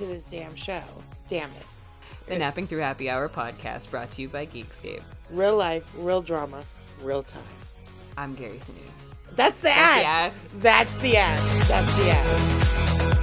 to 0.00 0.06
this 0.06 0.30
damn 0.30 0.54
show. 0.56 0.82
Damn 1.28 1.50
it. 1.50 1.66
The 2.26 2.38
Napping 2.38 2.66
Through 2.66 2.78
Happy 2.78 3.10
Hour 3.10 3.28
podcast 3.28 3.90
brought 3.90 4.10
to 4.12 4.22
you 4.22 4.28
by 4.28 4.46
Geekscape. 4.46 5.02
Real 5.30 5.56
life, 5.56 5.90
real 5.96 6.22
drama, 6.22 6.64
real 7.02 7.22
time. 7.22 7.42
I'm 8.16 8.34
Gary 8.34 8.56
Sinise. 8.56 9.12
That's 9.36 9.58
the 9.58 9.64
That's 9.64 9.78
ad. 9.78 10.00
the 10.00 10.06
ad. 10.06 10.32
That's 10.60 10.98
the 11.00 11.16
ad. 11.18 11.62
That's 11.68 11.92
the 11.96 12.10
ad. 12.10 13.16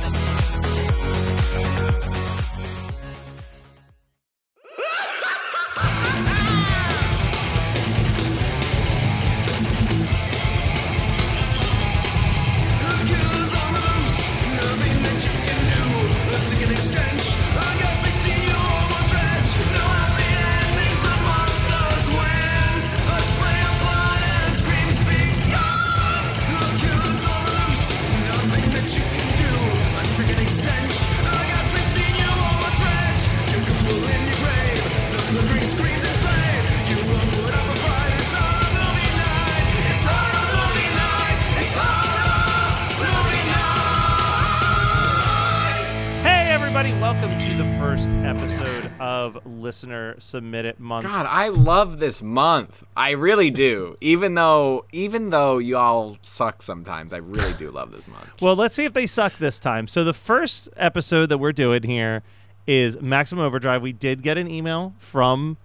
Listener 49.78 50.16
Submit 50.18 50.66
It 50.66 50.80
Month. 50.80 51.06
God, 51.06 51.28
I 51.30 51.50
love 51.50 52.00
this 52.00 52.24
month. 52.24 52.84
I 52.96 53.12
really 53.12 53.52
do. 53.52 53.96
Even 54.02 54.34
though 54.34 54.86
even 54.92 55.30
though 55.30 55.60
you 55.60 55.78
all 55.78 56.18
suck 56.24 56.64
sometimes, 56.64 57.14
I 57.14 57.18
really 57.18 57.54
do 57.54 57.70
love 57.70 57.92
this 57.92 58.08
month. 58.08 58.42
Well, 58.42 58.56
let's 58.56 58.74
see 58.74 58.86
if 58.86 58.94
they 58.94 59.06
suck 59.06 59.38
this 59.38 59.60
time. 59.60 59.88
So, 59.88 60.04
the 60.04 60.16
first 60.16 60.68
episode 60.78 61.28
that 61.28 61.38
we're 61.38 61.52
doing 61.52 61.84
here 61.84 62.24
is 62.66 63.00
Maximum 63.00 63.46
Overdrive. 63.46 63.84
We 63.84 63.94
did 63.94 64.24
get 64.24 64.40
an 64.40 64.50
email 64.50 64.96
from 64.98 65.58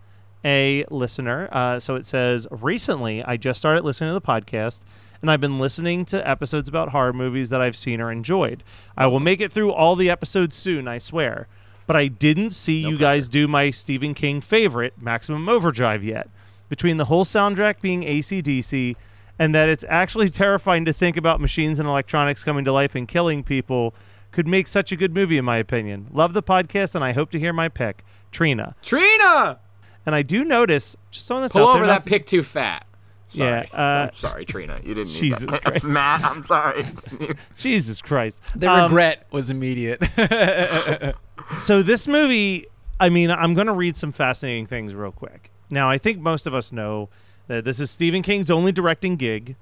a 0.44 0.84
listener. 0.90 1.48
Uh, 1.50 1.80
so, 1.80 1.94
it 1.94 2.04
says 2.04 2.46
Recently, 2.50 3.24
I 3.24 3.38
just 3.38 3.58
started 3.58 3.82
listening 3.82 4.10
to 4.10 4.14
the 4.14 4.20
podcast. 4.20 4.80
And 5.22 5.30
I've 5.30 5.40
been 5.40 5.58
listening 5.58 6.04
to 6.06 6.28
episodes 6.28 6.68
about 6.68 6.88
horror 6.88 7.12
movies 7.12 7.48
that 7.48 7.62
I've 7.62 7.76
seen 7.76 8.00
or 8.00 8.10
enjoyed. 8.10 8.62
I 8.94 9.06
will 9.06 9.20
make 9.20 9.40
it 9.40 9.52
through 9.52 9.72
all 9.72 9.94
the 9.96 10.10
episodes 10.10 10.54
soon, 10.56 10.86
I 10.88 10.98
swear. 10.98 11.46
But 11.86 11.96
I 11.96 12.06
didn't 12.08 12.50
see 12.50 12.78
you 12.78 12.96
guys 12.96 13.28
do 13.28 13.48
my 13.48 13.70
Stephen 13.70 14.14
King 14.14 14.40
favorite, 14.40 14.94
Maximum 15.00 15.48
Overdrive, 15.48 16.04
yet. 16.04 16.28
Between 16.68 16.96
the 16.96 17.06
whole 17.06 17.24
soundtrack 17.24 17.80
being 17.80 18.02
AC/DC 18.04 18.96
and 19.38 19.54
that 19.54 19.68
it's 19.68 19.84
actually 19.88 20.30
terrifying 20.30 20.84
to 20.84 20.92
think 20.92 21.16
about 21.16 21.40
machines 21.40 21.78
and 21.78 21.88
electronics 21.88 22.44
coming 22.44 22.64
to 22.64 22.72
life 22.72 22.94
and 22.94 23.06
killing 23.08 23.42
people 23.42 23.94
could 24.30 24.46
make 24.46 24.66
such 24.66 24.92
a 24.92 24.96
good 24.96 25.12
movie 25.14 25.36
in 25.36 25.44
my 25.44 25.58
opinion. 25.58 26.06
Love 26.12 26.32
the 26.32 26.42
podcast 26.42 26.94
and 26.94 27.04
I 27.04 27.12
hope 27.12 27.30
to 27.32 27.38
hear 27.38 27.52
my 27.52 27.68
pick, 27.68 28.04
Trina. 28.30 28.74
Trina, 28.82 29.58
And 30.06 30.14
I 30.14 30.22
do 30.22 30.44
notice 30.44 30.96
just 31.10 31.28
throwing 31.28 31.42
this 31.42 31.52
pull 31.52 31.62
out 31.68 31.76
over 31.76 31.78
there, 31.86 31.94
that 31.98 32.06
pick 32.06 32.24
too 32.26 32.42
fat. 32.42 32.86
Sorry. 33.28 33.68
Yeah, 33.72 33.78
uh, 33.78 34.06
I'm 34.06 34.12
sorry, 34.12 34.44
Trina. 34.44 34.78
You 34.82 34.94
didn't 34.94 35.08
need 35.08 35.18
Jesus 35.20 35.44
that. 35.50 35.62
Christ. 35.64 35.84
Matt, 35.84 36.24
I'm 36.24 36.42
sorry. 36.42 36.84
Jesus 37.58 38.00
Christ. 38.02 38.42
The 38.54 38.70
Um, 38.70 38.84
regret 38.84 39.26
was 39.30 39.50
immediate. 39.50 40.02
so 41.56 41.82
this 41.82 42.06
movie, 42.06 42.66
I 43.00 43.08
mean, 43.08 43.30
I'm 43.30 43.54
going 43.54 43.66
to 43.66 43.72
read 43.72 43.96
some 43.96 44.12
fascinating 44.12 44.66
things 44.66 44.94
real 44.94 45.12
quick. 45.12 45.50
Now, 45.70 45.88
I 45.88 45.98
think 45.98 46.18
most 46.18 46.46
of 46.46 46.54
us 46.54 46.72
know 46.72 47.08
that 47.46 47.64
this 47.64 47.80
is 47.80 47.90
Stephen 47.90 48.22
King's 48.22 48.50
only 48.50 48.72
directing 48.72 49.16
gig. 49.16 49.56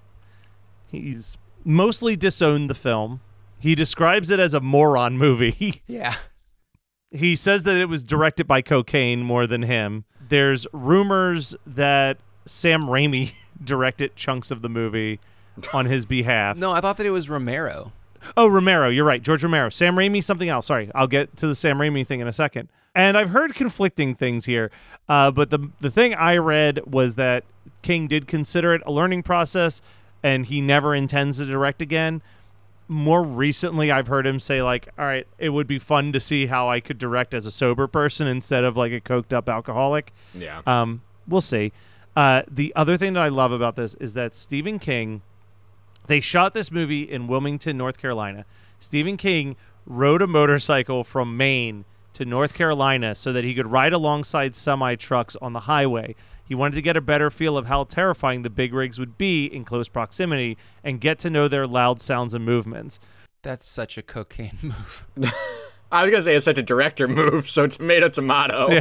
He's 0.86 1.36
mostly 1.64 2.16
disowned 2.16 2.68
the 2.68 2.74
film. 2.74 3.20
He 3.58 3.74
describes 3.74 4.30
it 4.30 4.40
as 4.40 4.54
a 4.54 4.60
moron 4.60 5.18
movie. 5.18 5.82
yeah. 5.86 6.14
he 7.10 7.36
says 7.36 7.62
that 7.64 7.76
it 7.76 7.88
was 7.88 8.02
directed 8.02 8.46
by 8.46 8.62
cocaine 8.62 9.20
more 9.20 9.46
than 9.46 9.62
him. 9.62 10.04
There's 10.28 10.66
rumors 10.72 11.54
that 11.66 12.18
Sam 12.46 12.82
Raimi 12.84 13.32
directed 13.64 14.16
chunks 14.16 14.50
of 14.50 14.62
the 14.62 14.68
movie 14.68 15.20
on 15.72 15.86
his 15.86 16.06
behalf. 16.06 16.56
No, 16.56 16.72
I 16.72 16.80
thought 16.80 16.96
that 16.96 17.06
it 17.06 17.10
was 17.10 17.28
Romero. 17.28 17.92
Oh, 18.36 18.48
Romero, 18.48 18.88
you're 18.88 19.04
right. 19.04 19.22
George 19.22 19.42
Romero. 19.42 19.70
Sam 19.70 19.96
Raimi, 19.96 20.22
something 20.22 20.48
else. 20.48 20.66
Sorry, 20.66 20.90
I'll 20.94 21.06
get 21.06 21.36
to 21.38 21.46
the 21.46 21.54
Sam 21.54 21.78
Raimi 21.78 22.06
thing 22.06 22.20
in 22.20 22.28
a 22.28 22.32
second. 22.32 22.68
And 22.94 23.16
I've 23.16 23.30
heard 23.30 23.54
conflicting 23.54 24.14
things 24.14 24.46
here, 24.46 24.70
uh, 25.08 25.30
but 25.30 25.50
the 25.50 25.70
the 25.80 25.90
thing 25.90 26.12
I 26.14 26.36
read 26.38 26.84
was 26.86 27.14
that 27.14 27.44
King 27.82 28.08
did 28.08 28.26
consider 28.26 28.74
it 28.74 28.82
a 28.84 28.90
learning 28.90 29.22
process, 29.22 29.80
and 30.22 30.46
he 30.46 30.60
never 30.60 30.94
intends 30.94 31.36
to 31.38 31.46
direct 31.46 31.80
again. 31.80 32.20
More 32.88 33.22
recently, 33.22 33.92
I've 33.92 34.08
heard 34.08 34.26
him 34.26 34.40
say 34.40 34.60
like, 34.60 34.88
"All 34.98 35.04
right, 35.04 35.24
it 35.38 35.50
would 35.50 35.68
be 35.68 35.78
fun 35.78 36.12
to 36.12 36.18
see 36.18 36.46
how 36.46 36.68
I 36.68 36.80
could 36.80 36.98
direct 36.98 37.32
as 37.32 37.46
a 37.46 37.52
sober 37.52 37.86
person 37.86 38.26
instead 38.26 38.64
of 38.64 38.76
like 38.76 38.90
a 38.92 39.00
coked 39.00 39.32
up 39.32 39.48
alcoholic." 39.48 40.12
yeah. 40.34 40.60
Um, 40.66 41.02
we'll 41.28 41.40
see. 41.40 41.72
Uh, 42.16 42.42
the 42.50 42.72
other 42.74 42.96
thing 42.96 43.12
that 43.12 43.22
I 43.22 43.28
love 43.28 43.52
about 43.52 43.76
this 43.76 43.94
is 43.94 44.14
that 44.14 44.34
Stephen 44.34 44.80
King, 44.80 45.22
they 46.06 46.20
shot 46.20 46.54
this 46.54 46.70
movie 46.70 47.02
in 47.02 47.26
Wilmington, 47.26 47.76
North 47.76 47.98
Carolina. 47.98 48.44
Stephen 48.78 49.16
King 49.16 49.56
rode 49.86 50.22
a 50.22 50.26
motorcycle 50.26 51.04
from 51.04 51.36
Maine 51.36 51.84
to 52.12 52.24
North 52.24 52.54
Carolina 52.54 53.14
so 53.14 53.32
that 53.32 53.44
he 53.44 53.54
could 53.54 53.70
ride 53.70 53.92
alongside 53.92 54.54
semi 54.54 54.94
trucks 54.96 55.36
on 55.40 55.52
the 55.52 55.60
highway. 55.60 56.14
He 56.44 56.54
wanted 56.54 56.74
to 56.74 56.82
get 56.82 56.96
a 56.96 57.00
better 57.00 57.30
feel 57.30 57.56
of 57.56 57.66
how 57.66 57.84
terrifying 57.84 58.42
the 58.42 58.50
big 58.50 58.74
rigs 58.74 58.98
would 58.98 59.16
be 59.16 59.44
in 59.46 59.64
close 59.64 59.88
proximity 59.88 60.58
and 60.82 61.00
get 61.00 61.18
to 61.20 61.30
know 61.30 61.46
their 61.46 61.66
loud 61.66 62.00
sounds 62.00 62.34
and 62.34 62.44
movements. 62.44 62.98
That's 63.42 63.64
such 63.64 63.96
a 63.96 64.02
cocaine 64.02 64.58
move. 64.62 65.06
I 65.92 66.02
was 66.02 66.10
gonna 66.10 66.22
say 66.22 66.34
it's 66.36 66.44
such 66.44 66.58
a 66.58 66.62
director 66.62 67.06
move. 67.08 67.48
So 67.48 67.66
tomato, 67.66 68.08
tomato. 68.08 68.68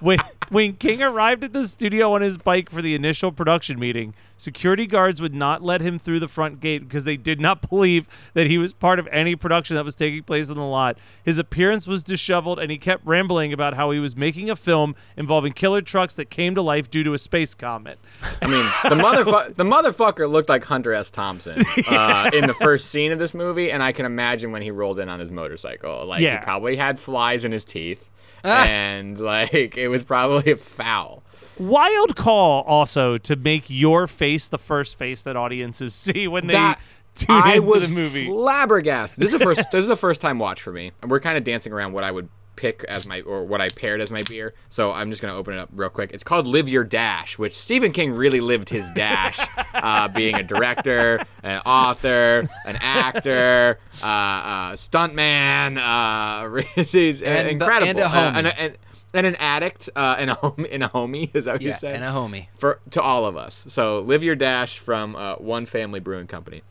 when 0.00 0.18
when 0.50 0.74
King 0.74 1.02
arrived 1.02 1.44
at 1.44 1.52
the 1.52 1.66
studio 1.66 2.12
on 2.12 2.20
his 2.22 2.38
bike 2.38 2.70
for 2.70 2.82
the 2.82 2.94
initial 2.94 3.32
production 3.32 3.78
meeting, 3.78 4.14
security 4.36 4.86
guards 4.86 5.20
would 5.20 5.34
not 5.34 5.62
let 5.62 5.80
him 5.80 5.98
through 5.98 6.20
the 6.20 6.28
front 6.28 6.60
gate 6.60 6.80
because 6.86 7.04
they 7.04 7.16
did 7.16 7.40
not 7.40 7.68
believe 7.70 8.06
that 8.34 8.46
he 8.46 8.58
was 8.58 8.72
part 8.72 8.98
of 8.98 9.08
any 9.10 9.34
production 9.34 9.76
that 9.76 9.84
was 9.84 9.96
taking 9.96 10.22
place 10.22 10.48
on 10.50 10.56
the 10.56 10.62
lot. 10.62 10.96
His 11.24 11.38
appearance 11.38 11.86
was 11.86 12.04
disheveled, 12.04 12.58
and 12.58 12.70
he 12.70 12.78
kept 12.78 13.04
rambling 13.06 13.52
about 13.52 13.74
how 13.74 13.90
he 13.90 13.98
was 13.98 14.14
making 14.16 14.50
a 14.50 14.56
film 14.56 14.94
involving 15.16 15.52
killer 15.52 15.80
trucks 15.82 16.14
that 16.14 16.30
came 16.30 16.54
to 16.54 16.62
life 16.62 16.90
due 16.90 17.02
to 17.04 17.14
a 17.14 17.18
space 17.18 17.54
comet. 17.54 17.98
I 18.42 18.46
mean, 18.46 18.64
the 18.84 18.90
motherfucker, 19.02 19.56
the 19.56 19.64
motherfucker 19.64 20.30
looked 20.30 20.48
like 20.48 20.64
Hunter 20.64 20.92
S. 20.92 21.10
Thompson 21.10 21.64
uh, 21.88 22.30
in 22.32 22.46
the 22.46 22.54
first 22.54 22.90
scene 22.90 23.12
of 23.12 23.18
this 23.18 23.34
movie, 23.34 23.70
and 23.72 23.82
I 23.82 23.92
can 23.92 24.06
imagine 24.06 24.52
when 24.52 24.62
he 24.62 24.70
rolled 24.70 24.98
in 24.98 25.08
on 25.08 25.18
his 25.20 25.30
motorcycle, 25.30 26.04
like 26.06 26.20
Yeah. 26.22 26.38
he 26.40 26.44
probably 26.44 26.76
had 26.76 26.98
flies 26.98 27.44
in 27.44 27.52
his 27.52 27.64
teeth, 27.64 28.10
Ah. 28.44 28.66
and 28.68 29.18
like 29.18 29.76
it 29.76 29.88
was 29.88 30.02
probably 30.04 30.52
a 30.52 30.56
foul. 30.56 31.22
Wild 31.58 32.16
call, 32.16 32.62
also 32.64 33.16
to 33.18 33.34
make 33.36 33.64
your 33.68 34.06
face 34.06 34.48
the 34.48 34.58
first 34.58 34.98
face 34.98 35.22
that 35.22 35.36
audiences 35.36 35.94
see 35.94 36.28
when 36.28 36.46
they 36.46 36.52
That- 36.54 36.80
tune 37.14 37.28
I 37.30 37.54
into 37.54 37.62
was 37.62 37.88
the 37.88 37.94
movie. 37.94 38.26
flabbergasted. 38.26 39.22
This 39.24 39.32
is 39.32 39.38
the 39.38 39.44
first. 39.44 39.70
this 39.72 39.80
is 39.80 39.86
the 39.88 39.96
first 39.96 40.20
time 40.20 40.38
watch 40.38 40.60
for 40.60 40.70
me, 40.72 40.92
and 41.00 41.10
we're 41.10 41.20
kind 41.20 41.38
of 41.38 41.44
dancing 41.44 41.72
around 41.72 41.92
what 41.94 42.04
I 42.04 42.10
would 42.10 42.28
pick 42.56 42.84
as 42.88 43.06
my 43.06 43.20
or 43.20 43.44
what 43.44 43.60
I 43.60 43.68
paired 43.68 44.00
as 44.00 44.10
my 44.10 44.22
beer. 44.28 44.54
So 44.70 44.92
I'm 44.92 45.10
just 45.10 45.22
gonna 45.22 45.36
open 45.36 45.54
it 45.54 45.60
up 45.60 45.68
real 45.72 45.90
quick. 45.90 46.10
It's 46.12 46.24
called 46.24 46.46
Live 46.46 46.68
Your 46.68 46.84
Dash, 46.84 47.38
which 47.38 47.54
Stephen 47.54 47.92
King 47.92 48.12
really 48.12 48.40
lived 48.40 48.68
his 48.70 48.90
dash, 48.92 49.38
uh, 49.74 50.08
being 50.08 50.34
a 50.34 50.42
director, 50.42 51.20
an 51.42 51.60
author, 51.66 52.44
an 52.64 52.76
actor, 52.80 53.78
uh, 54.02 54.06
uh, 54.06 54.72
stuntman. 54.72 55.76
Uh, 55.78 56.62
he's 56.84 57.22
And 57.22 57.46
the- 57.46 57.50
incredible. 57.52 57.88
and 57.90 57.98
a 58.00 58.04
Uh, 58.06 58.08
homie. 58.10 58.36
and, 58.38 58.46
and, 58.46 58.76
and 59.14 59.26
an 59.26 59.36
addict, 59.36 59.88
uh, 59.96 60.16
and 60.18 60.30
a 60.30 60.34
home, 60.34 60.66
and 60.70 60.82
a 60.84 60.88
homie. 60.88 61.30
Is 61.34 61.44
that 61.44 61.52
what 61.54 61.62
you 61.62 61.68
Yeah, 61.70 61.76
said? 61.76 61.92
and 61.94 62.04
a 62.04 62.08
homie. 62.10 62.48
for 62.58 62.80
to 62.90 63.00
all 63.02 63.24
of 63.26 63.36
us. 63.36 63.64
So 63.68 64.00
live 64.00 64.22
your 64.22 64.34
dash 64.34 64.78
from 64.78 65.16
uh, 65.16 65.36
one 65.36 65.66
family 65.66 66.00
brewing 66.00 66.26
company. 66.26 66.62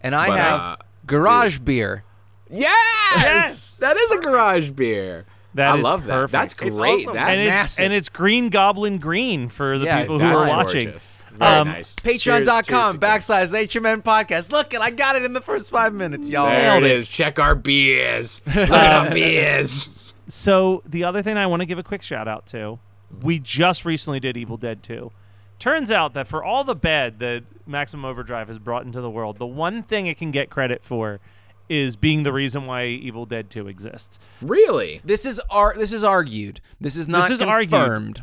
And 0.00 0.14
I 0.14 0.26
But, 0.28 0.38
have 0.38 0.60
uh, 0.60 0.76
garage 1.06 1.58
beer. 1.60 2.04
Yes, 2.50 2.70
Yes! 3.14 3.76
that 3.78 3.96
is 3.96 4.10
a 4.10 4.18
garage 4.18 4.70
beer. 4.70 5.24
That 5.54 5.74
I 5.74 5.76
is 5.78 5.82
love 5.84 6.04
that. 6.06 6.12
perfect. 6.12 6.32
That's 6.32 6.52
It's 6.62 6.76
great. 6.78 7.06
also 7.06 7.12
that 7.14 7.30
and 7.30 7.40
it's 7.40 7.48
massive. 7.48 7.84
and 7.84 7.92
it's 7.94 8.08
Green 8.08 8.48
Goblin 8.48 8.98
Green 8.98 9.48
for 9.48 9.78
the 9.78 9.84
Yeah, 9.86 10.00
people 10.02 10.18
who 10.18 10.24
are 10.26 10.44
that's 10.44 10.48
watching. 10.48 10.84
gorgeous. 10.86 11.16
Very 11.32 11.50
Um, 11.50 11.68
nice. 11.68 11.94
Cheers- 11.96 12.22
cheers 12.22 12.40
Patreon.com 12.48 12.98
to 13.00 13.06
backslash 13.06 13.52
HMN 13.52 14.02
podcast. 14.02 14.52
Look, 14.52 14.76
I 14.78 14.90
got 14.90 15.16
it 15.16 15.22
in 15.24 15.32
the 15.32 15.40
first 15.40 15.70
five 15.70 15.92
minutes, 15.92 16.28
y'all. 16.30 16.46
There 16.48 16.70
Nailed 16.72 16.84
it 16.84 16.90
it. 16.92 16.96
is. 16.96 17.08
Check 17.08 17.38
our 17.40 17.54
beers. 17.54 18.40
Look 18.46 18.56
at 18.70 19.06
our 19.06 19.10
beers. 19.12 20.14
So 20.28 20.82
the 20.86 21.04
other 21.04 21.22
thing 21.22 21.36
I 21.36 21.46
want 21.46 21.60
to 21.60 21.66
give 21.66 21.78
a 21.78 21.82
quick 21.82 22.02
shout 22.02 22.28
out 22.28 22.46
to, 22.46 22.78
we 23.22 23.38
just 23.38 23.84
recently 23.84 24.20
did 24.20 24.36
Evil 24.36 24.56
Dead 24.56 24.82
2. 24.82 25.10
Turns 25.58 25.90
out 25.90 26.14
that 26.14 26.26
for 26.26 26.42
all 26.42 26.62
the 26.64 26.74
bad 26.74 27.18
that 27.20 27.44
Maximum 27.66 28.04
Overdrive 28.04 28.48
has 28.48 28.58
brought 28.58 28.84
into 28.84 29.00
the 29.00 29.10
world, 29.10 29.38
the 29.38 29.46
one 29.46 29.82
thing 29.82 30.06
it 30.06 30.18
can 30.18 30.30
get 30.30 30.50
credit 30.50 30.82
for 30.84 31.20
is 31.68 31.96
being 31.96 32.22
the 32.24 32.32
reason 32.32 32.66
why 32.66 32.86
Evil 32.86 33.24
Dead 33.26 33.48
2 33.50 33.68
exists. 33.68 34.18
Really? 34.42 35.00
This 35.04 35.24
is 35.26 35.40
ar- 35.50 35.74
This 35.76 35.92
is 35.92 36.04
argued. 36.04 36.60
This 36.80 36.96
is 36.96 37.08
not 37.08 37.28
this 37.28 37.40
is 37.40 37.42
argued. 37.42 37.70
confirmed, 37.70 38.22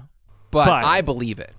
but, 0.51 0.65
But- 0.65 0.85
I 0.85 1.01
believe 1.01 1.39
it. 1.39 1.53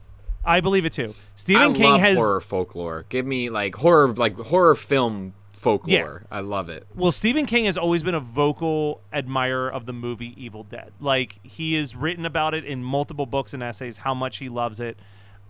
I 0.45 0.61
believe 0.61 0.85
it 0.85 0.93
too. 0.93 1.15
Stephen 1.37 1.71
I 1.71 1.77
King 1.77 1.91
love 1.93 2.01
has 2.01 2.17
horror 2.17 2.41
folklore. 2.41 3.07
Give 3.09 3.25
me 3.25 3.49
like 3.51 3.77
horror, 3.77 4.09
like 4.13 4.37
horror 4.37 4.75
film 4.75 5.35
folklore. 5.53 6.25
Yeah. 6.29 6.37
I 6.37 6.41
love 6.41 6.69
it. 6.69 6.85
Well, 6.97 7.13
Stephen 7.13 7.47
King 7.47 7.67
has 7.67 7.79
always 7.79 8.03
been 8.03 8.17
a 8.17 8.21
vocal 8.21 9.01
admirer 9.13 9.71
of 9.71 9.87
the 9.87 9.93
movie 9.93 10.35
Evil 10.37 10.65
Dead. 10.65 10.91
Like 10.99 11.39
he 11.45 11.75
has 11.75 11.95
written 11.95 12.27
about 12.27 12.55
it 12.55 12.65
in 12.65 12.83
multiple 12.83 13.27
books 13.27 13.55
and 13.55 13.63
essays 13.63 13.99
how 13.99 14.15
much 14.15 14.39
he 14.39 14.49
loves 14.49 14.81
it, 14.81 14.99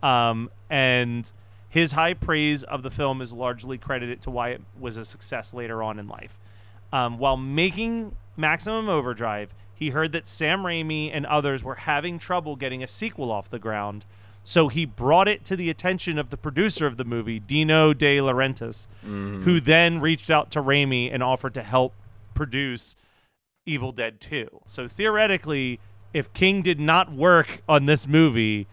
um, 0.02 0.50
and 0.69 1.31
his 1.72 1.92
high 1.92 2.12
praise 2.12 2.62
of 2.64 2.82
the 2.82 2.90
film 2.90 3.22
is 3.22 3.32
largely 3.32 3.78
credited 3.78 4.20
to 4.20 4.30
why 4.30 4.50
it 4.50 4.60
was 4.78 4.98
a 4.98 5.06
success 5.06 5.54
later 5.54 5.82
on 5.82 5.98
in 5.98 6.06
life. 6.06 6.38
Um, 6.92 7.16
while 7.16 7.38
making 7.38 8.14
Maximum 8.36 8.90
Overdrive, 8.90 9.54
he 9.74 9.88
heard 9.88 10.12
that 10.12 10.28
Sam 10.28 10.64
Raimi 10.64 11.10
and 11.10 11.24
others 11.24 11.64
were 11.64 11.76
having 11.76 12.19
trouble 12.19 12.56
getting 12.56 12.82
a 12.82 12.86
sequel 12.86 13.32
off 13.32 13.48
the 13.48 13.58
ground. 13.58 14.04
So 14.44 14.69
he 14.69 14.84
brought 14.84 15.28
it 15.28 15.46
to 15.46 15.56
the 15.56 15.70
attention 15.70 16.19
of 16.19 16.28
the 16.28 16.36
producer 16.36 16.86
of 16.86 16.98
the 16.98 17.06
movie, 17.06 17.38
Dino 17.38 17.94
De 17.94 18.19
Laurentiis, 18.19 18.86
who 19.44 19.58
then 19.58 19.98
reached 19.98 20.30
out 20.30 20.50
to 20.50 20.60
Raimi 20.62 21.08
and 21.10 21.22
offered 21.22 21.54
to 21.54 21.62
help 21.62 21.94
produce 22.34 22.96
Evil 23.64 23.92
Dead 23.92 24.20
2. 24.20 24.60
So 24.66 24.88
theoretically, 24.88 25.80
if 26.12 26.30
King 26.34 26.60
did 26.60 26.78
not 26.78 27.10
work 27.10 27.62
on 27.66 27.86
this 27.86 28.06
movie, 28.06 28.66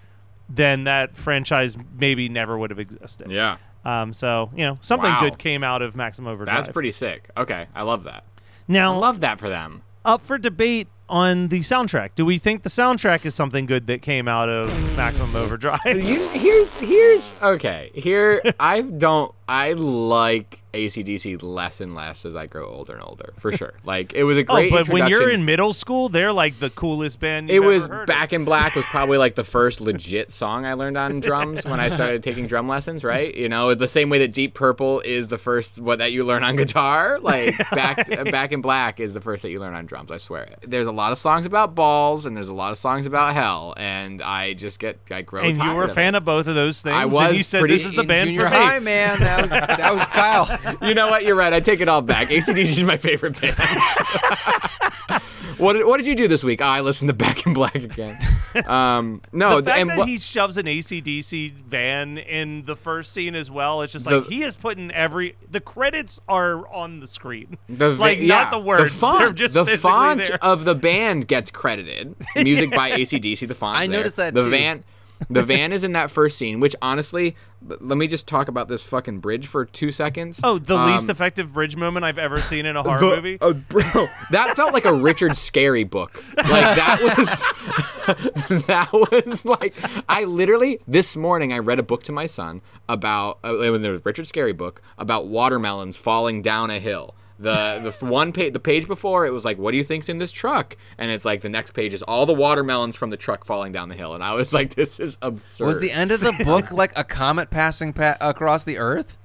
then 0.49 0.83
that 0.85 1.15
franchise 1.15 1.77
maybe 1.97 2.27
never 2.29 2.57
would 2.57 2.69
have 2.71 2.79
existed. 2.79 3.29
Yeah. 3.31 3.57
Um, 3.85 4.13
so 4.13 4.49
you 4.55 4.65
know, 4.65 4.75
something 4.81 5.09
Wow. 5.09 5.21
good 5.21 5.37
came 5.37 5.63
out 5.63 5.81
of 5.81 5.95
Maximum 5.95 6.31
Overdrive. 6.33 6.57
That's 6.63 6.73
pretty 6.73 6.91
sick. 6.91 7.29
Okay, 7.37 7.67
I 7.73 7.83
love 7.83 8.03
that. 8.03 8.23
Now, 8.67 8.93
I 8.93 8.97
love 8.97 9.19
that 9.21 9.39
for 9.39 9.49
them. 9.49 9.81
up 10.05 10.21
for 10.21 10.37
debate 10.37 10.87
on 11.09 11.49
the 11.49 11.59
soundtrack. 11.61 12.11
Do 12.15 12.25
we 12.25 12.37
think 12.37 12.63
the 12.63 12.69
soundtrack 12.69 13.25
is 13.25 13.35
something 13.35 13.65
good 13.65 13.87
that 13.87 14.01
came 14.01 14.27
out 14.27 14.49
of 14.49 14.69
Maximum 14.95 15.35
Overdrive? 15.35 15.79
You, 16.09 16.27
here's 16.29 16.75
here's 16.75 17.33
okay. 17.41 17.91
Here 17.93 18.41
I 18.59 18.81
don't 18.81 19.33
I 19.49 19.73
like 19.73 20.61
AC/DC 20.75 21.41
less 21.41 21.81
and 21.81 21.95
less 21.95 22.23
as 22.23 22.35
I 22.35 22.45
grow 22.45 22.67
older 22.67 22.93
and 22.93 23.03
older, 23.03 23.33
for 23.39 23.51
sure. 23.51 23.73
Like 23.83 24.13
it 24.13 24.23
was 24.23 24.37
a 24.37 24.41
oh, 24.47 24.53
great. 24.53 24.71
but 24.71 24.87
when 24.87 25.07
you're 25.07 25.29
in 25.29 25.43
middle 25.43 25.73
school, 25.73 26.07
they're 26.07 26.31
like 26.31 26.59
the 26.59 26.69
coolest 26.69 27.19
band. 27.19 27.49
It 27.49 27.61
was 27.61 27.85
ever 27.85 27.95
heard 27.95 28.01
of. 28.03 28.07
Back 28.07 28.31
in 28.31 28.45
Black 28.45 28.75
was 28.75 28.85
probably 28.85 29.17
like 29.17 29.33
the 29.33 29.43
first 29.43 29.81
legit 29.81 30.31
song 30.31 30.67
I 30.67 30.73
learned 30.73 30.97
on 30.97 31.19
drums 31.19 31.65
when 31.65 31.79
I 31.79 31.89
started 31.89 32.21
taking 32.21 32.45
drum 32.45 32.67
lessons, 32.67 33.03
right? 33.03 33.33
You 33.33 33.49
know, 33.49 33.73
the 33.73 33.87
same 33.87 34.11
way 34.11 34.19
that 34.19 34.33
Deep 34.33 34.53
Purple 34.53 34.99
is 34.99 35.29
the 35.29 35.39
first 35.39 35.81
what 35.81 35.97
that 35.97 36.11
you 36.11 36.23
learn 36.23 36.43
on 36.43 36.55
guitar, 36.55 37.19
like 37.19 37.57
Back 37.71 38.07
Back 38.29 38.51
in 38.51 38.61
Black 38.61 38.99
is 38.99 39.13
the 39.13 39.21
first 39.21 39.41
that 39.41 39.49
you 39.49 39.59
learn 39.59 39.73
on 39.73 39.87
drums, 39.87 40.11
I 40.11 40.17
swear. 40.17 40.57
There's 40.61 40.87
a 40.87 40.91
lot 40.99 41.11
of 41.13 41.17
songs 41.17 41.45
about 41.45 41.75
balls 41.75 42.25
and 42.25 42.35
there's 42.35 42.49
a 42.49 42.53
lot 42.53 42.71
of 42.73 42.77
songs 42.77 43.05
about 43.05 43.33
hell 43.33 43.73
and 43.77 44.21
I 44.21 44.53
just 44.53 44.79
get 44.79 44.99
I 45.09 45.21
grow 45.21 45.43
And 45.43 45.55
you 45.57 45.73
were 45.73 45.85
a 45.85 45.93
fan 45.93 46.13
it. 46.13 46.17
of 46.17 46.25
both 46.25 46.47
of 46.47 46.55
those 46.55 46.81
things. 46.81 46.93
I 46.95 47.03
and 47.03 47.11
was 47.11 47.37
you 47.37 47.43
said 47.43 47.63
this 47.69 47.85
is 47.85 47.93
the 47.93 48.03
band 48.03 48.29
junior 48.29 48.45
for 48.45 48.49
me. 48.51 48.57
high, 48.57 48.79
man. 48.79 49.19
That 49.21 49.41
was 49.41 49.51
that 49.51 49.93
was 49.93 50.05
Kyle. 50.07 50.77
You 50.87 50.93
know 50.93 51.09
what? 51.09 51.23
You're 51.23 51.35
right. 51.35 51.53
I 51.53 51.59
take 51.61 51.79
it 51.81 51.87
all 51.87 52.01
back. 52.01 52.29
AC/DC 52.31 52.57
is 52.61 52.83
my 52.83 52.97
favorite 52.97 53.39
band. 53.39 53.55
what, 55.57 55.73
did, 55.73 55.85
what 55.85 55.97
did 55.97 56.07
you 56.07 56.15
do 56.15 56.27
this 56.27 56.43
week? 56.43 56.61
I 56.61 56.79
listened 56.81 57.07
to 57.09 57.13
Back 57.13 57.45
in 57.45 57.53
Black 57.53 57.75
again. 57.75 58.17
Um, 58.65 59.21
no, 59.31 59.61
the 59.61 59.69
fact 59.69 59.79
and 59.81 59.89
that 59.89 59.97
what- 59.99 60.07
he 60.07 60.17
shoves 60.19 60.57
an 60.57 60.67
AC/DC 60.67 61.53
van 61.67 62.17
in 62.17 62.65
the 62.65 62.75
first 62.75 63.13
scene 63.13 63.35
as 63.35 63.49
well, 63.51 63.81
it's 63.81 63.93
just 63.93 64.05
The- 64.05 64.19
like 64.21 64.29
he 64.29 64.43
is 64.43 64.55
putting 64.55 64.91
every 64.91 65.35
the 65.49 65.59
credits 65.59 66.19
are 66.27 66.67
on 66.73 66.99
the 66.99 67.07
screen. 67.07 67.57
The 67.67 67.89
like 67.95 68.19
yeah, 68.19 68.27
not 68.27 68.51
the 68.51 68.59
words. 68.59 68.93
The 68.93 68.99
font, 68.99 69.35
just 69.37 69.53
the 69.53 69.65
font 69.77 70.21
there. 70.21 70.43
of 70.43 70.65
the 70.65 70.75
band 70.75 71.27
gets 71.27 71.51
credited. 71.51 72.15
Music 72.35 72.71
by 72.71 72.91
AC/DC. 72.91 73.47
The 73.47 73.55
font. 73.55 73.77
I 73.77 73.87
noticed 73.87 74.15
that 74.17 74.33
the 74.33 74.43
too. 74.45 74.49
van. 74.49 74.83
The 75.29 75.43
van 75.43 75.73
is 75.73 75.83
in 75.83 75.91
that 75.93 76.09
first 76.11 76.37
scene, 76.37 76.59
which 76.59 76.75
honestly, 76.81 77.35
let 77.67 77.97
me 77.97 78.07
just 78.07 78.25
talk 78.25 78.47
about 78.47 78.67
this 78.69 78.81
fucking 78.83 79.19
bridge 79.19 79.47
for 79.47 79.65
two 79.65 79.91
seconds. 79.91 80.39
Oh, 80.43 80.57
the 80.59 80.77
least 80.77 81.05
Um, 81.05 81.09
effective 81.09 81.53
bridge 81.53 81.75
moment 81.75 82.05
I've 82.05 82.17
ever 82.17 82.39
seen 82.39 82.65
in 82.65 82.75
a 82.75 82.83
horror 82.83 82.99
the- 82.99 83.15
movie. 83.17 83.37
uh, 83.41 83.53
bro, 83.53 84.07
that 84.31 84.55
felt 84.55 84.73
like 84.73 84.85
a 84.85 84.93
Richard 84.93 85.31
Scarry 85.33 85.87
book. 85.89 86.23
Like 86.37 86.45
that 86.47 86.99
was 88.47 88.63
that 88.67 88.89
was 88.93 89.45
like 89.45 89.75
I 90.07 90.23
literally 90.23 90.79
this 90.87 91.15
morning 91.17 91.51
I 91.53 91.57
read 91.59 91.79
a 91.79 91.83
book 91.83 92.03
to 92.03 92.11
my 92.11 92.25
son 92.25 92.61
about 92.87 93.39
uh, 93.43 93.59
it 93.59 93.69
was 93.71 93.83
a 93.83 93.97
Richard 93.99 94.25
Scarry 94.25 94.55
book 94.55 94.81
about 94.97 95.27
watermelons 95.27 95.97
falling 95.97 96.41
down 96.41 96.69
a 96.71 96.79
hill. 96.79 97.13
The 97.39 97.93
the 97.99 98.05
one 98.05 98.33
page 98.33 98.51
the 98.51 98.59
page 98.59 98.85
before 98.85 99.25
it 99.25 99.31
was 99.31 99.45
like 99.45 99.57
what 99.57 99.71
do 99.71 99.77
you 99.77 99.83
think's 99.85 100.09
in 100.09 100.17
this 100.17 100.31
truck 100.31 100.75
and 100.97 101.09
it's 101.09 101.23
like 101.23 101.41
the 101.41 101.47
next 101.47 101.71
page 101.71 101.93
is 101.93 102.01
all 102.03 102.25
the 102.25 102.33
watermelons 102.33 102.97
from 102.97 103.11
the 103.11 103.17
truck 103.17 103.45
falling 103.45 103.71
down 103.71 103.87
the 103.87 103.95
hill 103.95 104.13
and 104.13 104.21
I 104.21 104.33
was 104.33 104.51
like 104.59 104.75
this 104.75 104.99
is 104.99 105.17
absurd. 105.21 105.65
Was 105.67 105.79
the 105.79 105.91
end 105.91 106.11
of 106.11 106.19
the 106.19 106.33
book 106.43 106.71
like 106.71 106.91
a 106.97 107.03
comet 107.05 107.49
passing 107.49 107.93
pa- 107.93 108.17
across 108.19 108.65
the 108.65 108.77
earth? 108.77 109.17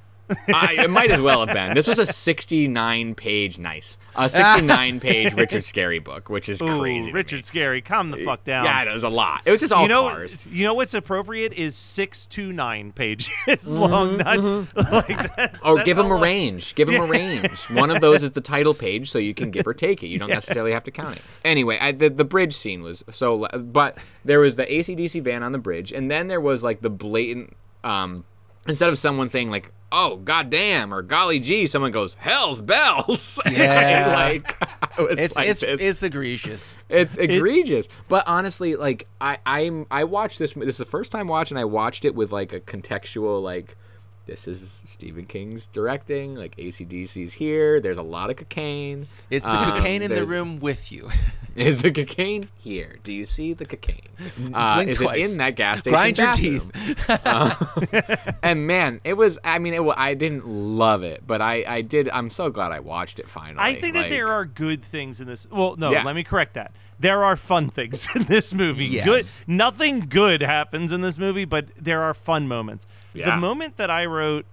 I, 0.48 0.76
it 0.78 0.90
might 0.90 1.10
as 1.10 1.20
well 1.20 1.46
have 1.46 1.54
been. 1.54 1.74
This 1.74 1.86
was 1.86 1.98
a 1.98 2.06
69 2.06 3.14
page 3.14 3.58
nice, 3.58 3.98
a 4.14 4.28
69 4.30 5.00
page 5.00 5.34
Richard 5.34 5.62
Scarry 5.62 6.02
book, 6.02 6.28
which 6.28 6.48
is 6.48 6.62
Ooh, 6.62 6.78
crazy. 6.78 7.00
to 7.00 7.06
me. 7.08 7.12
Richard 7.12 7.42
Scarry, 7.42 7.84
calm 7.84 8.10
the 8.10 8.22
uh, 8.22 8.24
fuck 8.24 8.44
down. 8.44 8.64
Yeah, 8.64 8.90
it 8.90 8.92
was 8.92 9.04
a 9.04 9.08
lot. 9.08 9.42
It 9.44 9.50
was 9.50 9.60
just 9.60 9.72
all 9.72 9.82
you 9.82 9.88
know, 9.88 10.02
cars. 10.02 10.46
you 10.46 10.64
know 10.64 10.74
what's 10.74 10.94
appropriate 10.94 11.52
is 11.52 11.76
six 11.76 12.26
to 12.28 12.52
nine 12.52 12.92
pages 12.92 13.28
mm-hmm, 13.46 13.78
long. 13.78 14.16
Not 14.18 14.38
mm-hmm. 14.38 14.94
like 14.94 15.36
that's, 15.36 15.58
Oh, 15.62 15.76
that's 15.76 15.86
give 15.86 15.98
him 15.98 16.10
a 16.10 16.16
range. 16.16 16.74
Give 16.74 16.88
him 16.88 17.02
a 17.02 17.06
range. 17.08 17.50
One 17.70 17.90
of 17.90 18.00
those 18.00 18.22
is 18.22 18.32
the 18.32 18.40
title 18.40 18.74
page, 18.74 19.10
so 19.10 19.18
you 19.18 19.34
can 19.34 19.50
give 19.50 19.66
or 19.66 19.74
take 19.74 20.02
it. 20.02 20.08
You 20.08 20.18
don't 20.18 20.30
necessarily 20.30 20.72
have 20.72 20.84
to 20.84 20.90
count 20.90 21.16
it. 21.16 21.22
Anyway, 21.44 21.78
I, 21.80 21.92
the 21.92 22.08
the 22.08 22.24
bridge 22.24 22.54
scene 22.54 22.82
was 22.82 23.04
so, 23.10 23.46
but 23.52 23.98
there 24.24 24.40
was 24.40 24.56
the 24.56 24.72
AC/DC 24.72 25.22
van 25.22 25.42
on 25.42 25.52
the 25.52 25.58
bridge, 25.58 25.92
and 25.92 26.10
then 26.10 26.28
there 26.28 26.40
was 26.40 26.62
like 26.62 26.80
the 26.80 26.90
blatant. 26.90 27.56
Um, 27.82 28.24
instead 28.66 28.88
of 28.88 28.98
someone 28.98 29.28
saying 29.28 29.50
like, 29.50 29.72
"Oh, 29.96 30.16
goddamn" 30.16 30.92
or 30.92 31.02
"Golly 31.02 31.38
gee," 31.38 31.66
someone 31.66 31.92
goes, 31.92 32.14
"Hell's 32.14 32.60
bells." 32.60 33.40
Yeah. 33.50 34.12
like 34.14 34.56
It's 34.98 35.36
like 35.36 35.48
it's 35.48 35.62
it's 35.62 36.02
egregious. 36.02 36.76
It's 36.88 37.16
egregious. 37.16 37.88
but 38.08 38.24
honestly, 38.26 38.76
like 38.76 39.06
I 39.20 39.38
I'm 39.46 39.86
I 39.90 40.04
watched 40.04 40.38
this. 40.38 40.54
This 40.54 40.66
is 40.68 40.78
the 40.78 40.84
first 40.84 41.12
time 41.12 41.28
watching. 41.28 41.56
I 41.56 41.64
watched 41.64 42.04
it 42.04 42.14
with 42.14 42.32
like 42.32 42.52
a 42.52 42.60
contextual 42.60 43.42
like. 43.42 43.76
This 44.26 44.48
is 44.48 44.82
Stephen 44.86 45.26
King's 45.26 45.66
directing. 45.66 46.34
Like 46.34 46.54
AC/DC's 46.58 47.34
here. 47.34 47.78
There's 47.80 47.98
a 47.98 48.02
lot 48.02 48.30
of 48.30 48.36
cocaine. 48.36 49.06
Is 49.28 49.42
the 49.42 49.50
Um, 49.50 49.72
cocaine 49.72 50.00
in 50.02 50.14
the 50.14 50.24
room 50.24 50.60
with 50.60 50.90
you? 50.90 51.10
Is 51.56 51.82
the 51.82 51.92
cocaine 51.92 52.48
here? 52.56 52.96
Do 53.04 53.12
you 53.12 53.24
see 53.24 53.52
the 53.52 53.64
cocaine? 53.64 54.08
Uh, 54.52 54.74
Blink 54.74 54.90
is 54.90 54.96
twice. 54.96 55.24
it 55.24 55.30
in 55.30 55.36
that 55.38 55.54
gas 55.54 55.78
station? 55.80 55.92
Grind 55.92 56.18
your 56.18 56.60
bathroom? 56.62 56.72
Uh, 57.08 58.32
and 58.42 58.66
man, 58.66 59.00
it 59.04 59.12
was. 59.14 59.38
I 59.44 59.60
mean, 59.60 59.72
it. 59.72 59.84
wa- 59.84 59.94
I 59.96 60.14
didn't 60.14 60.48
love 60.48 61.04
it, 61.04 61.22
but 61.24 61.40
I. 61.40 61.64
I 61.68 61.82
did. 61.82 62.08
I'm 62.08 62.30
so 62.30 62.50
glad 62.50 62.72
I 62.72 62.80
watched 62.80 63.20
it 63.20 63.28
finally. 63.28 63.58
I 63.60 63.78
think 63.80 63.94
that 63.94 64.10
there 64.10 64.28
are 64.28 64.44
good 64.44 64.82
things 64.84 65.20
in 65.20 65.28
this. 65.28 65.46
Well, 65.48 65.76
no, 65.76 65.92
Yeah. 65.92 66.02
let 66.02 66.16
me 66.16 66.24
correct 66.24 66.54
that. 66.54 66.72
There 67.04 67.22
are 67.22 67.36
fun 67.36 67.68
things 67.68 68.08
in 68.16 68.22
this 68.22 68.54
movie. 68.54 68.86
Yes. 68.86 69.04
Good, 69.04 69.48
nothing 69.48 70.00
good 70.08 70.40
happens 70.40 70.90
in 70.90 71.02
this 71.02 71.18
movie, 71.18 71.44
but 71.44 71.66
there 71.78 72.00
are 72.00 72.14
fun 72.14 72.48
moments. 72.48 72.86
The 73.12 73.36
moment 73.36 73.76
that 73.76 73.90
I 73.90 74.06
wrote, 74.06 74.46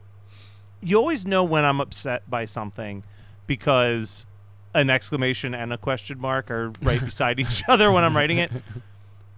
you 0.82 0.98
always 0.98 1.26
know 1.26 1.46
when 1.46 1.64
I'm 1.64 1.80
upset 1.80 2.30
by 2.30 2.44
something 2.44 3.06
because 3.48 4.26
an 4.74 4.90
exclamation 4.90 5.56
and 5.56 5.72
a 5.72 5.78
question 5.78 6.20
mark 6.20 6.52
are 6.52 6.74
right 6.82 7.00
beside 7.00 7.40
each 7.40 7.64
other 7.70 7.90
when 7.90 8.04
I'm 8.04 8.18
writing 8.18 8.38
it. 8.38 8.52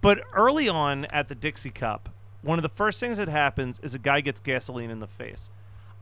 But 0.02 0.24
early 0.34 0.68
on 0.68 1.06
at 1.06 1.28
the 1.28 1.36
Dixie 1.36 1.70
Cup, 1.70 2.10
one 2.42 2.58
of 2.58 2.64
the 2.64 2.70
first 2.70 3.00
things 3.00 3.20
that 3.20 3.28
happens 3.28 3.80
is 3.84 3.94
a 3.94 4.00
guy 4.00 4.22
gets 4.22 4.40
gasoline 4.40 4.90
in 4.90 5.02
the 5.02 5.08
face. 5.08 5.52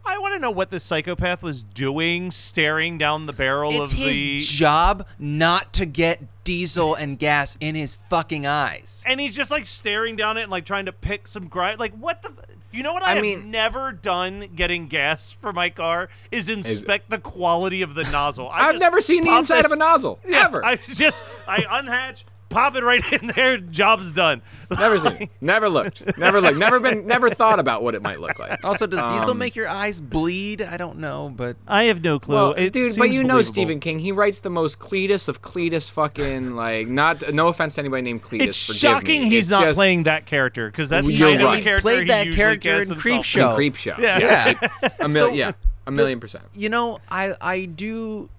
I 0.06 0.18
want 0.18 0.34
to 0.34 0.40
know 0.40 0.52
what 0.52 0.72
this 0.72 0.84
psychopath 0.84 1.42
was 1.44 1.64
doing, 1.64 2.32
staring 2.32 2.98
down 2.98 3.26
the 3.26 3.34
barrel 3.34 3.72
It's 3.82 3.94
of 3.94 3.98
his 4.00 4.16
the. 4.16 4.40
job 4.40 5.06
not 5.20 5.74
to 5.74 5.86
get 5.86 6.22
diesel 6.44 6.96
and 6.96 7.20
gas 7.20 7.56
in 7.60 7.76
his 7.76 7.96
fucking 7.96 8.46
eyes. 8.48 9.04
and 9.06 9.20
he's 9.20 9.36
just 9.36 9.52
like 9.52 9.66
staring 9.66 10.16
down 10.16 10.38
it 10.38 10.44
and 10.44 10.52
like 10.52 10.66
trying 10.66 10.86
to 10.88 10.92
pick 10.92 11.28
some 11.28 11.48
grind. 11.48 11.80
Like 11.80 11.94
what 11.94 12.22
the? 12.24 12.32
You 12.74 12.84
know 12.84 12.94
what 12.94 13.04
I, 13.04 13.12
I 13.12 13.14
have 13.16 13.22
mean- 13.22 13.52
never 13.52 13.92
done 13.92 14.50
getting 14.56 14.88
gas 14.88 15.30
for 15.32 15.52
my 15.52 15.70
car 15.70 16.08
is 16.32 16.48
inspect 16.48 17.10
the 17.10 17.20
quality 17.20 17.82
of 17.82 17.96
the 17.96 18.04
nozzle. 18.06 18.50
I 18.50 18.70
I've 18.70 18.80
never 18.80 19.02
seen 19.02 19.24
the 19.24 19.30
pop 19.30 19.40
inside 19.40 19.66
of 19.66 19.74
a 19.74 19.76
nozzle 19.76 20.20
Yeah, 20.28 20.46
ever. 20.46 20.64
I 20.66 20.78
just 20.78 21.22
I 21.48 21.64
unhatch, 21.64 22.24
pop 22.52 22.76
it 22.76 22.84
right 22.84 23.04
in 23.14 23.28
there. 23.36 23.58
Job's 23.58 24.12
done. 24.12 24.42
Never 24.70 25.00
seen. 25.00 25.14
it. 25.14 25.30
Never 25.42 25.68
looked. 25.70 26.18
Never 26.18 26.40
looked. 26.40 26.58
Never 26.58 26.80
been. 26.80 27.08
Never 27.12 27.30
thought 27.30 27.60
about 27.60 27.84
what 27.84 27.96
it 27.96 28.02
might 28.02 28.20
look 28.22 28.38
like. 28.40 28.64
Also, 28.64 28.86
does 28.88 29.02
diesel 29.12 29.32
Um, 29.32 29.38
make 29.38 29.56
your 29.56 29.68
eyes 29.68 30.00
bleed? 30.00 30.62
I 30.62 30.78
don't 30.78 31.00
know, 31.00 31.32
but 31.36 31.58
I 31.68 31.86
have 31.86 32.04
no 32.04 32.20
clue. 32.20 32.36
Well, 32.36 32.54
dude, 32.54 32.74
but 32.74 32.92
seems 32.94 33.16
you 33.16 33.24
know. 33.24 33.42
Stephen 33.42 33.80
King. 33.80 34.00
He 34.00 34.12
writes 34.12 34.40
the 34.40 34.50
most 34.50 34.80
Cletus 34.80 35.28
of 35.28 35.42
Cletus 35.42 35.90
fucking 35.90 36.56
like. 36.56 36.88
Not 36.88 37.34
no 37.34 37.48
offense 37.48 37.76
to 37.76 37.82
anybody 37.82 38.04
named 38.04 38.24
Cletus. 38.24 38.42
It's 38.48 38.56
shocking 38.58 39.24
me. 39.24 39.30
he's 39.30 39.40
It's 39.46 39.50
not 39.50 39.64
just- 39.64 39.76
playing 39.78 40.04
that 40.04 40.26
character 40.26 40.70
because 40.70 40.90
that's 40.90 41.08
You're 41.10 41.30
kind 41.30 41.42
of 41.42 41.52
the 41.52 41.62
character 41.62 41.82
Played 41.82 42.02
he 42.04 42.08
that 42.10 42.26
usually 42.28 42.38
character 42.44 42.74
in 42.74 42.80
himself 42.90 43.02
Creepshow. 43.04 43.52
in 43.60 43.72
Creepshow. 43.74 43.98
Yeah. 43.98 44.20
yeah. 44.20 44.90
a 45.00 45.08
mil- 45.08 45.28
So, 45.30 45.34
yeah, 45.34 45.52
a 45.88 45.92
million 45.92 46.20
percent. 46.20 46.46
you 46.54 46.70
know, 46.70 47.00
I 47.10 47.36
I 47.42 47.66
do 47.66 48.30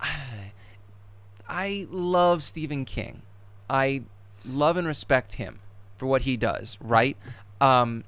I 1.48 1.86
love 1.90 2.42
Stephen 2.44 2.84
King. 2.84 3.22
I 3.70 4.02
love 4.44 4.76
and 4.76 4.86
respect 4.86 5.34
him 5.34 5.60
for 5.96 6.06
what 6.06 6.22
he 6.22 6.36
does, 6.36 6.76
right? 6.80 7.16
Um 7.60 8.04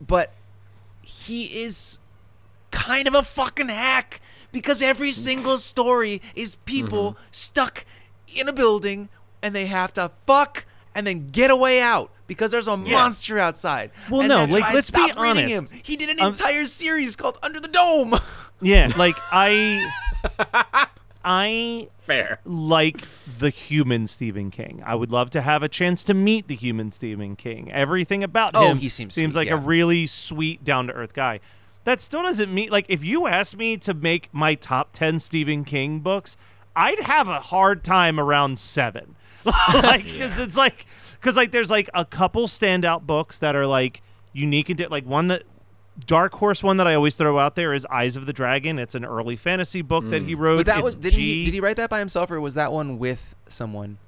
but 0.00 0.32
he 1.02 1.62
is 1.62 1.98
kind 2.70 3.06
of 3.06 3.14
a 3.14 3.22
fucking 3.22 3.68
hack 3.68 4.20
because 4.50 4.82
every 4.82 5.12
single 5.12 5.58
story 5.58 6.20
is 6.34 6.56
people 6.56 7.16
stuck 7.30 7.84
in 8.34 8.48
a 8.48 8.52
building 8.52 9.08
and 9.42 9.54
they 9.54 9.66
have 9.66 9.92
to 9.94 10.10
fuck 10.26 10.64
and 10.94 11.06
then 11.06 11.28
get 11.28 11.50
away 11.50 11.80
out 11.80 12.10
because 12.26 12.50
there's 12.50 12.68
a 12.68 12.76
monster 12.76 13.38
outside. 13.38 13.90
Well, 14.10 14.20
And 14.20 14.28
no, 14.28 14.44
like, 14.44 14.72
let's 14.74 14.90
be 14.90 15.10
honest. 15.16 15.72
Him. 15.72 15.80
He 15.82 15.96
did 15.96 16.08
an 16.10 16.20
Um, 16.20 16.32
entire 16.32 16.66
series 16.66 17.16
called 17.16 17.38
Under 17.42 17.60
the 17.60 17.68
Dome. 17.68 18.14
Yeah, 18.60 18.92
like 18.96 19.16
I, 19.32 19.90
I 21.24 21.88
Fair. 21.98 22.40
like 22.44 23.04
the 23.38 23.50
human 23.50 24.06
Stephen 24.06 24.50
King. 24.50 24.82
I 24.84 24.94
would 24.94 25.10
love 25.10 25.30
to 25.30 25.42
have 25.42 25.62
a 25.62 25.68
chance 25.68 26.02
to 26.04 26.14
meet 26.14 26.48
the 26.48 26.54
human 26.56 26.90
Stephen 26.90 27.36
King. 27.36 27.70
Everything 27.72 28.22
about 28.22 28.52
Oh, 28.54 28.66
him 28.68 28.78
he 28.78 28.88
seems 28.88 29.14
seems 29.14 29.34
sweet, 29.34 29.50
like 29.50 29.50
a 29.50 29.56
really 29.56 30.06
sweet, 30.06 30.64
down 30.64 30.86
to 30.88 30.92
earth 30.92 31.14
guy. 31.14 31.40
That 31.84 32.00
still 32.00 32.22
doesn't 32.22 32.52
mean 32.52 32.70
like 32.70 32.86
if 32.88 33.04
you 33.04 33.26
asked 33.26 33.56
me 33.56 33.76
to 33.78 33.94
make 33.94 34.28
my 34.32 34.54
top 34.54 34.92
ten 34.92 35.18
Stephen 35.18 35.64
King 35.64 36.00
books, 36.00 36.36
I'd 36.74 37.00
have 37.00 37.28
a 37.28 37.40
hard 37.40 37.84
time 37.84 38.18
around 38.20 38.58
seven. 38.58 39.16
like, 39.44 40.04
because 40.04 40.38
it's 40.38 40.56
like, 40.56 40.86
because 41.20 41.36
like 41.36 41.50
there's 41.50 41.70
like 41.70 41.90
a 41.94 42.04
couple 42.04 42.46
standout 42.46 43.02
books 43.02 43.38
that 43.40 43.56
are 43.56 43.66
like 43.66 44.02
unique 44.32 44.70
and 44.70 44.80
like 44.90 45.04
one 45.04 45.28
that 45.28 45.42
dark 46.06 46.34
horse 46.34 46.62
one 46.62 46.78
that 46.78 46.86
I 46.86 46.94
always 46.94 47.16
throw 47.16 47.38
out 47.38 47.54
there 47.54 47.72
is 47.72 47.86
Eyes 47.86 48.16
of 48.16 48.26
the 48.26 48.32
Dragon. 48.32 48.78
It's 48.78 48.94
an 48.94 49.04
early 49.04 49.36
fantasy 49.36 49.82
book 49.82 50.08
that 50.10 50.22
he 50.22 50.34
wrote. 50.34 50.58
But 50.58 50.66
that 50.66 50.76
It's 50.78 50.84
was 50.84 50.94
didn't 50.96 51.18
he, 51.20 51.44
did 51.44 51.54
he 51.54 51.60
write 51.60 51.76
that 51.76 51.90
by 51.90 51.98
himself 51.98 52.30
or 52.30 52.40
was 52.40 52.54
that 52.54 52.72
one 52.72 52.98
with 52.98 53.34
someone? 53.48 53.98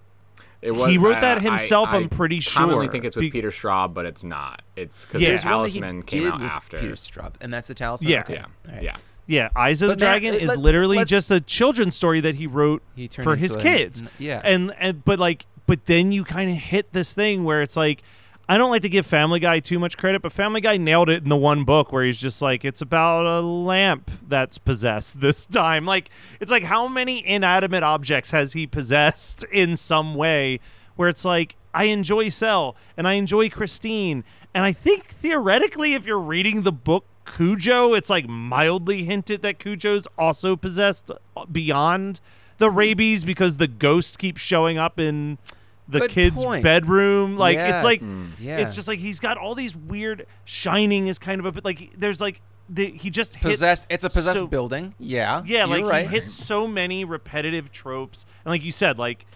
It 0.63 0.71
was, 0.75 0.91
He 0.91 0.97
wrote 0.97 1.17
I- 1.17 1.21
that 1.21 1.43
himself, 1.43 1.91
I 1.91 1.97
I'm 1.99 2.09
pretty 2.09 2.41
sure. 2.41 2.63
I 2.63 2.65
commonly 2.65 2.89
think 2.89 3.05
it's 3.05 3.17
with 3.17 3.25
Be- 3.25 3.31
Peter 3.31 3.51
Straub, 3.51 3.93
but 3.93 4.07
it's 4.07 4.25
not. 4.25 4.63
It's 4.77 5.05
because 5.05 5.21
Yeah. 5.21 5.29
the 5.29 5.31
There's 5.33 5.45
one 5.45 5.51
that 5.53 5.57
Alice 5.59 5.73
he 5.75 5.81
Men 5.81 6.03
came 6.03 6.27
out 6.33 6.41
with 6.41 6.51
after. 6.51 6.79
Peter 6.79 6.95
Straub, 6.95 7.35
and 7.43 7.53
that's 7.53 7.69
the 7.69 7.75
Talisman. 7.75 8.11
Yeah. 8.11 8.21
Okay. 8.21 8.35
Yeah, 8.35 8.45
All 8.69 8.75
right. 8.75 8.83
yeah. 8.83 8.97
Yeah, 9.27 9.49
Eyes 9.57 9.81
of 9.83 9.89
the 9.89 9.95
But 9.97 10.01
Matt, 10.01 10.21
Dragon 10.21 10.35
uh, 10.35 10.39
is 10.39 10.49
let- 10.49 10.59
literally 10.59 11.05
just 11.05 11.31
a 11.31 11.41
children's 11.41 11.95
story 11.97 12.21
that 12.23 12.35
he 12.37 12.47
wrote 12.47 12.83
He 12.97 13.09
for 13.09 13.37
his 13.37 13.55
a- 13.55 13.59
kids. 13.59 14.01
n- 14.03 14.09
yeah. 14.19 14.41
and 14.45 14.75
and 14.79 15.05
but 15.05 15.19
like, 15.19 15.45
but 15.67 15.85
then 15.87 16.13
you 16.13 16.25
kind 16.25 16.51
of 16.51 16.57
hit 16.57 16.93
this 16.95 17.13
thing 17.15 17.45
where 17.45 17.61
it's 17.63 17.77
like, 17.77 18.03
I 18.49 18.59
don't 18.59 18.71
like 18.71 18.83
to 18.83 18.89
give 18.91 19.07
Family 19.07 19.41
Guy 19.41 19.61
too 19.61 19.79
much 19.79 19.97
credit, 19.97 20.21
but 20.21 20.33
Family 20.33 20.61
Guy 20.61 20.77
nailed 20.77 21.09
it 21.09 21.23
in 21.23 21.31
the 21.31 21.37
one 21.37 21.65
book 21.65 21.93
where 21.93 22.05
he's 22.05 22.21
just 22.21 22.43
like, 22.43 22.65
it's 22.65 22.83
about 22.83 23.25
a 23.25 23.41
lamp 23.41 24.11
that's 24.29 24.59
possessed 24.59 25.21
this 25.21 25.47
time. 25.47 25.87
Like, 25.87 26.11
it's 26.41 26.51
like 26.51 26.65
how 26.65 26.87
many 26.87 27.27
inanimate 27.27 27.83
objects 27.83 28.33
has 28.33 28.53
he 28.53 28.67
possessed 28.67 29.45
in 29.45 29.77
some 29.77 30.15
way? 30.15 30.61
Where 30.97 31.09
it's 31.09 31.25
like, 31.25 31.57
I 31.73 31.85
enjoy 31.85 32.29
Cell 32.29 32.77
and 32.97 33.09
I 33.09 33.15
enjoy 33.15 33.49
Christine, 33.49 34.25
and 34.55 34.65
I 34.65 34.73
think 34.73 35.07
theoretically, 35.07 35.95
if 35.95 36.07
you're 36.07 36.21
reading 36.21 36.63
the 36.63 36.73
book 36.73 37.07
Cujo, 37.25 37.95
it's 37.95 38.11
like 38.11 38.29
mildly 38.29 39.05
hinted 39.05 39.43
that 39.43 39.59
Cujo's 39.59 40.07
also 40.17 40.55
possessed 40.55 41.11
beyond 41.51 42.21
the 42.59 42.71
rabies 42.71 43.25
because 43.25 43.57
the 43.57 43.67
ghost 43.67 44.19
keeps 44.19 44.41
showing 44.41 44.79
up 44.79 45.01
in 45.01 45.39
the 45.89 46.01
Good 46.01 46.11
kid's 46.11 46.43
point. 46.43 46.63
bedroom. 46.63 47.37
Like 47.37 47.57
Yeah, 47.57 47.75
it's 47.75 47.85
like 47.85 48.01
it's- 48.03 48.29
yeah. 48.41 48.59
it's 48.59 48.75
just 48.75 48.89
like 48.89 48.99
he's 48.99 49.21
got 49.21 49.37
all 49.37 49.55
these 49.55 49.77
weird 49.77 50.27
shining 50.45 51.07
is 51.09 51.19
kind 51.19 51.41
of 51.41 51.47
a 51.47 51.53
bit 51.53 51.65
like 51.65 51.91
there's 51.97 52.21
like 52.21 52.41
the 52.71 52.91
he 52.93 53.11
just 53.11 53.35
hits 53.37 53.45
Possessed. 53.57 53.87
It's 53.91 54.05
a 54.05 54.11
possessed 54.11 54.39
so- 54.39 54.47
building. 54.47 54.95
Yeah. 54.99 55.43
Yeah, 55.45 55.67
like 55.67 55.85
right. 55.85 56.09
he 56.09 56.15
hits 56.17 56.33
so 56.33 56.67
many 56.67 57.05
repetitive 57.05 57.71
tropes, 57.71 58.25
and 58.45 58.51
like 58.51 58.63
you 58.65 58.73
said, 58.73 58.99
like 58.99 59.27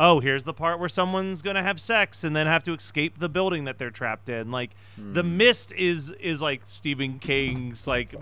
oh, 0.00 0.20
here's 0.20 0.44
the 0.44 0.54
part 0.54 0.78
where 0.78 0.88
someone's 0.88 1.42
gonna 1.42 1.62
have 1.62 1.80
sex 1.80 2.22
and 2.24 2.34
then 2.36 2.46
have 2.46 2.62
to 2.62 2.72
escape 2.72 3.18
the 3.18 3.28
building 3.28 3.64
that 3.64 3.78
they're 3.78 3.90
trapped 3.90 4.28
in. 4.28 4.50
Like 4.50 4.70
the 4.96 5.22
Hmm. 5.22 5.36
mist 5.36 5.72
is 5.72 6.10
is 6.20 6.40
like 6.40 6.62
Stephen 6.64 7.18
King's 7.18 7.86
like 7.86 8.14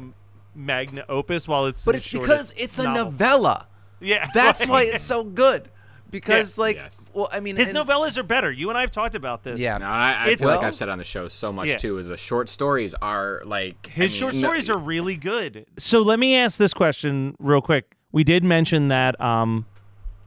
magna 0.54 1.04
opus, 1.08 1.46
while 1.46 1.66
it's 1.66 1.84
But 1.84 1.94
it's 1.96 2.10
because 2.10 2.52
it's 2.56 2.78
a 2.78 2.84
novel. 2.84 3.04
novella. 3.12 3.68
Yeah, 4.00 4.26
That's 4.34 4.60
like- 4.62 4.68
why 4.68 4.82
it's 4.84 5.04
so 5.04 5.22
good. 5.22 5.70
Because 6.10 6.56
Yeah. 6.56 6.62
like, 6.62 6.76
Yes. 6.76 7.04
well, 7.12 7.28
I 7.32 7.40
mean, 7.40 7.56
his 7.56 7.68
and- 7.68 7.78
novellas 7.78 8.16
are 8.16 8.22
better. 8.22 8.50
You 8.52 8.68
and 8.68 8.78
I 8.78 8.80
have 8.82 8.90
talked 8.90 9.14
about 9.14 9.42
this. 9.42 9.58
Yeah. 9.60 9.78
No, 9.78 9.86
I, 9.86 10.12
I 10.12 10.22
It's- 10.28 10.38
feel 10.40 10.48
like 10.48 10.64
I've 10.64 10.74
said 10.74 10.88
on 10.88 10.98
the 10.98 11.04
show 11.04 11.28
so 11.28 11.52
much 11.52 11.68
Yeah. 11.68 11.78
too. 11.78 11.98
Is 11.98 12.06
the 12.08 12.16
short 12.16 12.48
stories 12.48 12.94
are 13.02 13.42
like 13.44 13.86
His 13.88 14.12
I 14.12 14.14
mean, 14.14 14.20
short 14.20 14.34
no- 14.34 14.38
stories 14.40 14.70
are 14.70 14.78
really 14.78 15.16
good. 15.16 15.66
So 15.78 16.00
let 16.02 16.18
me 16.18 16.36
ask 16.36 16.58
this 16.58 16.72
question 16.74 17.34
real 17.38 17.60
quick. 17.60 17.96
We 18.12 18.24
did 18.24 18.44
mention 18.44 18.88
that 18.88 19.20
um, 19.20 19.66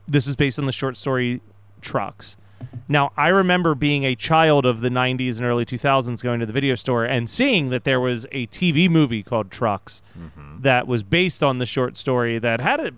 this 0.07 0.27
is 0.27 0.35
based 0.35 0.59
on 0.59 0.65
the 0.65 0.71
short 0.71 0.97
story 0.97 1.41
Trucks. 1.81 2.35
Now, 2.89 3.13
I 3.15 3.29
remember 3.29 3.73
being 3.73 4.03
a 4.03 4.15
child 4.15 4.65
of 4.65 4.81
the 4.81 4.89
90s 4.89 5.37
and 5.37 5.45
early 5.45 5.63
2000s 5.63 6.21
going 6.21 6.41
to 6.41 6.45
the 6.45 6.51
video 6.51 6.75
store 6.75 7.05
and 7.05 7.29
seeing 7.29 7.69
that 7.69 7.85
there 7.85 8.01
was 8.01 8.25
a 8.33 8.47
TV 8.47 8.89
movie 8.89 9.23
called 9.23 9.49
Trucks 9.49 10.01
that 10.59 10.85
was 10.87 11.01
based 11.01 11.41
on 11.41 11.59
the 11.59 11.65
short 11.65 11.95
story 11.95 12.37
that 12.37 12.59
had 12.59 12.81
a, 12.81 12.91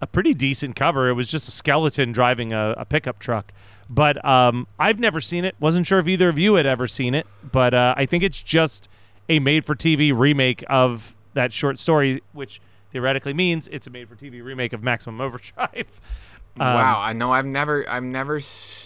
a 0.00 0.06
pretty 0.06 0.34
decent 0.34 0.76
cover. 0.76 1.08
It 1.08 1.14
was 1.14 1.30
just 1.30 1.48
a 1.48 1.50
skeleton 1.50 2.12
driving 2.12 2.52
a, 2.52 2.74
a 2.78 2.84
pickup 2.84 3.18
truck. 3.18 3.52
But 3.90 4.22
um, 4.24 4.66
I've 4.78 4.98
never 4.98 5.20
seen 5.20 5.44
it. 5.44 5.54
Wasn't 5.58 5.86
sure 5.86 5.98
if 5.98 6.08
either 6.08 6.28
of 6.28 6.38
you 6.38 6.54
had 6.54 6.66
ever 6.66 6.86
seen 6.86 7.14
it. 7.14 7.26
But 7.42 7.74
uh, 7.74 7.94
I 7.96 8.06
think 8.06 8.22
it's 8.22 8.42
just 8.42 8.88
a 9.28 9.38
made 9.38 9.64
for 9.64 9.74
TV 9.74 10.16
remake 10.16 10.64
of 10.68 11.14
that 11.34 11.52
short 11.52 11.78
story, 11.78 12.22
which 12.32 12.60
theoretically 12.92 13.34
means 13.34 13.68
it's 13.68 13.86
a 13.86 13.90
made 13.90 14.08
for 14.08 14.16
TV 14.16 14.42
remake 14.42 14.72
of 14.72 14.82
Maximum 14.82 15.20
Overdrive. 15.20 16.00
Um, 16.60 16.74
wow, 16.74 17.00
I 17.00 17.12
know 17.12 17.30
I've 17.30 17.46
never, 17.46 17.88
I've 17.88 18.02
never, 18.02 18.40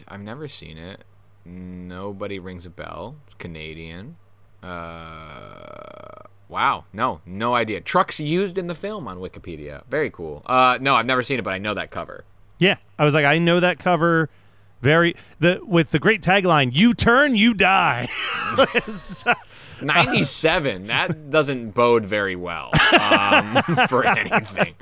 I've 0.07 0.21
never 0.21 0.47
seen 0.47 0.77
it. 0.77 1.05
Nobody 1.47 2.39
rings 2.39 2.67
a 2.67 2.71
bell. 2.71 3.17
It's 3.25 3.33
Canadian. 3.33 4.17
Uh, 4.63 6.23
wow, 6.53 6.85
no, 6.93 7.21
no 7.25 7.55
idea. 7.55 7.81
Trucks 7.81 8.21
used 8.21 8.59
in 8.59 8.67
the 8.67 8.75
film 8.75 9.09
on 9.09 9.19
Wikipedia. 9.19 9.83
Very 9.89 10.11
cool. 10.11 10.43
Uh, 10.47 10.79
no, 10.81 10.95
I've 10.95 11.07
never 11.07 11.23
seen 11.23 11.39
it, 11.39 11.43
but 11.43 11.55
I 11.55 11.59
know 11.59 11.73
that 11.75 11.91
cover. 11.91 12.25
Yeah, 12.59 12.77
I 12.99 13.05
was 13.05 13.15
like, 13.15 13.25
I 13.25 13.39
know 13.39 13.59
that 13.59 13.79
cover. 13.79 14.29
Very 14.83 15.15
the 15.39 15.61
with 15.63 15.93
the 15.93 15.99
great 16.01 16.23
tagline: 16.23 16.71
"You 16.75 16.93
turn, 16.93 17.37
you 17.37 17.55
die." 17.55 18.09
Ninety-seven. 19.83 20.87
that 20.89 21.31
doesn't 21.31 21.71
bode 21.71 22.05
very 22.05 22.37
well 22.37 22.71
um, 23.01 23.63
for 23.89 24.05
anything. 24.05 24.75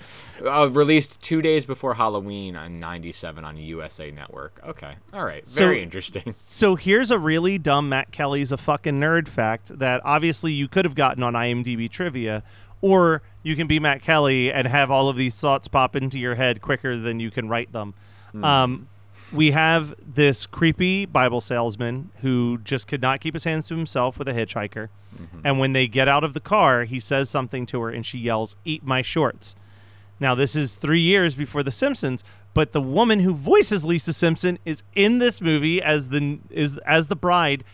Uh, 0.45 0.69
released 0.71 1.21
two 1.21 1.43
days 1.43 1.67
before 1.67 1.95
Halloween 1.95 2.57
on 2.57 2.81
'97 2.81 3.45
on 3.45 3.57
USA 3.57 4.11
Network. 4.11 4.61
Okay, 4.67 4.95
all 5.13 5.25
right, 5.25 5.47
So- 5.47 5.65
very 5.65 5.83
interesting. 5.83 6.33
So 6.37 6.77
here's 6.77 7.11
a 7.11 7.19
really 7.19 7.59
dumb 7.59 7.89
Matt 7.89 8.11
Kelly's 8.13 8.53
a 8.53 8.57
fucking 8.57 8.99
nerd 9.01 9.29
fact 9.29 9.79
that 9.79 10.01
obviously 10.05 10.53
you 10.53 10.69
could 10.69 10.85
have 10.85 10.95
gotten 10.95 11.23
on 11.23 11.33
IMDb 11.35 11.91
trivia, 11.91 12.43
or 12.81 13.23
you 13.43 13.57
can 13.57 13.67
be 13.67 13.79
Matt 13.79 14.03
Kelly 14.03 14.53
and 14.53 14.67
have 14.69 14.91
all 14.91 15.09
of 15.09 15.17
these 15.17 15.37
thoughts 15.39 15.69
pop 15.69 15.95
into 15.97 16.19
your 16.19 16.35
head 16.35 16.61
quicker 16.61 16.97
than 16.97 17.21
you 17.21 17.31
can 17.31 17.49
write 17.49 17.73
them. 17.73 17.95
Um, 18.43 18.89
we 19.33 19.51
have 19.53 19.95
this 20.07 20.47
creepy 20.47 21.05
Bible 21.07 21.41
salesman 21.41 22.11
who 22.21 22.59
just 22.65 22.87
could 22.89 23.01
not 23.03 23.21
keep 23.21 23.35
his 23.35 23.45
hands 23.45 23.69
to 23.69 23.77
himself 23.77 24.19
with 24.19 24.29
a 24.29 24.33
hitchhiker, 24.33 24.89
and 25.45 25.59
when 25.59 25.73
they 25.73 25.87
get 25.87 26.09
out 26.09 26.25
of 26.25 26.35
the 26.35 26.41
car, 26.41 26.85
he 26.85 26.99
says 27.01 27.29
something 27.31 27.65
to 27.67 27.81
her, 27.81 27.91
and 27.91 28.05
she 28.07 28.19
yells, 28.19 28.57
"Eat 28.65 28.85
my 28.85 29.03
shorts." 29.03 29.55
Now, 30.21 30.35
this 30.35 30.55
is 30.55 30.77
three 30.77 31.01
years 31.01 31.35
before 31.35 31.63
The 31.63 31.71
Simpsons, 31.71 32.23
but 32.55 32.73
the 32.73 32.81
woman 32.81 33.21
who 33.21 33.33
voices 33.35 33.85
Lisa 33.85 34.13
Simpson 34.13 34.59
is 34.65 34.83
in 34.95 35.19
this 35.19 35.41
movie 35.41 35.83
as 35.83 36.11
the 36.11 36.39
is 36.51 36.77
as 36.87 37.07
the 37.09 37.17
bride, 37.17 37.65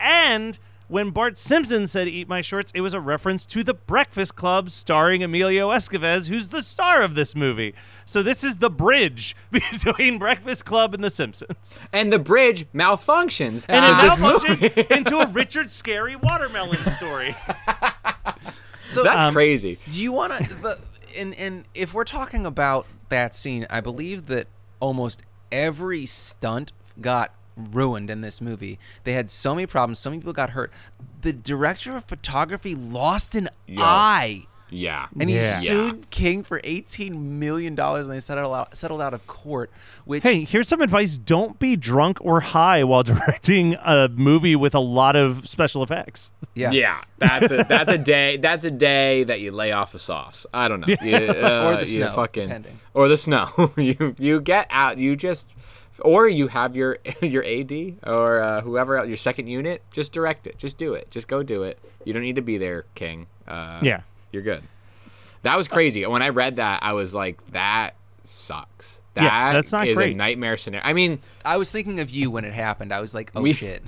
and 0.00 0.58
when 0.88 1.10
Bart 1.10 1.38
Simpson 1.38 1.86
said 1.86 2.06
"Eat 2.08 2.28
my 2.28 2.40
shorts," 2.40 2.70
it 2.74 2.80
was 2.82 2.92
a 2.94 3.00
reference 3.00 3.46
to 3.46 3.62
The 3.64 3.72
Breakfast 3.74 4.36
Club, 4.36 4.70
starring 4.70 5.22
Emilio 5.22 5.70
Estevez, 5.70 6.28
who's 6.28 6.50
the 6.50 6.62
star 6.62 7.02
of 7.02 7.14
this 7.14 7.34
movie. 7.34 7.74
So 8.04 8.22
this 8.22 8.44
is 8.44 8.58
the 8.58 8.68
bridge 8.70 9.34
between 9.50 10.18
Breakfast 10.18 10.64
Club 10.64 10.92
and 10.92 11.02
The 11.02 11.10
Simpsons, 11.10 11.78
And 11.92 12.12
the 12.12 12.18
bridge 12.18 12.66
malfunctions. 12.72 13.64
and 13.68 13.84
it 13.84 14.18
because 14.18 14.18
this 14.18 14.18
movie- 14.18 14.68
malfunctions 14.68 14.90
into 14.96 15.16
a 15.18 15.26
Richard 15.28 15.68
Scarry 15.68 16.20
watermelon 16.20 16.78
story. 16.96 17.34
So 18.84 19.02
That's 19.02 19.16
Um, 19.28 19.32
crazy. 19.32 19.78
Do 19.88 20.02
you 20.02 20.12
want 20.12 20.32
to? 20.36 20.78
And 21.16 21.34
and 21.34 21.64
if 21.74 21.94
we're 21.94 22.04
talking 22.04 22.46
about 22.46 22.86
that 23.08 23.34
scene, 23.34 23.66
I 23.70 23.80
believe 23.80 24.26
that 24.26 24.46
almost 24.80 25.22
every 25.50 26.06
stunt 26.06 26.72
got 27.00 27.34
ruined 27.56 28.10
in 28.10 28.20
this 28.20 28.40
movie. 28.40 28.78
They 29.04 29.12
had 29.12 29.30
so 29.30 29.54
many 29.54 29.66
problems. 29.66 29.98
So 29.98 30.10
many 30.10 30.20
people 30.20 30.32
got 30.32 30.50
hurt. 30.50 30.72
The 31.20 31.32
director 31.32 31.96
of 31.96 32.04
photography 32.04 32.74
lost 32.74 33.34
an 33.34 33.48
eye. 33.78 34.46
Yeah. 34.72 35.06
And 35.20 35.28
he 35.28 35.36
Yeah. 35.36 35.56
sued 35.58 36.10
King 36.10 36.42
for 36.42 36.60
eighteen 36.64 37.38
million 37.38 37.74
dollars, 37.74 38.06
and 38.06 38.14
they 38.16 38.20
settled 38.20 38.54
out 38.54 38.76
settled 38.76 39.02
out 39.02 39.12
of 39.14 39.26
court. 39.26 39.70
Which 40.04 40.22
Hey, 40.22 40.44
here's 40.44 40.66
some 40.66 40.80
advice: 40.80 41.18
Don't 41.18 41.58
be 41.58 41.76
drunk 41.76 42.18
or 42.20 42.40
high 42.40 42.82
while 42.84 43.02
directing 43.12 43.74
a 43.74 44.08
movie 44.08 44.56
with 44.56 44.74
a 44.74 44.80
lot 44.80 45.14
of 45.14 45.48
special 45.48 45.82
effects. 45.82 46.32
yeah, 46.54 46.70
Yeah, 46.70 47.00
that's 47.18 47.50
a 47.50 47.64
that's 47.68 47.90
a 47.90 47.98
day 47.98 48.38
that's 48.38 48.64
a 48.64 48.70
day 48.70 49.24
that 49.24 49.40
you 49.40 49.50
lay 49.52 49.72
off 49.72 49.92
the 49.92 49.98
sauce. 49.98 50.46
I 50.54 50.68
don't 50.68 50.80
know, 50.80 50.94
You, 51.02 51.16
uh, 51.16 51.64
Or 51.66 51.76
the 51.76 51.86
snow, 51.86 52.10
fucking, 52.12 52.48
depending. 52.48 52.78
or 52.94 53.08
the 53.08 53.16
snow. 53.18 53.72
you 53.76 54.14
you 54.18 54.40
get 54.40 54.66
out. 54.70 54.96
You 54.98 55.16
just, 55.16 55.54
or 56.00 56.28
you 56.28 56.48
have 56.48 56.74
your 56.76 56.98
your 57.20 57.44
AD 57.44 57.98
or 58.06 58.40
uh, 58.40 58.60
whoever 58.62 58.96
else, 58.98 59.08
your 59.08 59.16
second 59.18 59.48
unit. 59.48 59.82
Just 59.90 60.12
direct 60.12 60.46
it. 60.46 60.56
Just 60.58 60.78
do 60.78 60.94
it. 60.94 61.10
Just 61.10 61.28
go 61.28 61.42
do 61.42 61.62
it. 61.62 61.78
You 62.04 62.12
don't 62.14 62.22
need 62.22 62.36
to 62.36 62.42
be 62.42 62.56
there, 62.58 62.86
King. 62.94 63.26
Uh, 63.46 63.80
Yeah. 63.82 64.00
You're 64.32 64.42
good. 64.42 64.62
That 65.42 65.56
was 65.56 65.68
crazy. 65.68 66.04
When 66.06 66.22
I 66.22 66.28
read 66.30 66.56
that, 66.56 66.82
I 66.82 66.92
was 66.92 67.14
like, 67.14 67.44
that 67.52 67.94
sucks. 68.24 69.00
That 69.14 69.24
Yeah, 69.24 69.52
that's 69.52 69.72
not 69.72 69.86
is 69.88 69.96
great. 69.96 70.14
a 70.14 70.16
nightmare 70.16 70.56
scenario. 70.56 70.86
I 70.86 70.92
mean, 70.92 71.20
I 71.44 71.56
was 71.56 71.70
thinking 71.70 72.00
of 72.00 72.10
you 72.10 72.30
when 72.30 72.44
it 72.44 72.52
happened. 72.54 72.92
I 72.94 73.00
was 73.00 73.14
like, 73.14 73.30
oh 73.34 73.42
We- 73.42 73.52
shit. 73.52 73.82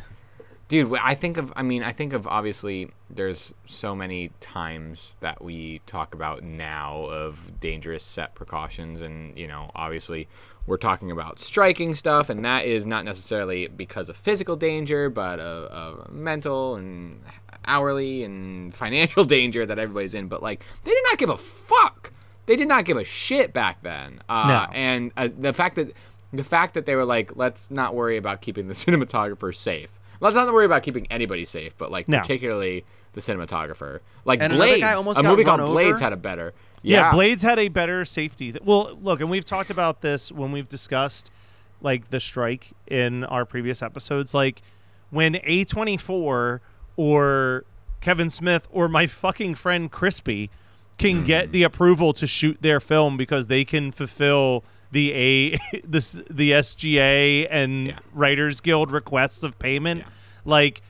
dude 0.68 0.94
i 1.02 1.14
think 1.14 1.36
of 1.36 1.52
i 1.56 1.62
mean 1.62 1.82
i 1.82 1.92
think 1.92 2.14
of 2.14 2.26
obviously 2.26 2.90
there's 3.10 3.52
so 3.66 3.94
many 3.94 4.30
times 4.40 5.14
that 5.20 5.44
we 5.44 5.80
talk 5.84 6.14
about 6.14 6.42
now 6.42 7.04
of 7.04 7.60
dangerous 7.60 8.02
set 8.02 8.34
precautions 8.34 9.02
and 9.02 9.38
you 9.38 9.46
know 9.46 9.70
obviously 9.74 10.26
we're 10.66 10.78
talking 10.78 11.10
about 11.10 11.38
striking 11.38 11.94
stuff 11.94 12.30
and 12.30 12.42
that 12.46 12.64
is 12.64 12.86
not 12.86 13.04
necessarily 13.04 13.68
because 13.68 14.08
of 14.08 14.16
physical 14.16 14.56
danger 14.56 15.10
but 15.10 15.38
of, 15.38 15.64
of 15.70 16.10
mental 16.10 16.76
and 16.76 17.20
hourly 17.66 18.22
and 18.24 18.74
financial 18.74 19.24
danger 19.36 19.64
that 19.66 19.78
everybody's 19.78 20.14
in 20.14 20.28
but 20.28 20.42
like 20.42 20.64
they 20.84 20.90
did 20.90 21.02
not 21.10 21.18
give 21.18 21.30
a 21.30 21.36
fuck 21.36 22.12
they 22.46 22.56
did 22.56 22.68
not 22.68 22.84
give 22.84 22.96
a 22.96 23.04
shit 23.04 23.52
back 23.52 23.82
then 23.82 24.20
uh, 24.28 24.46
No. 24.66 24.72
and 24.74 25.12
uh, 25.16 25.28
the 25.38 25.52
fact 25.52 25.76
that 25.76 25.92
the 26.32 26.44
fact 26.44 26.74
that 26.74 26.86
they 26.86 26.94
were 26.94 27.04
like 27.04 27.36
let's 27.36 27.70
not 27.70 27.94
worry 27.94 28.16
about 28.16 28.40
keeping 28.40 28.68
the 28.68 28.74
cinematographer 28.84 29.54
safe 29.54 29.90
let's 30.20 30.36
not 30.36 30.52
worry 30.52 30.66
about 30.66 30.82
keeping 30.82 31.06
anybody 31.10 31.44
safe 31.44 31.76
but 31.78 31.90
like 31.90 32.08
No. 32.08 32.20
particularly 32.20 32.84
the 33.14 33.20
cinematographer 33.20 34.00
like 34.24 34.40
And 34.42 34.52
blades 34.52 34.84
almost 34.84 35.20
a 35.20 35.22
movie 35.22 35.44
run 35.44 35.58
called 35.58 35.70
blades 35.70 36.00
had 36.00 36.12
a 36.12 36.16
better 36.16 36.52
Yeah, 36.82 37.02
yeah, 37.06 37.10
Blades 37.12 37.42
had 37.42 37.58
a 37.58 37.68
better 37.68 38.04
safety. 38.04 38.52
Th- 38.52 38.62
well, 38.62 38.98
look, 39.00 39.20
and 39.20 39.30
we've 39.30 39.44
talked 39.44 39.70
about 39.70 40.02
this 40.02 40.30
when 40.32 40.52
we've 40.52 40.68
discussed 40.68 41.30
like 41.80 42.10
the 42.10 42.20
strike 42.20 42.72
in 42.88 43.24
our 43.24 43.44
previous 43.46 43.82
episodes. 43.82 44.34
Like 44.34 44.60
when 45.10 45.34
A24 45.36 46.60
or 46.96 47.64
Kevin 48.00 48.30
Smith 48.30 48.68
or 48.70 48.88
my 48.88 49.06
fucking 49.06 49.54
friend 49.54 49.90
Crispy 49.90 50.50
can 50.98 51.24
get 51.24 51.50
the 51.52 51.62
approval 51.62 52.12
to 52.12 52.26
shoot 52.26 52.58
their 52.60 52.78
film 52.80 53.16
because 53.16 53.48
they 53.48 53.64
can 53.64 53.90
fulfill 53.92 54.62
the 54.92 55.12
A 55.12 55.50
the 55.84 56.24
the 56.30 56.52
SGA 56.52 57.48
and 57.50 57.86
Yeah. 57.88 57.98
Writers 58.12 58.60
Guild 58.60 58.92
requests 58.92 59.42
of 59.42 59.58
payment, 59.58 60.00
Yeah. 60.00 60.06
like 60.44 60.82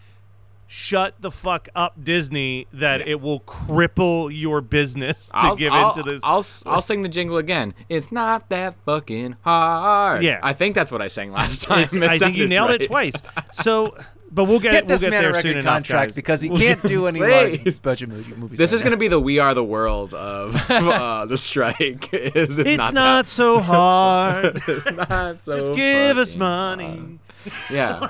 shut 0.66 1.14
the 1.20 1.30
fuck 1.30 1.68
up 1.76 2.02
Disney 2.02 2.66
that 2.72 3.00
Yeah. 3.00 3.12
it 3.12 3.20
will 3.20 3.40
cripple 3.40 4.28
your 4.36 4.60
business 4.60 5.28
to 5.28 5.36
I'll, 5.36 5.56
give 5.56 5.72
I'll, 5.72 5.90
into 5.90 6.02
this. 6.02 6.20
I'll, 6.24 6.44
I'll 6.66 6.80
sing 6.82 7.02
the 7.02 7.08
jingle 7.08 7.36
again. 7.36 7.74
It's 7.88 8.10
not 8.10 8.48
that 8.48 8.74
fucking 8.84 9.36
hard. 9.42 10.22
Yeah. 10.24 10.40
I 10.42 10.52
think 10.52 10.74
that's 10.74 10.90
what 10.90 11.00
I 11.02 11.08
sang 11.08 11.32
last 11.32 11.62
time. 11.62 11.88
I 12.02 12.18
think 12.18 12.36
you 12.36 12.46
nailed 12.48 12.70
it 12.72 12.86
twice. 12.86 13.14
So, 13.52 13.96
but 14.34 14.44
we'll 14.44 14.58
get, 14.58 14.72
Get 14.72 14.84
we'll 14.86 14.88
this 14.98 15.00
get 15.02 15.10
man 15.10 15.24
a 15.24 15.32
there 15.32 15.34
soon 15.40 15.50
record 15.50 15.60
enough, 15.60 15.74
contract 15.74 16.08
guys. 16.10 16.16
because 16.16 16.40
he 16.40 16.48
We'll 16.50 16.58
can't 16.58 16.82
do 16.82 17.06
any 17.08 17.20
Please. 17.20 17.64
large 17.64 17.82
budget 17.82 18.08
movie, 18.08 18.34
movies. 18.34 18.58
This 18.58 18.72
right 18.72 18.76
is 18.76 18.82
going 18.82 18.90
to 18.90 18.96
be 18.96 19.08
the 19.08 19.20
We 19.20 19.38
Are 19.38 19.54
the 19.54 19.62
World 19.64 20.12
of 20.12 20.54
uh, 20.70 21.24
the 21.26 21.38
strike. 21.38 22.08
Is 22.12 22.58
it's, 22.58 22.68
It's 22.68 22.76
not, 22.78 22.94
not, 22.94 23.26
so 23.28 23.60
hard. 23.60 24.62
it's 24.66 24.90
not 24.90 25.42
so. 25.42 25.54
Just 25.54 25.72
give 25.74 26.18
us 26.18 26.34
money. 26.34 27.18
hard. 27.44 27.60
Yeah. 27.70 28.08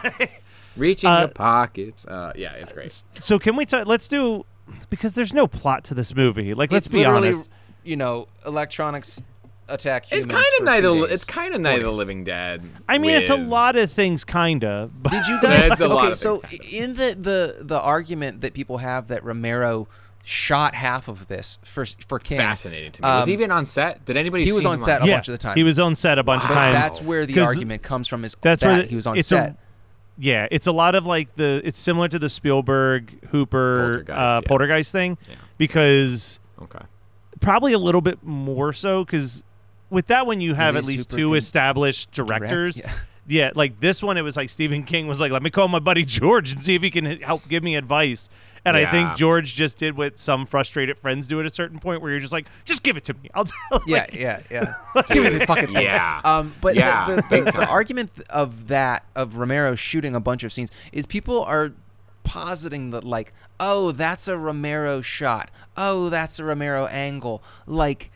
Reach 0.77 1.05
in 1.05 1.11
Uh, 1.11 1.19
your 1.21 1.29
pockets. 1.29 2.05
Uh, 2.05 2.33
yeah, 2.37 2.53
it's 2.55 2.73
great. 2.73 3.05
So 3.19 3.39
can 3.39 3.55
we 3.57 3.67
talk? 3.67 3.87
Let's 3.87 4.09
do 4.09 4.45
because 4.91 5.15
there's 5.15 5.33
no 5.33 5.47
plot 5.47 5.85
to 5.85 5.95
this 5.95 6.15
movie. 6.17 6.55
Like, 6.55 6.73
let's 6.73 6.87
it's 6.87 6.93
be 6.93 7.05
honest. 7.05 7.49
you 7.85 7.97
know, 7.97 8.29
electronics 8.47 9.23
attack 9.69 10.07
It's 10.13 10.27
kind 10.27 10.39
of 10.39 10.47
for 10.59 10.65
Night 10.65 10.85
of 10.85 10.97
the, 10.99 11.03
it's 11.05 11.25
kind 11.25 11.49
of 11.55 11.55
Four 11.55 11.63
Night 11.63 11.79
of 11.79 11.93
the. 11.93 11.99
Living 11.99 12.25
Dead. 12.25 12.63
I 12.89 12.99
mean, 12.99 13.13
it's 13.13 13.31
a 13.31 13.37
lot 13.37 13.77
of 13.77 13.91
things, 13.91 14.25
kinda. 14.25 14.91
But 15.01 15.13
Did 15.13 15.27
you 15.27 15.39
guys? 15.43 15.71
It's 15.73 15.81
a 15.81 15.89
lot 15.89 16.05
okay, 16.07 16.13
so 16.15 16.39
things, 16.39 16.73
in 16.73 16.95
the, 16.95 17.17
the 17.19 17.57
the 17.65 17.81
argument 17.81 18.41
that 18.43 18.55
people 18.55 18.79
have 18.79 19.09
that 19.09 19.25
Romero 19.25 19.89
shot 20.27 20.75
half 20.75 21.07
of 21.09 21.27
this 21.29 21.59
for 21.65 21.85
for 22.07 22.19
King, 22.19 22.39
fascinating 22.39 22.93
to 22.93 23.03
me. 23.03 23.09
was 23.09 23.23
Um, 23.23 23.27
he 23.29 23.33
even 23.35 23.51
on 23.51 23.67
set? 23.67 24.05
Did 24.05 24.17
anybody? 24.17 24.45
he 24.45 24.51
see 24.51 24.57
was 24.57 24.65
him 24.65 24.71
on 24.73 24.79
set 24.79 25.03
a 25.03 25.07
yeah, 25.07 25.17
bunch 25.17 25.29
of 25.29 25.33
the 25.33 25.39
time. 25.39 25.57
he 25.57 25.63
was 25.65 25.79
on 25.79 25.95
set 25.95 26.19
a 26.19 26.23
bunch 26.23 26.45
of 26.45 26.51
Wow. 26.51 26.55
But 26.55 26.61
times. 26.61 26.75
that's 26.75 27.03
where 27.03 27.27
the 27.27 27.41
argument 27.41 27.83
comes 27.83 28.09
from. 28.09 28.25
Is 28.25 28.35
That's 28.41 28.63
that 28.63 28.69
where 28.69 28.83
the, 28.83 28.89
he 28.89 28.95
was 28.97 29.07
on 29.07 29.23
set. 29.23 29.51
A, 29.51 29.57
yeah, 30.17 30.47
it's 30.51 30.67
a 30.67 30.73
lot 30.73 30.95
of 30.95 31.05
like 31.07 31.35
the. 31.35 31.61
It's 31.65 31.79
similar 31.79 32.09
to 32.09 32.19
the 32.19 32.29
Spielberg 32.29 33.25
Hooper 33.31 34.05
Poltergeist, 34.05 34.11
uh, 34.11 34.41
yeah. 34.43 34.49
Poltergeist 34.49 34.93
thing 34.93 35.19
Yeah. 35.29 35.35
because 35.59 36.39
Okay. 36.63 36.85
probably 37.41 37.73
a 37.73 37.79
little 37.79 38.01
bit 38.01 38.23
more 38.23 38.73
so 38.73 39.05
because 39.05 39.43
with 39.95 40.09
that 40.09 40.27
one 40.27 40.41
you 40.41 40.55
have 40.55 40.77
at 40.77 40.85
least 40.85 41.11
two 41.11 41.31
can 41.31 41.39
established 41.39 42.13
direct, 42.13 42.43
directors. 42.43 42.79
yeah. 42.79 42.93
Yeah, 43.27 43.53
like 43.55 43.81
this 43.81 44.03
one, 44.03 44.19
it 44.19 44.21
was 44.21 44.37
like 44.37 44.51
Stephen 44.51 44.83
King 44.83 45.07
was 45.07 45.19
like, 45.19 45.33
"Let 45.33 45.43
me 45.43 45.49
call 45.49 45.67
my 45.67 45.79
buddy 45.79 46.05
George 46.05 46.53
and 46.53 46.63
see 46.63 46.75
if 46.75 46.83
he 46.83 46.91
can 46.91 47.23
help 47.23 47.49
give 47.49 47.63
me 47.63 47.75
advice." 47.75 48.29
And 48.67 48.77
I 48.77 48.91
think 48.91 49.17
George 49.17 49.55
just 49.55 49.79
did 49.79 49.97
what 49.97 50.19
some 50.19 50.45
frustrated 50.45 50.99
friends 50.99 51.27
do 51.27 51.41
at 51.41 51.47
a 51.47 51.51
certain 51.51 51.79
point, 51.79 52.03
where 52.03 52.11
you're 52.11 52.21
just 52.21 52.35
like, 52.35 52.47
"Just 52.67 52.83
give 52.83 52.99
it 52.99 53.05
to 53.05 53.15
me." 53.15 53.31
I'll 53.33 53.45
tell. 53.71 53.83
You. 53.87 53.95
Yeah, 53.97 54.07
yeah, 54.13 54.41
yeah. 54.51 54.75
Give 55.09 55.23
me 55.23 55.39
the 55.39 55.47
fucking 55.47 55.73
thing. 55.73 55.85
Yeah. 55.85 56.21
Um, 56.23 56.53
but 56.61 56.75
Yeah, 56.75 57.07
the, 57.07 57.17
the, 57.31 57.45
the, 57.45 57.53
the 57.53 57.67
argument 57.67 58.11
of 58.29 58.69
that 58.69 59.07
of 59.15 59.39
Romero 59.39 59.75
shooting 59.75 60.15
a 60.15 60.21
bunch 60.21 60.45
of 60.45 60.53
scenes 60.53 60.71
is 60.93 61.07
people 61.07 61.43
are 61.45 61.73
positing 62.25 62.91
that 62.91 63.05
like, 63.05 63.33
oh, 63.59 63.93
that's 63.93 64.29
a 64.29 64.37
Romero 64.37 65.01
shot. 65.01 65.51
Oh, 65.79 66.11
that's 66.11 66.39
a 66.39 66.45
Romero 66.45 66.85
angle. 66.89 67.43
Like, 67.67 68.11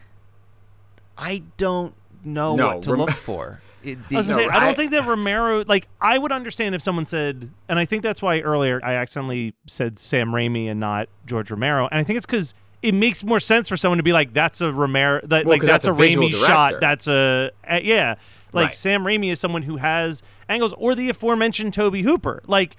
I 1.19 1.43
don't 1.57 1.95
know 2.25 2.55
No, 2.57 2.67
what 2.69 2.83
to 2.83 2.91
Rom- 2.91 3.01
look 3.01 3.11
for. 3.11 3.61
It, 3.85 3.97
I 4.13 4.17
was 4.17 4.27
gonna 4.27 4.39
say, 4.43 4.49
I 4.49 4.57
I- 4.57 4.61
don't 4.61 4.77
think 4.77 4.91
that 4.91 5.07
Romero 5.07 5.65
like 5.65 5.87
I 6.01 6.19
would 6.19 6.33
understand 6.33 6.75
if 6.75 6.83
someone 6.83 7.07
said, 7.07 7.49
and 7.69 7.79
I 7.79 7.85
think 7.85 8.03
that's 8.03 8.21
why 8.21 8.41
earlier 8.41 8.81
I 8.83 8.95
accidentally 8.95 9.55
said 9.67 10.01
Sam 10.01 10.31
Raimi 10.31 10.69
and 10.69 10.81
not 10.81 11.09
George 11.27 11.49
Romero, 11.53 11.87
and 11.87 12.01
I 12.01 12.03
think 12.03 12.17
it's 12.17 12.27
because 12.27 12.55
it 12.83 12.93
makes 12.93 13.23
more 13.23 13.39
sense 13.39 13.69
for 13.69 13.77
someone 13.77 13.99
to 13.99 14.03
be 14.03 14.13
like, 14.13 14.35
"That's 14.35 14.61
a 14.61 14.73
Romero, 14.73 15.21
that 15.27 15.45
Well, 15.47 15.55
like 15.55 15.61
'cause 15.61 15.69
that's, 15.69 15.85
that's 15.85 15.99
a 15.99 16.03
a 16.03 16.07
Raimi 16.07 16.31
director. 16.33 16.47
shot, 16.47 16.75
that's 16.81 17.07
a 17.07 17.53
uh, 17.71 17.79
yeah." 17.81 18.17
Like 18.53 18.67
Right. 18.67 18.75
Sam 18.75 19.05
Raimi 19.05 19.31
is 19.31 19.39
someone 19.39 19.63
who 19.63 19.77
has 19.77 20.25
angles, 20.49 20.75
or 20.77 20.97
the 20.97 21.09
aforementioned 21.09 21.73
Tobe 21.73 21.99
Hooper. 21.99 22.43
Like 22.49 22.77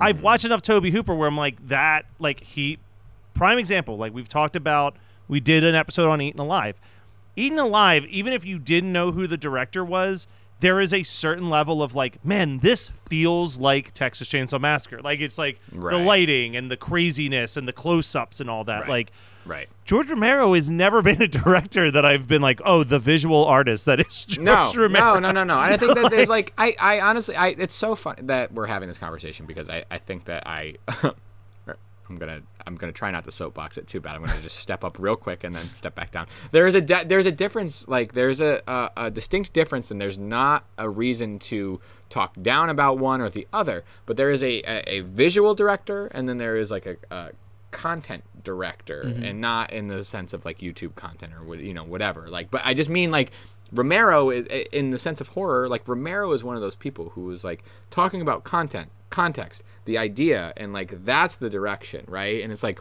I've 0.00 0.16
Mm-hmm. 0.16 0.24
watched 0.24 0.44
enough 0.44 0.62
Tobe 0.62 0.86
Hooper 0.86 1.14
where 1.14 1.28
I'm 1.28 1.36
like 1.36 1.68
that. 1.68 2.04
Like 2.18 2.42
he, 2.42 2.78
prime 3.34 3.58
example. 3.58 3.96
Like 3.96 4.12
we've 4.12 4.28
talked 4.28 4.56
about, 4.56 4.96
we 5.28 5.38
did 5.38 5.62
an 5.62 5.76
episode 5.76 6.08
on 6.10 6.20
Eaten 6.20 6.40
Alive. 6.40 6.74
Eaten 7.36 7.58
Alive, 7.58 8.04
even 8.06 8.32
if 8.32 8.44
you 8.44 8.58
didn't 8.58 8.92
know 8.92 9.12
who 9.12 9.26
the 9.26 9.36
director 9.36 9.84
was, 9.84 10.26
there 10.60 10.80
is 10.80 10.92
a 10.92 11.02
certain 11.02 11.50
level 11.50 11.82
of 11.82 11.94
like, 11.94 12.24
man, 12.24 12.58
this 12.60 12.90
feels 13.08 13.58
like 13.58 13.92
Texas 13.94 14.28
Chainsaw 14.28 14.60
Massacre. 14.60 15.00
Like 15.00 15.20
it's 15.20 15.36
like 15.38 15.58
the 15.72 15.98
lighting 15.98 16.54
and 16.56 16.70
the 16.70 16.76
craziness 16.76 17.56
and 17.56 17.66
the 17.66 17.72
close-ups 17.72 18.38
and 18.40 18.48
all 18.48 18.64
that. 18.64 18.82
Right. 18.82 18.88
Like 18.88 19.12
Right. 19.44 19.68
George 19.84 20.08
Romero 20.08 20.54
has 20.54 20.70
never 20.70 21.02
been 21.02 21.20
a 21.20 21.26
director 21.42 21.90
that 21.90 22.04
I've 22.04 22.28
been 22.28 22.40
like, 22.42 22.60
oh, 22.64 22.84
the 22.84 23.00
visual 23.00 23.44
artist 23.44 23.86
that 23.86 23.98
is 23.98 24.24
George 24.28 24.44
No, 24.44 24.72
Romero. 24.72 25.14
no, 25.14 25.18
no, 25.18 25.30
no, 25.32 25.42
no. 25.42 25.58
I 25.58 25.76
think 25.76 25.96
that 25.96 26.12
there's 26.12 26.28
like, 26.28 26.52
I, 26.56 26.76
I 26.78 27.00
honestly, 27.00 27.34
I, 27.34 27.48
it's 27.48 27.74
so 27.74 27.96
fun 27.96 28.14
that 28.28 28.52
we're 28.52 28.66
having 28.68 28.86
this 28.86 28.98
conversation 28.98 29.46
because 29.46 29.68
I, 29.68 29.84
I 29.90 29.98
think 29.98 30.26
that 30.26 30.46
I, 30.46 30.76
I'm 32.08 32.18
gonna 32.18 32.42
I'm 32.66 32.76
gonna 32.76 32.92
try 32.92 33.10
not 33.10 33.24
to 33.24 33.32
soapbox 33.32 33.78
it 33.78 33.86
too 33.86 34.00
bad. 34.00 34.16
I'm 34.16 34.24
gonna 34.24 34.40
just 34.40 34.58
step 34.58 34.84
up 34.84 34.98
real 34.98 35.16
quick 35.16 35.44
and 35.44 35.54
then 35.54 35.72
step 35.74 35.94
back 35.94 36.10
down. 36.10 36.26
There 36.50 36.66
is 36.66 36.74
a 36.74 36.80
de- 36.80 37.04
there's 37.04 37.26
a 37.26 37.32
difference. 37.32 37.86
Like 37.88 38.12
there's 38.12 38.40
a, 38.40 38.62
a 38.66 38.90
a 38.96 39.10
distinct 39.10 39.52
difference, 39.52 39.90
and 39.90 40.00
there's 40.00 40.18
not 40.18 40.64
a 40.78 40.88
reason 40.88 41.38
to 41.40 41.80
talk 42.08 42.34
down 42.40 42.68
about 42.68 42.98
one 42.98 43.20
or 43.20 43.30
the 43.30 43.46
other. 43.52 43.84
But 44.06 44.16
there 44.16 44.30
is 44.30 44.42
a 44.42 44.62
a, 44.62 44.98
a 44.98 45.00
visual 45.00 45.54
director, 45.54 46.06
and 46.08 46.28
then 46.28 46.38
there 46.38 46.56
is 46.56 46.70
like 46.70 46.86
a, 46.86 46.96
a 47.10 47.30
content 47.70 48.24
director, 48.44 49.02
mm-hmm. 49.04 49.24
and 49.24 49.40
not 49.40 49.72
in 49.72 49.88
the 49.88 50.04
sense 50.04 50.32
of 50.32 50.44
like 50.44 50.58
YouTube 50.58 50.94
content 50.94 51.32
or 51.34 51.42
what 51.44 51.58
you 51.58 51.74
know 51.74 51.84
whatever. 51.84 52.28
Like, 52.28 52.50
but 52.50 52.62
I 52.64 52.74
just 52.74 52.90
mean 52.90 53.10
like 53.10 53.32
Romero 53.72 54.30
is 54.30 54.46
in 54.72 54.90
the 54.90 54.98
sense 54.98 55.20
of 55.20 55.28
horror. 55.28 55.68
Like 55.68 55.88
Romero 55.88 56.32
is 56.32 56.44
one 56.44 56.56
of 56.56 56.62
those 56.62 56.76
people 56.76 57.10
who 57.10 57.30
is 57.30 57.42
like 57.42 57.64
talking 57.90 58.20
about 58.20 58.44
content, 58.44 58.90
context, 59.12 59.62
the 59.84 59.96
idea, 59.98 60.52
and 60.56 60.72
like 60.72 61.04
that's 61.04 61.36
the 61.36 61.48
direction, 61.48 62.04
right? 62.08 62.42
And 62.42 62.52
it's 62.52 62.62
like 62.64 62.80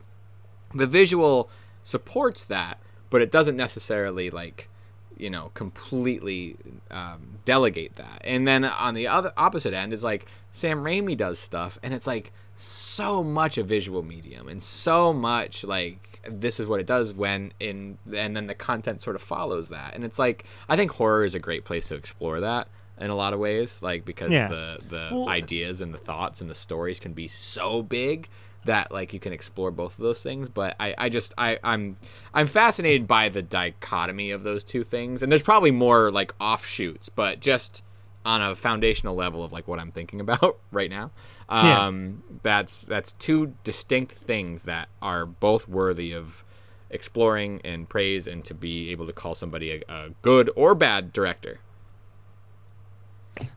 the 0.73 0.87
visual 0.87 1.49
supports 1.83 2.45
that, 2.45 2.79
but 3.09 3.21
it 3.21 3.31
doesn't 3.31 3.55
necessarily 3.55 4.31
like 4.31 4.69
you 5.17 5.29
know 5.29 5.51
completely 5.53 6.55
um, 6.89 7.39
delegate 7.45 7.95
that. 7.97 8.21
And 8.23 8.47
then 8.47 8.65
on 8.65 8.95
the 8.95 9.07
other 9.07 9.33
opposite 9.37 9.73
end 9.73 9.93
is 9.93 10.03
like 10.03 10.25
Sam 10.51 10.83
Raimi 10.83 11.15
does 11.15 11.37
stuff, 11.37 11.77
and 11.83 11.93
it's 11.93 12.07
like 12.07 12.31
so 12.55 13.23
much 13.23 13.57
a 13.57 13.63
visual 13.63 14.03
medium 14.03 14.47
and 14.47 14.61
so 14.61 15.13
much 15.13 15.63
like 15.63 16.21
this 16.29 16.59
is 16.59 16.67
what 16.67 16.79
it 16.79 16.85
does 16.85 17.13
when 17.13 17.51
in 17.59 17.97
and 18.13 18.35
then 18.35 18.45
the 18.45 18.53
content 18.53 19.01
sort 19.01 19.15
of 19.15 19.21
follows 19.21 19.69
that 19.69 19.95
and 19.95 20.03
it's 20.03 20.19
like 20.19 20.45
i 20.69 20.75
think 20.75 20.91
horror 20.91 21.23
is 21.23 21.33
a 21.33 21.39
great 21.39 21.65
place 21.65 21.87
to 21.87 21.95
explore 21.95 22.39
that 22.41 22.67
in 23.01 23.09
a 23.09 23.15
lot 23.15 23.33
of 23.33 23.39
ways 23.39 23.81
like 23.81 24.05
because 24.05 24.31
Yeah. 24.31 24.47
the 24.47 24.77
the 24.89 25.09
Well- 25.11 25.29
ideas 25.29 25.81
and 25.81 25.93
the 25.93 25.97
thoughts 25.97 26.39
and 26.41 26.49
the 26.49 26.55
stories 26.55 26.99
can 26.99 27.13
be 27.13 27.27
so 27.27 27.81
big 27.83 28.29
that 28.65 28.91
like 28.91 29.11
you 29.11 29.19
can 29.19 29.33
explore 29.33 29.71
both 29.71 29.97
of 29.97 30.03
those 30.03 30.21
things 30.21 30.47
but 30.47 30.75
i 30.79 30.93
i 30.99 31.09
just 31.09 31.33
i 31.35 31.57
i'm 31.63 31.97
i'm 32.33 32.45
fascinated 32.45 33.07
by 33.07 33.27
the 33.27 33.41
dichotomy 33.41 34.29
of 34.29 34.43
those 34.43 34.63
two 34.63 34.83
things 34.83 35.23
and 35.23 35.31
there's 35.31 35.41
probably 35.41 35.71
more 35.71 36.11
like 36.11 36.31
offshoots 36.39 37.09
but 37.09 37.39
just 37.39 37.81
on 38.23 38.39
a 38.39 38.53
foundational 38.55 39.15
level 39.15 39.43
of 39.43 39.51
like 39.51 39.67
what 39.67 39.79
i'm 39.79 39.89
thinking 39.91 40.21
about 40.27 40.59
right 40.71 40.91
now 40.91 41.09
Yeah. 41.49 41.87
um 41.87 42.21
that's 42.43 42.83
that's 42.83 43.13
two 43.13 43.55
distinct 43.63 44.11
things 44.19 44.61
that 44.63 44.89
are 45.01 45.25
both 45.25 45.67
worthy 45.67 46.11
of 46.13 46.43
exploring 46.91 47.61
and 47.63 47.89
praise 47.89 48.27
and 48.27 48.45
to 48.45 48.53
be 48.53 48.91
able 48.91 49.07
to 49.07 49.13
call 49.13 49.33
somebody 49.33 49.71
a, 49.71 49.81
a 49.91 50.09
good 50.21 50.51
or 50.55 50.75
bad 50.75 51.11
director 51.13 51.59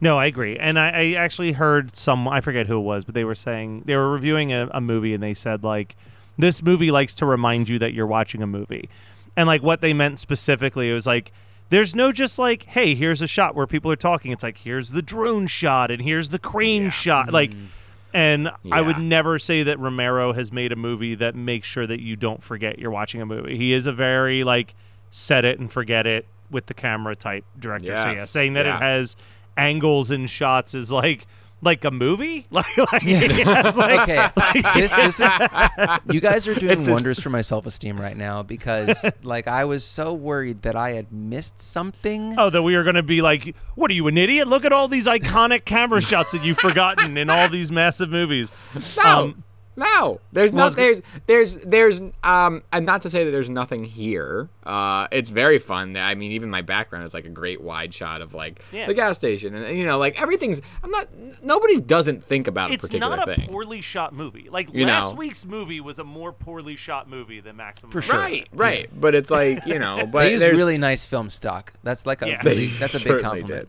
No, 0.00 0.18
I 0.18 0.26
agree. 0.26 0.56
And 0.56 0.78
I, 0.78 0.90
I 0.90 1.12
actually 1.18 1.52
heard 1.52 1.94
some, 1.94 2.28
I 2.28 2.40
forget 2.40 2.66
who 2.66 2.78
it 2.78 2.82
was, 2.82 3.04
but 3.04 3.14
they 3.14 3.24
were 3.24 3.34
saying, 3.34 3.82
they 3.86 3.96
were 3.96 4.10
reviewing 4.10 4.52
a, 4.52 4.68
a 4.72 4.80
movie 4.80 5.14
and 5.14 5.22
they 5.22 5.34
said, 5.34 5.64
like, 5.64 5.96
this 6.38 6.62
movie 6.62 6.90
likes 6.90 7.14
to 7.16 7.26
remind 7.26 7.68
you 7.68 7.78
that 7.78 7.92
you're 7.92 8.06
watching 8.06 8.42
a 8.42 8.46
movie. 8.46 8.88
And, 9.36 9.46
like, 9.46 9.62
what 9.62 9.80
they 9.80 9.92
meant 9.92 10.18
specifically, 10.18 10.90
it 10.90 10.94
was 10.94 11.06
like, 11.06 11.32
there's 11.70 11.94
no 11.94 12.12
just 12.12 12.38
like, 12.38 12.64
hey, 12.64 12.94
here's 12.94 13.20
a 13.20 13.26
shot 13.26 13.54
where 13.54 13.66
people 13.66 13.90
are 13.90 13.96
talking. 13.96 14.30
It's 14.30 14.42
like, 14.42 14.58
here's 14.58 14.90
the 14.90 15.02
drone 15.02 15.46
shot 15.46 15.90
and 15.90 16.00
here's 16.00 16.28
the 16.28 16.38
crane 16.38 16.90
shot. 16.90 17.32
Like, 17.32 17.50
mm-hmm. 17.50 17.66
and 18.12 18.50
I 18.70 18.80
would 18.80 18.98
never 18.98 19.38
say 19.38 19.64
that 19.64 19.78
Romero 19.80 20.32
has 20.32 20.52
made 20.52 20.72
a 20.72 20.76
movie 20.76 21.14
that 21.16 21.34
makes 21.34 21.66
sure 21.66 21.86
that 21.86 22.00
you 22.00 22.16
don't 22.16 22.42
forget 22.42 22.78
you're 22.78 22.90
watching 22.90 23.20
a 23.20 23.26
movie. 23.26 23.56
He 23.56 23.72
is 23.72 23.86
a 23.86 23.92
very, 23.92 24.44
like, 24.44 24.74
set 25.10 25.44
it 25.44 25.58
and 25.58 25.72
forget 25.72 26.06
it 26.06 26.26
with 26.50 26.66
the 26.66 26.74
camera 26.74 27.16
type 27.16 27.44
director. 27.58 27.96
So, 27.96 28.10
yeah, 28.10 28.24
saying 28.24 28.52
that 28.54 28.66
Yeah. 28.66 28.76
it 28.76 28.82
has 28.82 29.16
angles 29.56 30.10
and 30.10 30.28
shots 30.28 30.74
is 30.74 30.90
like 30.92 31.26
like 31.62 31.84
a 31.84 31.90
movie? 31.90 32.46
Like, 32.50 32.76
like, 32.76 33.02
it's 33.04 33.76
like 33.76 34.00
okay, 34.08 34.28
this, 34.74 34.92
this 34.92 35.20
is 35.20 35.32
you 36.12 36.20
guys 36.20 36.46
are 36.46 36.54
doing 36.54 36.86
wonders 36.86 37.20
for 37.20 37.30
my 37.30 37.40
self 37.40 37.64
esteem 37.66 37.98
right 38.00 38.16
now 38.16 38.42
because 38.42 39.04
like 39.22 39.48
I 39.48 39.64
was 39.64 39.82
so 39.84 40.12
worried 40.12 40.62
that 40.62 40.76
I 40.76 40.92
had 40.92 41.10
missed 41.12 41.60
something. 41.60 42.34
oh 42.38 42.50
that 42.50 42.62
we 42.62 42.74
are 42.74 42.82
going 42.84 42.96
to 42.96 43.02
be 43.02 43.22
like 43.22 43.56
what 43.76 43.90
are 43.90 43.94
you 43.94 44.06
an 44.08 44.18
idiot? 44.18 44.46
Look 44.46 44.64
at 44.64 44.72
all 44.72 44.88
these 44.88 45.06
iconic 45.06 45.64
camera 45.64 46.00
shots 46.02 46.32
that 46.32 46.44
you've 46.44 46.58
forgotten 46.58 47.16
in 47.16 47.30
all 47.30 47.48
these 47.48 47.72
massive 47.72 48.10
movies. 48.10 48.50
No, 48.96 49.02
Um, 49.24 49.44
no. 49.76 50.20
There's 50.32 50.52
well, 50.52 50.68
no. 50.70 50.74
There's 50.74 51.00
there's 51.26 51.54
there's 51.56 52.00
um. 52.22 52.62
And 52.72 52.86
not 52.86 53.02
to 53.02 53.10
say 53.10 53.24
that 53.24 53.30
there's 53.30 53.50
nothing 53.50 53.84
here. 53.84 54.48
Uh, 54.64 55.08
it's 55.12 55.30
very 55.30 55.58
fun. 55.58 55.96
I 55.96 56.14
mean, 56.14 56.32
even 56.32 56.48
my 56.50 56.62
background 56.62 57.04
is 57.06 57.12
like 57.14 57.24
a 57.24 57.30
great 57.30 57.60
wide 57.60 57.92
shot 57.92 58.22
of 58.22 58.34
like 58.34 58.62
Yeah. 58.72 58.86
the 58.86 58.94
gas 58.94 59.16
station, 59.16 59.54
and 59.54 59.76
you 59.76 59.84
know, 59.84 59.98
like 59.98 60.20
everything's. 60.20 60.60
I'm 60.82 60.90
not. 60.90 61.08
Nobody 61.42 61.80
doesn't 61.80 62.24
think 62.24 62.46
about 62.46 62.70
a 62.70 62.74
it's 62.74 62.82
particular 62.86 63.16
not 63.16 63.28
a 63.28 63.34
thing. 63.34 63.48
poorly 63.48 63.80
shot 63.80 64.14
movie 64.14 64.48
like 64.50 64.72
You 64.72 64.86
last 64.86 65.10
know. 65.12 65.16
week's 65.18 65.44
movie 65.44 65.80
was 65.80 65.98
a 65.98 66.04
more 66.04 66.32
poorly 66.32 66.76
shot 66.76 67.08
movie 67.10 67.40
than 67.40 67.56
maximum 67.56 67.90
For 67.92 68.00
sure. 68.02 68.16
Right, 68.18 68.48
right. 68.52 68.88
But 69.00 69.14
it's 69.14 69.30
like 69.30 69.66
you 69.66 69.78
know, 69.78 70.06
but 70.10 70.20
they 70.24 70.32
use 70.32 70.40
there's- 70.40 70.56
really 70.56 70.78
nice 70.78 71.04
film 71.04 71.30
stock. 71.30 71.72
That's 71.82 72.06
like 72.06 72.22
a 72.22 72.28
Yeah. 72.28 72.42
really, 72.44 72.66
that's 72.78 72.94
a 72.94 73.00
big 73.04 73.22
compliment. 73.22 73.68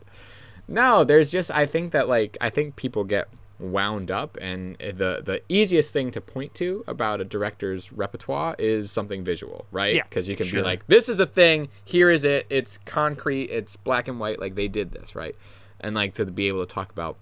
No, 0.68 1.04
there's 1.04 1.30
just 1.30 1.50
I 1.50 1.66
think 1.66 1.92
that 1.92 2.08
like 2.08 2.36
I 2.40 2.50
think 2.50 2.76
people 2.76 3.04
get 3.04 3.28
wound 3.58 4.10
up 4.10 4.36
and 4.40 4.76
the 4.78 5.22
the 5.24 5.40
easiest 5.48 5.92
thing 5.92 6.10
to 6.10 6.20
point 6.20 6.54
to 6.54 6.84
about 6.86 7.20
a 7.20 7.24
director's 7.24 7.90
repertoire 7.92 8.54
is 8.58 8.90
something 8.92 9.24
visual, 9.24 9.64
right? 9.70 9.94
Yeah, 9.96 10.02
Because 10.02 10.28
you 10.28 10.36
can 10.36 10.46
sure. 10.46 10.60
be 10.60 10.64
like 10.64 10.86
this 10.88 11.08
is 11.08 11.18
a 11.20 11.26
thing, 11.26 11.68
here 11.84 12.10
is 12.10 12.24
it, 12.24 12.46
it's 12.50 12.78
concrete, 12.84 13.44
it's 13.50 13.76
black 13.76 14.08
and 14.08 14.20
white 14.20 14.38
like 14.40 14.54
they 14.56 14.68
did 14.68 14.92
this, 14.92 15.14
right? 15.14 15.34
And 15.80 15.94
like 15.94 16.14
to 16.14 16.26
be 16.26 16.48
able 16.48 16.66
to 16.66 16.72
talk 16.74 16.90
about 16.92 17.16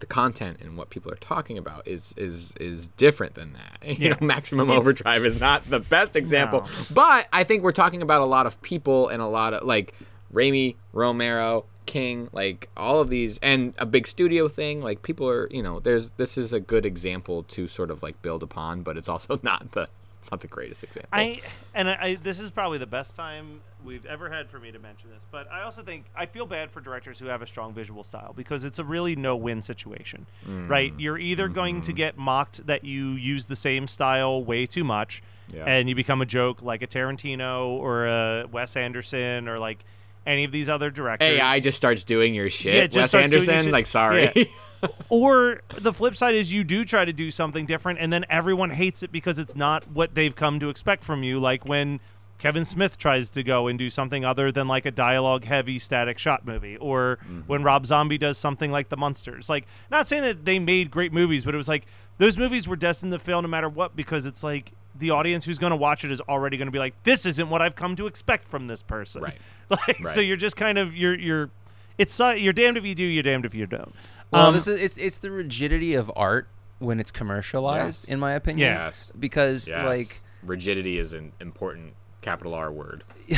the 0.00 0.06
content 0.06 0.58
and 0.60 0.76
what 0.76 0.90
people 0.90 1.10
are 1.10 1.16
talking 1.16 1.56
about 1.56 1.88
is 1.88 2.12
is 2.18 2.52
is 2.60 2.88
different 2.98 3.34
than 3.34 3.54
that. 3.54 3.78
You 3.86 3.96
Yeah. 3.98 4.16
know, 4.20 4.26
Maximum 4.26 4.68
It's- 4.68 4.78
Overdrive 4.80 5.24
is 5.24 5.40
not 5.40 5.70
the 5.70 5.80
best 5.80 6.16
example, 6.16 6.62
No. 6.62 6.68
but 6.94 7.28
I 7.32 7.44
think 7.44 7.62
we're 7.62 7.72
talking 7.72 8.02
about 8.02 8.20
a 8.20 8.26
lot 8.26 8.44
of 8.46 8.60
people 8.60 9.08
and 9.08 9.22
a 9.22 9.26
lot 9.26 9.54
of 9.54 9.66
like 9.66 9.94
Raimi, 10.34 10.76
Romero, 10.92 11.64
King, 11.86 12.28
like 12.32 12.68
all 12.76 13.00
of 13.00 13.08
these, 13.08 13.38
and 13.42 13.74
a 13.78 13.86
big 13.86 14.06
studio 14.06 14.48
thing. 14.48 14.82
Like 14.82 15.02
people 15.02 15.28
are, 15.28 15.48
you 15.50 15.62
know, 15.62 15.80
there's 15.80 16.10
this 16.10 16.36
is 16.36 16.52
a 16.52 16.60
good 16.60 16.84
example 16.84 17.42
to 17.44 17.66
sort 17.68 17.90
of 17.90 18.02
like 18.02 18.20
build 18.22 18.42
upon, 18.42 18.82
but 18.82 18.96
it's 18.96 19.08
also 19.08 19.38
not 19.42 19.72
the 19.72 19.88
it's 20.20 20.30
not 20.32 20.40
the 20.40 20.48
greatest 20.48 20.82
example. 20.82 21.08
I 21.12 21.40
and 21.74 21.88
I, 21.88 21.98
I 22.00 22.14
this 22.16 22.40
is 22.40 22.50
probably 22.50 22.78
the 22.78 22.86
best 22.86 23.14
time 23.14 23.60
we've 23.84 24.04
ever 24.06 24.28
had 24.28 24.50
for 24.50 24.58
me 24.58 24.72
to 24.72 24.78
mention 24.80 25.08
this, 25.10 25.22
but 25.30 25.48
I 25.52 25.62
also 25.62 25.82
think 25.84 26.06
I 26.16 26.26
feel 26.26 26.44
bad 26.46 26.72
for 26.72 26.80
directors 26.80 27.20
who 27.20 27.26
have 27.26 27.42
a 27.42 27.46
strong 27.46 27.72
visual 27.72 28.02
style 28.02 28.32
because 28.36 28.64
it's 28.64 28.80
a 28.80 28.84
really 28.84 29.14
no-win 29.14 29.62
situation, 29.62 30.26
right? 30.44 30.92
Mm. 30.92 31.00
You're 31.00 31.18
either 31.18 31.46
going 31.48 31.76
Mm-hmm. 31.76 31.82
to 31.82 31.92
get 31.92 32.18
mocked 32.18 32.66
that 32.66 32.82
you 32.84 33.10
use 33.10 33.46
the 33.46 33.54
same 33.54 33.86
style 33.86 34.42
way 34.42 34.66
too 34.66 34.82
much, 34.82 35.22
Yeah. 35.54 35.62
and 35.64 35.88
you 35.88 35.94
become 35.94 36.20
a 36.20 36.26
joke 36.26 36.60
like 36.62 36.82
a 36.82 36.88
Tarantino 36.88 37.68
or 37.68 38.06
a 38.06 38.46
Wes 38.50 38.74
Anderson 38.74 39.46
or 39.46 39.60
like 39.60 39.84
any 40.26 40.44
of 40.44 40.52
these 40.52 40.68
other 40.68 40.90
directors. 40.90 41.28
AI 41.28 41.60
just 41.60 41.76
starts 41.76 42.04
doing 42.04 42.34
your 42.34 42.50
shit. 42.50 42.74
Yeah, 42.74 42.86
just 42.86 42.96
Wes 42.96 43.08
starts 43.10 43.28
doing 43.28 43.42
your 43.44 43.52
Anderson, 43.52 43.64
shit. 43.66 43.72
like 43.72 43.86
sorry. 43.86 44.32
Yeah. 44.34 44.44
or 45.08 45.62
the 45.78 45.92
flip 45.92 46.16
side 46.16 46.34
is 46.34 46.52
you 46.52 46.64
do 46.64 46.84
try 46.84 47.04
to 47.04 47.12
do 47.12 47.30
something 47.30 47.66
different 47.66 47.98
and 47.98 48.12
then 48.12 48.24
everyone 48.28 48.70
hates 48.70 49.02
it 49.02 49.12
because 49.12 49.38
it's 49.38 49.56
not 49.56 49.90
what 49.90 50.14
they've 50.14 50.36
come 50.36 50.60
to 50.60 50.68
expect 50.68 51.04
from 51.04 51.22
you 51.22 51.38
like 51.38 51.64
when 51.64 52.00
Kevin 52.38 52.66
Smith 52.66 52.98
tries 52.98 53.30
to 53.30 53.42
go 53.42 53.66
and 53.66 53.78
do 53.78 53.88
something 53.88 54.24
other 54.24 54.52
than 54.52 54.68
like 54.68 54.84
a 54.84 54.90
dialogue 54.90 55.44
heavy 55.44 55.78
static 55.78 56.18
shot 56.18 56.46
movie 56.46 56.76
or 56.76 57.18
mm-hmm. 57.22 57.40
when 57.46 57.62
Rob 57.62 57.86
Zombie 57.86 58.18
does 58.18 58.36
something 58.36 58.70
like 58.70 58.88
The 58.88 58.96
Munsters 58.96 59.48
like 59.48 59.66
not 59.90 60.08
saying 60.08 60.22
that 60.22 60.44
they 60.44 60.58
made 60.58 60.90
great 60.90 61.12
movies 61.12 61.44
but 61.44 61.54
it 61.54 61.58
was 61.58 61.68
like 61.68 61.86
those 62.18 62.36
movies 62.36 62.68
were 62.68 62.76
destined 62.76 63.12
to 63.12 63.18
fail 63.18 63.40
no 63.42 63.48
matter 63.48 63.68
what 63.68 63.96
because 63.96 64.26
it's 64.26 64.44
like 64.44 64.72
the 64.98 65.10
audience 65.10 65.44
who's 65.44 65.58
going 65.58 65.70
to 65.70 65.76
watch 65.76 66.04
it 66.04 66.10
is 66.10 66.20
already 66.22 66.56
going 66.56 66.66
to 66.66 66.72
be 66.72 66.78
like 66.78 66.94
this 67.04 67.26
isn't 67.26 67.48
what 67.50 67.60
I've 67.62 67.76
come 67.76 67.96
to 67.96 68.06
expect 68.06 68.48
from 68.48 68.66
this 68.66 68.82
person 68.82 69.22
Right. 69.22 69.40
like 69.70 70.06
so 70.14 70.20
you're 70.20 70.36
just 70.36 70.56
kind 70.56 70.78
of 70.78 70.94
you're 70.96 71.14
you're 71.18 71.50
it's 71.98 72.18
uh, 72.20 72.30
you're 72.36 72.52
damned 72.52 72.76
if 72.76 72.84
you 72.84 72.94
do 72.94 73.02
you're 73.04 73.22
damned 73.22 73.44
if 73.44 73.54
you 73.54 73.66
don't 73.66 73.94
Well, 74.30 74.46
Um, 74.48 74.54
this 74.54 74.66
is 74.68 74.80
it's 74.80 74.96
it's 74.98 75.18
the 75.18 75.30
rigidity 75.30 75.94
of 75.94 76.10
art 76.14 76.48
when 76.78 77.00
it's 77.00 77.10
commercialized, 77.10 78.04
Yes. 78.06 78.12
in 78.14 78.20
my 78.20 78.32
opinion. 78.32 78.72
Yes. 78.72 79.10
Because 79.18 79.66
Yes. 79.68 79.86
like 79.86 80.20
rigidity 80.42 80.98
is 80.98 81.12
an 81.14 81.32
important 81.40 81.94
capital 82.20 82.52
R 82.54 82.70
word. 82.70 83.02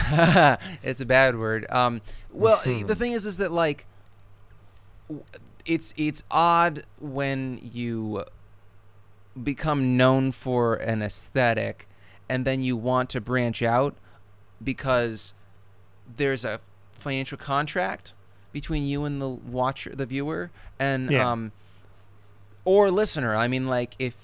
it's 0.82 1.00
a 1.00 1.06
bad 1.06 1.38
word. 1.38 1.66
Um, 1.70 2.00
well, 2.32 2.60
the 2.64 2.94
thing 2.96 3.12
is, 3.12 3.26
is 3.26 3.36
that 3.38 3.52
like, 3.52 3.86
it's 5.64 5.94
it's 5.96 6.24
odd 6.30 6.84
when 7.00 7.60
you 7.62 8.24
become 9.42 9.96
known 9.96 10.32
for 10.32 10.74
an 10.76 11.02
aesthetic, 11.02 11.88
and 12.28 12.44
then 12.44 12.62
you 12.62 12.76
want 12.76 13.10
to 13.10 13.20
branch 13.20 13.62
out 13.62 13.96
because 14.62 15.34
there's 16.16 16.44
a 16.44 16.60
financial 16.92 17.38
contract 17.38 18.14
between 18.52 18.84
you 18.86 19.04
and 19.04 19.20
the 19.20 19.28
watcher, 19.28 19.94
the 19.94 20.06
viewer, 20.06 20.50
and 20.78 21.10
Yeah. 21.10 21.30
um, 21.30 21.52
or 22.64 22.90
listener. 22.90 23.34
I 23.34 23.48
mean, 23.48 23.66
like 23.68 23.94
if 23.98 24.14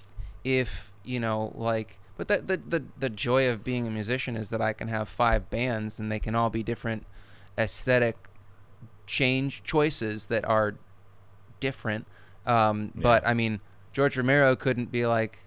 if 0.45 0.93
you 1.05 1.21
know, 1.21 1.53
like, 1.55 1.99
but 2.17 2.29
the, 2.29 2.39
the 2.39 2.57
the 2.57 2.85
the 2.99 3.11
joy 3.11 3.49
of 3.49 3.63
being 3.65 3.87
a 3.87 3.91
musician 3.91 4.37
is 4.37 4.51
that 4.51 4.61
I 4.61 4.73
can 4.73 4.89
have 4.89 5.09
five 5.09 5.51
bands 5.51 5.99
and 6.01 6.11
they 6.11 6.19
can 6.21 6.35
all 6.35 6.51
be 6.51 6.63
different 6.63 7.07
aesthetic 7.57 8.17
change 9.07 9.63
choices 9.63 10.27
that 10.27 10.45
are 10.45 10.75
different. 11.61 12.07
Um, 12.47 12.93
But 12.95 13.27
I 13.27 13.33
mean, 13.35 13.61
George 13.95 14.17
Romero 14.17 14.55
couldn't 14.57 14.93
be 14.93 15.07
like, 15.07 15.39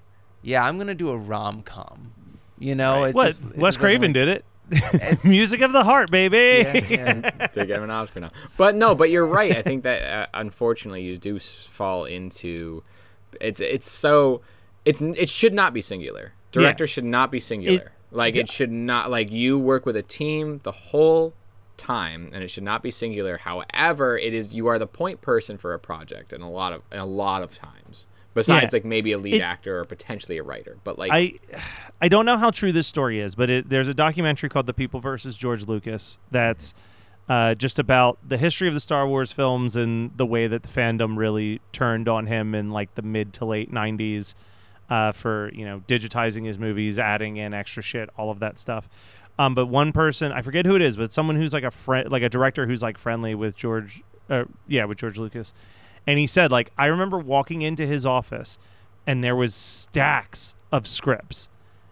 yeah, 0.41 0.63
I'm 0.65 0.77
gonna 0.77 0.95
do 0.95 1.09
a 1.09 1.17
rom 1.17 1.61
com. 1.61 2.13
You 2.57 2.73
know, 2.73 3.03
it's 3.03 3.15
what 3.15 3.27
just, 3.27 3.43
it 3.43 3.57
Wes 3.57 3.77
Craven 3.77 4.13
did 4.13 4.27
it. 4.27 4.45
It's- 4.71 5.23
Music 5.29 5.61
of 5.61 5.71
the 5.71 5.83
heart, 5.83 6.09
baby. 6.09 6.63
Yeah, 6.63 6.85
yeah. 6.89 7.47
they 7.53 7.65
get 7.65 7.77
him 7.77 7.83
an 7.83 7.91
Oscar 7.91 8.21
now. 8.21 8.31
But 8.57 8.75
no, 8.75 8.95
but 8.95 9.09
you're 9.11 9.27
right. 9.27 9.55
I 9.55 9.61
think 9.61 9.83
that 9.83 10.01
uh, 10.03 10.27
unfortunately 10.33 11.03
you 11.03 11.17
do 11.17 11.39
fall 11.39 12.05
into 12.05 12.83
it's 13.39 13.59
it's 13.59 13.89
so 13.89 14.41
it's 14.85 15.01
it 15.01 15.29
should 15.29 15.53
not 15.53 15.73
be 15.73 15.81
singular. 15.81 16.33
Director 16.51 16.87
should 16.87 17.05
not 17.05 17.31
be 17.31 17.39
singular. 17.39 17.91
like 18.11 18.35
it 18.35 18.49
should 18.49 18.71
not 18.71 19.11
like 19.11 19.29
you 19.31 19.59
work 19.59 19.85
with 19.85 19.95
a 19.95 20.01
team 20.01 20.61
the 20.63 20.71
whole 20.71 21.33
time 21.75 22.31
and 22.33 22.43
it 22.43 22.49
should 22.49 22.63
not 22.63 22.81
be 22.81 22.89
singular. 22.91 23.37
However, 23.37 24.17
it 24.17 24.33
is 24.33 24.53
you 24.53 24.67
are 24.67 24.79
the 24.79 24.87
point 24.87 25.21
person 25.21 25.57
for 25.57 25.73
a 25.73 25.79
project 25.79 26.33
and 26.33 26.41
a 26.41 26.47
lot 26.47 26.73
of 26.73 26.81
and 26.91 27.01
a 27.01 27.05
lot 27.05 27.43
of 27.43 27.53
times. 27.53 28.07
Besides 28.37 28.71
Yeah. 28.73 28.77
like 28.77 28.85
maybe 28.85 29.11
a 29.11 29.17
lead 29.17 29.33
It- 29.35 29.41
actor 29.41 29.79
or 29.79 29.85
potentially 29.85 30.37
a 30.37 30.43
writer. 30.43 30.77
But 30.83 30.97
like 30.99 31.11
I 31.11 31.33
I 32.01 32.07
don't 32.07 32.25
know 32.25 32.37
how 32.37 32.51
true 32.51 32.71
this 32.71 32.87
story 32.87 33.19
is, 33.19 33.35
but 33.35 33.49
it, 33.49 33.69
there's 33.69 33.87
a 33.87 33.93
documentary 33.93 34.47
called 34.49 34.67
"The 34.67 34.73
People 34.73 34.99
versus 34.99 35.35
George 35.35 35.65
Lucas" 35.67 36.19
that's 36.31 36.73
uh, 37.27 37.55
just 37.55 37.77
about 37.79 38.17
the 38.25 38.37
history 38.37 38.67
of 38.69 38.73
the 38.73 38.79
Star 38.79 39.05
Wars 39.07 39.31
films 39.33 39.75
and 39.75 40.11
the 40.15 40.25
way 40.25 40.47
that 40.47 40.63
the 40.63 40.69
fandom 40.69 41.17
really 41.17 41.59
turned 41.73 42.07
on 42.07 42.27
him 42.27 42.55
in 42.55 42.69
like 42.71 42.95
the 42.95 43.01
mid 43.01 43.33
to 43.33 43.45
late 43.45 43.71
'90s 43.73 44.33
uh, 44.89 45.11
for 45.11 45.51
you 45.53 45.65
know 45.65 45.81
digitizing 45.87 46.45
his 46.45 46.57
movies, 46.57 46.99
adding 46.99 47.37
in 47.37 47.53
extra 47.53 47.81
shit, 47.83 48.09
all 48.17 48.29
of 48.29 48.39
that 48.39 48.57
stuff. 48.59 48.87
Um, 49.39 49.53
but 49.55 49.65
one 49.65 49.91
person, 49.91 50.31
I 50.31 50.41
forget 50.41 50.65
who 50.65 50.75
it 50.75 50.81
is, 50.81 50.95
but 50.95 51.11
someone 51.11 51.35
who's 51.35 51.53
like 51.53 51.63
a 51.65 51.71
friend, 51.71 52.11
like 52.11 52.23
a 52.23 52.29
director 52.29 52.65
who's 52.65 52.81
like 52.81 52.97
friendly 52.97 53.35
with 53.35 53.55
George, 53.55 54.01
uh, 54.29 54.45
yeah, 54.67 54.85
with 54.85 54.97
George 54.97 55.17
Lucas, 55.17 55.53
and 56.07 56.17
he 56.17 56.25
said 56.25 56.51
like 56.51 56.71
I 56.77 56.87
remember 56.87 57.19
walking 57.19 57.61
into 57.61 57.85
his 57.85 58.05
office, 58.05 58.57
and 59.05 59.23
there 59.23 59.35
was 59.35 59.53
stacks 59.53 60.55
of 60.71 60.87
scripts, 60.87 61.49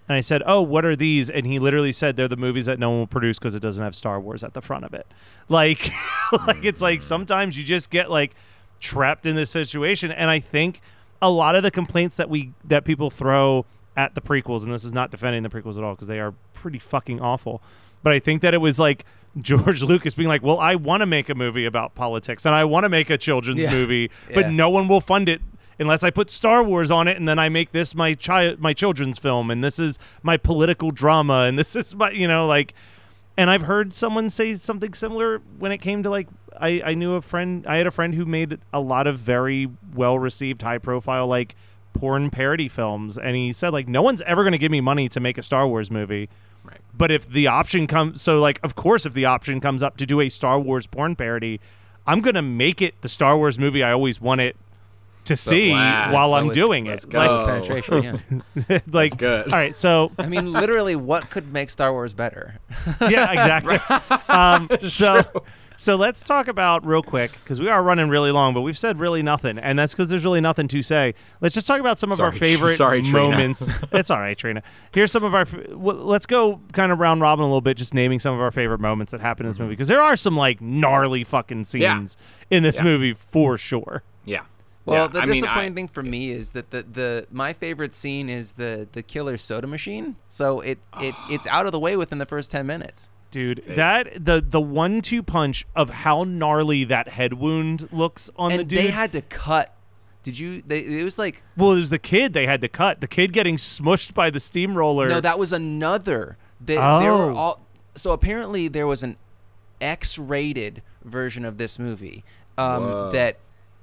and 0.08 0.16
I 0.16 0.22
said, 0.22 0.42
"Oh, 0.46 0.62
what 0.62 0.86
are 0.86 0.96
these?" 0.96 1.30
And 1.30 1.46
he 1.46 1.60
literally 1.60 1.92
said 1.92 2.16
they're 2.16 2.28
the 2.28 2.38
movies 2.38 2.66
that 2.66 2.80
no 2.80 2.90
one 2.90 3.00
will 3.00 3.08
produce 3.08 3.38
because 3.38 3.54
it 3.54 3.60
doesn't 3.60 3.84
have 3.84 3.96
Star 3.96 4.20
Wars 4.20 4.44
at 4.44 4.54
the 4.54 4.62
front 4.62 4.86
of 4.86 4.94
it. 4.94 5.06
Like, 5.48 5.92
like 6.48 6.66
it's 6.66 6.82
like 6.82 7.02
mm. 7.02 7.04
sometimes 7.04 7.56
you 7.56 7.64
just 7.64 7.92
get 7.92 8.10
like 8.10 8.34
trapped 8.80 9.28
in 9.28 9.36
this 9.36 9.52
situation, 9.52 10.12
and 10.12 10.28
I 10.28 10.40
think 10.40 10.82
a 11.22 11.30
lot 11.30 11.56
of 11.56 11.62
the 11.62 11.70
complaints 11.70 12.18
that 12.18 12.32
we 12.32 12.52
that 12.64 12.84
people 12.84 13.12
throw 13.12 13.64
at 13.96 14.16
the 14.16 14.22
prequels, 14.22 14.64
and 14.64 14.74
this 14.74 14.84
is 14.84 14.92
not 14.92 15.12
defending 15.12 15.44
the 15.44 15.50
prequels 15.50 15.78
at 15.78 15.84
all 15.84 15.94
because 15.94 16.08
they 16.08 16.20
are 16.20 16.34
pretty 16.56 16.80
fucking 16.80 17.22
awful. 17.22 17.62
But 18.02 18.14
I 18.14 18.20
think 18.20 18.42
that 18.42 18.56
it 18.56 18.58
was 18.58 18.80
like 18.80 19.06
George 19.42 19.82
Lucas 19.92 20.14
being 20.14 20.30
like, 20.30 20.44
"Well, 20.44 20.60
I 20.60 20.76
want 20.76 21.02
to 21.02 21.06
make 21.06 21.30
a 21.30 21.36
movie 21.36 21.66
about 21.66 21.96
politics, 21.96 22.46
and 22.46 22.56
I 22.56 22.64
want 22.64 22.84
to 22.84 22.90
make 22.90 23.10
a 23.10 23.18
children's 23.18 23.60
Yeah. 23.64 23.72
movie, 23.72 24.10
but 24.34 24.46
Yeah. 24.46 24.52
no 24.52 24.70
one 24.70 24.88
will 24.88 25.02
fund 25.02 25.30
it." 25.30 25.42
Unless 25.78 26.04
I 26.04 26.10
put 26.10 26.30
Star 26.30 26.64
Wars 26.64 26.90
on 26.90 27.10
it, 27.10 27.18
and 27.18 27.28
then 27.28 27.38
I 27.38 27.50
make 27.50 27.74
this 27.74 27.94
my 27.94 28.14
child, 28.14 28.60
my 28.60 28.72
children's 28.72 29.20
film, 29.20 29.52
and 29.52 29.62
this 29.62 29.78
is 29.78 30.00
my 30.24 30.38
political 30.38 30.90
drama, 30.92 31.44
and 31.50 31.60
this 31.60 31.76
is 31.76 31.94
my, 31.94 32.12
you 32.12 32.30
know, 32.30 32.46
like, 32.48 32.74
and 33.36 33.50
I've 33.50 33.64
heard 33.64 33.94
someone 33.94 34.30
say 34.30 34.56
something 34.56 34.94
similar 34.94 35.42
when 35.60 35.74
it 35.74 35.80
came 35.80 36.02
to 36.04 36.10
like 36.10 36.28
I, 36.58 36.82
I 36.86 36.94
knew 36.94 37.16
a 37.16 37.22
friend 37.22 37.66
I 37.68 37.76
had 37.76 37.88
a 37.88 37.92
friend 37.92 38.16
who 38.16 38.24
made 38.24 38.58
a 38.72 38.80
lot 38.80 39.08
of 39.08 39.20
very 39.20 39.68
well 39.94 40.18
received 40.18 40.62
high 40.62 40.78
profile 40.78 41.28
like 41.28 41.54
porn 41.96 42.30
parody 42.30 42.68
films 42.68 43.18
and 43.18 43.36
he 43.36 43.52
said 43.54 43.70
like 43.70 43.88
no 43.88 44.02
one's 44.02 44.22
ever 44.24 44.44
going 44.44 44.52
to 44.52 44.58
give 44.58 44.72
me 44.72 44.82
money 44.82 45.08
to 45.10 45.20
make 45.20 45.38
a 45.38 45.44
Star 45.44 45.68
Wars 45.68 45.90
movie 45.90 46.30
Right. 46.64 46.80
but 46.98 47.12
if 47.12 47.30
the 47.30 47.48
option 47.48 47.86
comes 47.88 48.22
so 48.22 48.40
like 48.40 48.60
of 48.64 48.76
course 48.76 49.06
if 49.06 49.14
the 49.14 49.26
option 49.26 49.60
comes 49.60 49.82
up 49.84 49.98
to 49.98 50.06
do 50.06 50.20
a 50.20 50.30
Star 50.30 50.60
Wars 50.60 50.88
porn 50.88 51.16
parody 51.16 51.60
I'm 52.08 52.22
going 52.22 52.36
to 52.36 52.42
make 52.42 52.82
it 52.82 52.94
the 53.02 53.10
Star 53.10 53.38
Wars 53.38 53.58
movie 53.60 53.82
I 53.84 53.92
always 53.92 54.20
wanted 54.20 54.56
to 55.26 55.36
see 55.36 55.70
blast. 55.72 56.14
while 56.14 56.30
So 56.30 56.36
I'm 56.36 56.48
with- 56.48 56.54
doing 56.56 56.86
let's 56.86 57.04
it 57.04 57.10
go. 57.10 57.18
like 57.20 57.48
penetration. 57.48 58.44
Yeah. 58.70 58.80
like 58.92 59.18
good. 59.18 59.46
all 59.52 59.58
right 59.60 59.76
so 59.76 60.12
I 60.20 60.28
mean, 60.28 60.52
literally, 60.54 60.96
what 60.96 61.30
could 61.32 61.52
make 61.54 61.70
Star 61.72 61.92
Wars 61.92 62.14
better? 62.14 62.56
yeah, 63.02 63.32
exactly. 63.32 63.78
um, 64.30 64.70
so, 64.88 65.24
so 65.78 65.96
let's 65.96 66.24
talk 66.24 66.48
about 66.48 66.86
real 66.86 67.04
quick 67.04 67.32
because 67.44 67.60
we 67.60 67.70
are 67.70 67.82
running 67.84 68.10
really 68.10 68.32
long, 68.32 68.54
but 68.54 68.62
we've 68.62 68.78
said 68.78 69.00
really 69.00 69.22
nothing, 69.22 69.58
and 69.58 69.78
that's 69.78 69.94
because 69.94 70.10
there's 70.10 70.24
really 70.24 70.42
nothing 70.42 70.68
to 70.70 70.82
say. 70.82 71.14
Let's 71.42 71.56
just 71.56 71.68
talk 71.68 71.80
about 71.80 72.00
some 72.00 72.12
of 72.12 72.20
our 72.20 72.32
favorite 72.32 72.78
sorry, 72.78 73.02
moments. 73.02 73.68
it's 73.92 74.10
all 74.10 74.20
right, 74.20 74.38
Trina. 74.38 74.64
Here's 74.94 75.12
some 75.12 75.24
of 75.24 75.34
our. 75.34 75.42
f- 75.42 75.70
well, 75.70 75.96
let's 75.96 76.26
go 76.26 76.62
kind 76.74 76.92
of 76.92 77.00
round 77.00 77.22
robin 77.22 77.44
a 77.44 77.48
little 77.48 77.62
bit, 77.62 77.78
just 77.78 77.94
naming 77.94 78.20
some 78.20 78.34
of 78.34 78.42
our 78.42 78.52
favorite 78.52 78.80
moments 78.80 79.12
that 79.12 79.22
happened 79.22 79.46
in 79.46 79.50
this 79.50 79.58
mm-hmm. 79.58 79.64
movie 79.64 79.74
because 79.74 79.88
there 79.88 80.02
are 80.02 80.16
some 80.16 80.36
like 80.36 80.62
gnarly 80.62 81.24
fucking 81.24 81.66
Yeah. 81.74 81.98
scenes 81.98 82.18
in 82.50 82.64
this 82.64 82.78
Yeah. 82.78 82.84
movie 82.84 83.14
for 83.14 83.58
sure. 83.58 84.04
Yeah. 84.24 84.42
Well, 84.86 85.04
Yeah, 85.04 85.08
the 85.08 85.20
I 85.20 85.26
mean, 85.26 85.42
disappointing 85.42 85.72
I- 85.72 85.76
thing 85.76 85.88
for 85.88 86.04
me 86.04 86.30
is 86.30 86.52
that 86.52 86.72
the, 86.72 86.84
the 86.84 87.28
my 87.32 87.54
favorite 87.54 87.94
scene 87.94 88.30
is 88.30 88.54
the 88.54 88.88
the 88.92 89.02
killer 89.02 89.38
soda 89.38 89.68
machine. 89.68 90.16
So 90.28 90.62
it, 90.62 90.80
it 91.02 91.16
oh. 91.18 91.28
it's 91.30 91.48
out 91.48 91.66
of 91.66 91.72
the 91.72 91.80
way 91.80 91.98
within 91.98 92.20
the 92.20 92.26
first 92.26 92.52
ten 92.52 92.68
minutes. 92.68 93.10
Dude, 93.36 93.64
that 93.68 94.24
the 94.24 94.40
the 94.42 94.62
one 94.62 95.02
two 95.02 95.22
punch 95.22 95.68
of 95.76 95.90
how 95.90 96.24
gnarly 96.24 96.86
that 96.86 97.10
head 97.10 97.34
wound 97.34 97.90
looks 97.92 98.30
on 98.38 98.52
and 98.52 98.62
the 98.62 98.64
dude. 98.64 98.80
they 98.80 98.88
had 98.88 99.12
to 99.12 99.22
cut. 99.22 99.76
Did 100.24 100.40
you? 100.40 100.64
They, 100.66 100.80
it 100.80 101.04
was 101.04 101.20
like 101.20 101.44
well, 101.58 101.74
it 101.74 101.82
was 101.82 101.90
the 101.90 102.00
kid 102.00 102.32
they 102.32 102.46
had 102.46 102.62
to 102.62 102.70
cut. 102.70 103.02
The 103.02 103.10
kid 103.10 103.34
getting 103.34 103.58
smushed 103.58 104.14
by 104.14 104.30
the 104.30 104.40
steamroller. 104.40 105.10
no, 105.10 105.20
that 105.20 105.38
was 105.38 105.52
another. 105.52 106.38
They, 106.62 106.76
they 106.76 106.80
were 106.80 107.32
Oh. 107.32 107.36
all. 107.36 107.62
So 107.96 108.12
apparently 108.14 108.70
there 108.70 108.88
was 108.88 109.04
an 109.04 109.18
X-rated 109.82 110.82
version 111.04 111.44
of 111.44 111.58
this 111.58 111.78
movie 111.78 112.24
um, 112.58 113.12
that 113.12 113.38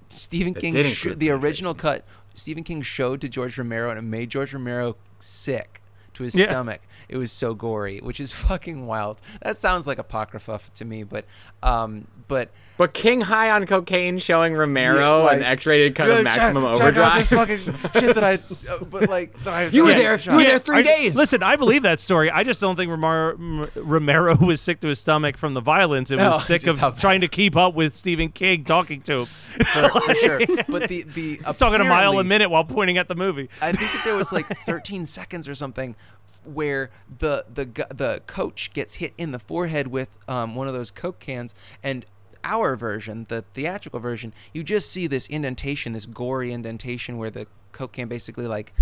Stephen 0.09 0.55
That 0.55 0.61
King, 0.61 0.73
did 0.73 0.87
sho- 0.87 1.09
include 1.11 1.21
the 1.21 1.31
original 1.31 1.75
cut, 1.75 2.07
Stephen 2.35 2.65
King 2.65 2.81
showed 2.81 3.21
to 3.21 3.29
George 3.29 3.59
Romero, 3.59 3.91
and 3.91 3.99
it 3.99 4.03
made 4.03 4.31
George 4.31 4.55
Romero 4.55 4.97
sick 5.19 5.82
to 6.15 6.23
his 6.25 6.35
Yeah. 6.35 6.47
stomach. 6.47 6.81
It 7.09 7.17
was 7.17 7.31
so 7.33 7.55
gory, 7.55 7.99
which 8.01 8.21
is 8.21 8.33
fucking 8.49 8.87
wild. 8.87 9.21
That 9.43 9.57
sounds 9.59 9.87
like 9.87 9.99
apocrypha 9.99 10.61
to 10.75 10.85
me, 10.85 11.03
but 11.03 11.25
um, 11.63 12.07
but 12.29 12.51
But 12.79 12.95
King 12.95 13.21
High 13.21 13.51
on 13.51 13.67
cocaine 13.67 14.19
showing 14.19 14.55
Romero 14.55 15.19
Yeah, 15.21 15.25
like- 15.25 15.37
an 15.39 15.43
X-rated 15.45 15.95
cut 15.95 16.11
of 16.11 16.25
Maximum 16.25 16.65
Overdrive. 16.65 17.17
This 17.17 17.29
fucking 17.29 17.57
shit 18.01 18.15
that 18.15 18.25
I, 18.25 18.35
uh, 18.35 18.85
but 18.87 19.09
like 19.11 19.33
that 19.45 19.53
I, 19.53 19.65
You 19.67 19.85
were 19.85 19.91
that 19.93 19.99
there. 19.99 20.33
You 20.33 20.37
were 20.39 20.43
there 20.45 20.59
three 20.59 20.79
I- 20.79 20.83
days. 20.83 21.15
Listen, 21.15 21.43
I 21.43 21.57
believe 21.57 21.83
that 21.83 22.01
story. 22.01 22.31
I 22.31 22.43
just 22.45 22.61
don't 22.61 22.77
think 22.77 22.91
Romero, 22.91 23.69
Romero 23.77 24.37
was 24.37 24.61
sick 24.61 24.81
to 24.81 24.89
his 24.89 24.99
stomach 24.99 25.37
from 25.37 25.53
the 25.55 25.61
violence. 25.61 26.11
It 26.11 26.17
was 26.17 26.33
No, 26.33 26.39
sick 26.39 26.67
of 26.67 26.99
trying 26.99 27.21
to 27.21 27.29
keep 27.29 27.57
up 27.57 27.75
with 27.75 27.95
Stephen 27.95 28.31
King 28.31 28.65
talking 28.65 29.03
to 29.03 29.21
him. 29.21 29.27
for, 29.27 29.89
for 30.01 30.15
sure. 30.17 30.41
But 30.69 30.89
the 30.89 31.03
the 31.03 31.41
He's 31.47 31.57
talking 31.59 31.81
a 31.81 31.85
mile 31.85 32.19
a 32.19 32.25
minute 32.25 32.49
while 32.49 32.65
pointing 32.65 32.97
at 32.97 33.09
the 33.09 33.15
movie. 33.15 33.51
I 33.61 33.73
think 33.73 33.93
that 33.93 34.03
there 34.05 34.17
was 34.17 34.33
like 34.33 34.47
13 34.65 35.05
seconds 35.05 35.47
or 35.47 35.55
something 35.55 35.95
f- 35.95 35.97
where 36.45 36.91
the 37.19 37.45
the 37.53 37.65
the 37.95 38.21
coach 38.27 38.71
gets 38.73 38.95
hit 38.95 39.13
in 39.17 39.33
the 39.33 39.39
forehead 39.39 39.87
with 39.89 40.09
um, 40.29 40.55
one 40.55 40.67
of 40.67 40.75
those 40.75 40.91
coke 40.91 41.19
cans 41.21 41.55
and 41.83 42.05
our 42.45 42.75
version 42.75 43.27
the 43.29 43.45
theatrical 43.55 44.01
version 44.01 44.33
you 44.53 44.65
just 44.65 44.91
see 44.91 45.07
this 45.07 45.29
indentation 45.29 45.93
this 45.93 46.07
gory 46.07 46.51
indentation 46.53 47.17
where 47.17 47.31
the 47.31 47.47
coke 47.71 47.93
can 47.93 48.09
basically 48.09 48.47
like 48.49 48.73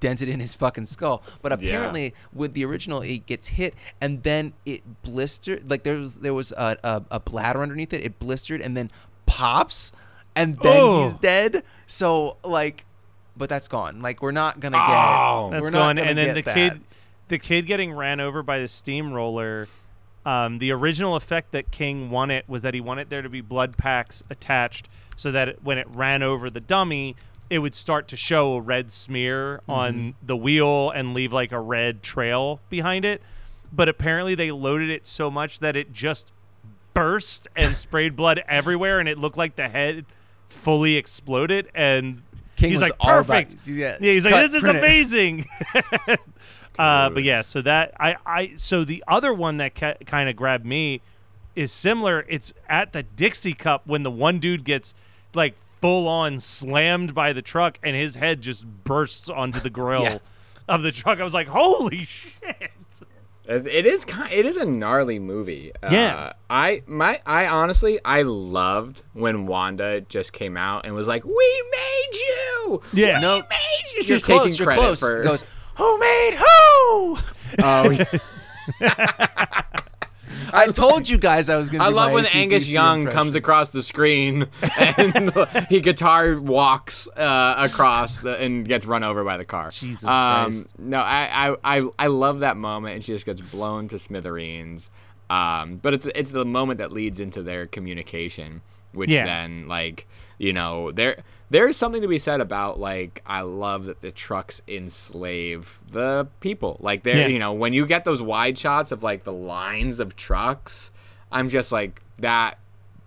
dented 0.00 0.26
in 0.28 0.40
his 0.40 0.54
fucking 0.54 0.86
skull. 0.86 1.22
But 1.42 1.52
apparently 1.52 2.14
with 2.32 2.54
the 2.54 2.64
original 2.64 3.02
it 3.02 3.26
gets 3.26 3.48
hit 3.48 3.74
and 4.00 4.22
then 4.22 4.54
it 4.64 4.82
blistered 5.02 5.70
like 5.70 5.82
there 5.82 5.96
was 5.96 6.16
there 6.18 6.32
was 6.34 6.52
a, 6.52 6.76
a, 6.82 7.02
a 7.12 7.20
bladder 7.20 7.62
underneath 7.62 7.92
it 7.92 8.02
it 8.04 8.18
blistered 8.18 8.60
and 8.62 8.76
then 8.76 8.90
pops 9.26 9.92
and 10.34 10.56
then 10.58 10.80
Oh. 10.80 11.02
he's 11.04 11.14
dead. 11.14 11.62
So 11.86 12.36
like 12.44 12.84
but 13.36 13.48
that's 13.48 13.68
gone 13.68 14.00
like 14.02 14.22
we're 14.22 14.30
not 14.32 14.60
gonna 14.60 14.76
get 14.78 14.86
Oh. 14.88 15.48
That's 15.52 15.62
we're 15.62 15.70
gone. 15.70 15.98
And 15.98 16.16
then 16.16 16.34
the 16.34 16.42
that. 16.42 16.54
kid, 16.54 16.80
the 17.28 17.38
kid 17.38 17.66
getting 17.66 17.92
ran 17.92 18.20
over 18.20 18.42
by 18.42 18.58
the 18.60 18.68
steamroller. 18.68 19.68
Um, 20.24 20.58
the 20.58 20.72
original 20.72 21.14
effect 21.14 21.52
that 21.52 21.70
King 21.70 22.10
wanted 22.10 22.44
was 22.48 22.62
that 22.62 22.74
he 22.74 22.80
wanted 22.80 23.10
there 23.10 23.22
to 23.22 23.28
be 23.28 23.40
blood 23.40 23.76
packs 23.76 24.22
attached, 24.28 24.88
so 25.16 25.30
that 25.30 25.48
it, 25.48 25.58
when 25.62 25.78
it 25.78 25.86
ran 25.94 26.22
over 26.24 26.50
the 26.50 26.58
dummy, 26.58 27.14
it 27.48 27.60
would 27.60 27.76
start 27.76 28.08
to 28.08 28.16
show 28.16 28.54
a 28.54 28.60
red 28.60 28.90
smear 28.90 29.58
Mm-hmm. 29.58 29.70
on 29.70 30.14
the 30.22 30.36
wheel 30.36 30.90
and 30.90 31.14
leave 31.14 31.32
like 31.32 31.52
a 31.52 31.60
red 31.60 32.02
trail 32.02 32.60
behind 32.70 33.04
it. 33.04 33.22
But 33.72 33.88
apparently, 33.88 34.34
they 34.34 34.50
loaded 34.50 34.90
it 34.90 35.06
so 35.06 35.30
much 35.30 35.60
that 35.60 35.76
it 35.76 35.92
just 35.92 36.32
burst 36.94 37.46
and 37.54 37.76
sprayed 37.76 38.16
blood 38.16 38.42
everywhere, 38.48 38.98
and 38.98 39.08
it 39.08 39.18
looked 39.18 39.36
like 39.36 39.54
the 39.56 39.68
head 39.68 40.06
fully 40.48 40.96
exploded. 40.96 41.68
And 41.74 42.22
King 42.56 42.70
he's 42.70 42.80
like, 42.80 42.92
all 42.98 43.18
about- 43.20 43.26
perfect. 43.26 43.66
yeah, 43.68 43.96
Yeah, 44.00 44.12
he's 44.12 44.24
like, 44.24 44.50
this 44.50 44.62
is 44.62 44.68
amazing. 44.68 45.46
uh, 46.78 47.10
but 47.10 47.22
yeah, 47.22 47.42
so 47.42 47.62
that 47.62 47.92
I, 47.98 48.16
I, 48.26 48.52
so 48.56 48.84
the 48.84 49.02
other 49.08 49.32
one 49.32 49.58
that 49.58 49.74
ca- 49.74 49.94
kind 50.06 50.28
of 50.28 50.36
grabbed 50.36 50.64
me 50.66 51.00
is 51.54 51.72
similar. 51.72 52.24
It's 52.28 52.52
at 52.68 52.92
the 52.92 53.02
Dixie 53.02 53.54
Cup 53.54 53.86
when 53.86 54.02
the 54.02 54.10
one 54.10 54.38
dude 54.38 54.64
gets 54.64 54.94
like 55.34 55.54
full 55.80 56.08
on 56.08 56.40
slammed 56.40 57.14
by 57.14 57.32
the 57.32 57.42
truck 57.42 57.78
and 57.82 57.94
his 57.96 58.14
head 58.14 58.40
just 58.40 58.66
bursts 58.84 59.28
onto 59.30 59.60
the 59.60 59.70
grill 59.78 60.02
Yeah. 60.02 60.18
of 60.68 60.82
the 60.82 60.92
truck. 60.92 61.20
I 61.20 61.24
was 61.24 61.34
like, 61.34 61.48
holy 61.48 62.04
shit. 62.04 62.70
It's- 63.48 63.66
It 63.70 63.86
is 63.86 64.04
kind. 64.04 64.32
It 64.32 64.44
is 64.46 64.56
a 64.56 64.64
gnarly 64.64 65.18
movie. 65.18 65.72
Yeah. 65.90 66.14
Uh, 66.16 66.32
I 66.50 66.82
my 66.86 67.20
I 67.24 67.46
honestly 67.46 67.98
I 68.04 68.22
loved 68.22 69.02
when 69.12 69.46
Wanda 69.46 70.00
just 70.02 70.32
came 70.32 70.56
out 70.56 70.84
and 70.84 70.94
was 70.94 71.06
like, 71.06 71.24
"We 71.24 71.64
made 71.72 72.14
you. 72.14 72.82
Yeah. 72.92 73.16
we 73.16 73.22
No, 73.22 73.36
made 73.38 73.92
you." 73.94 74.00
She's 74.02 74.08
You're 74.08 74.18
taking 74.18 74.38
close. 74.38 74.58
You're 74.58 74.66
credit 74.66 74.80
close. 74.82 75.00
for. 75.00 75.22
Goes. 75.22 75.44
Who 75.78 75.98
made 75.98 76.34
who? 76.38 77.18
oh, 77.62 78.06
yeah. 78.80 79.62
I 80.52 80.68
told 80.68 81.08
you 81.08 81.18
guys 81.18 81.48
I 81.48 81.56
was 81.56 81.70
gonna. 81.70 81.84
I 81.84 81.88
love 81.88 82.12
when 82.12 82.24
AC/DC 82.24 82.36
Angus 82.40 82.68
Young 82.68 83.00
impression. 83.00 83.16
comes 83.16 83.34
across 83.34 83.68
the 83.70 83.82
screen 83.82 84.46
and 84.78 85.32
he 85.68 85.80
guitar 85.80 86.38
walks 86.38 87.08
uh, 87.16 87.54
across 87.58 88.20
the, 88.20 88.36
and 88.36 88.66
gets 88.66 88.86
run 88.86 89.04
over 89.04 89.24
by 89.24 89.36
the 89.36 89.44
car. 89.44 89.70
Jesus 89.70 90.04
um, 90.04 90.52
Christ. 90.52 90.78
No, 90.78 90.98
I, 91.00 91.50
I 91.50 91.78
I 91.78 91.88
I 91.98 92.06
love 92.08 92.40
that 92.40 92.56
moment, 92.56 92.94
and 92.96 93.04
she 93.04 93.12
just 93.12 93.26
gets 93.26 93.40
blown 93.40 93.88
to 93.88 93.98
smithereens. 93.98 94.90
Um, 95.28 95.76
but 95.76 95.94
it's 95.94 96.06
it's 96.14 96.30
the 96.30 96.44
moment 96.44 96.78
that 96.78 96.92
leads 96.92 97.18
into 97.20 97.42
their 97.42 97.66
communication, 97.66 98.62
which 98.92 99.10
Yeah. 99.10 99.26
then 99.26 99.68
like 99.68 100.06
you 100.38 100.52
know 100.52 100.92
there 100.92 101.22
there's 101.50 101.76
something 101.76 102.02
to 102.02 102.08
be 102.08 102.18
said 102.18 102.40
about 102.40 102.78
like 102.80 103.22
I 103.26 103.42
love 103.42 103.84
that 103.84 104.00
the 104.00 104.10
trucks 104.10 104.60
enslave 104.68 105.78
the 105.90 106.26
people. 106.40 106.76
Like 106.80 107.02
they're 107.02 107.16
Yeah. 107.18 107.26
you 107.28 107.38
know 107.38 107.52
when 107.52 107.72
you 107.72 107.86
get 107.86 108.04
those 108.04 108.20
wide 108.22 108.58
shots 108.58 108.92
of 108.92 109.02
like 109.02 109.24
the 109.24 109.32
lines 109.32 110.00
of 110.00 110.16
trucks, 110.16 110.90
I'm 111.30 111.48
just 111.48 111.70
like 111.72 112.02
that 112.18 112.58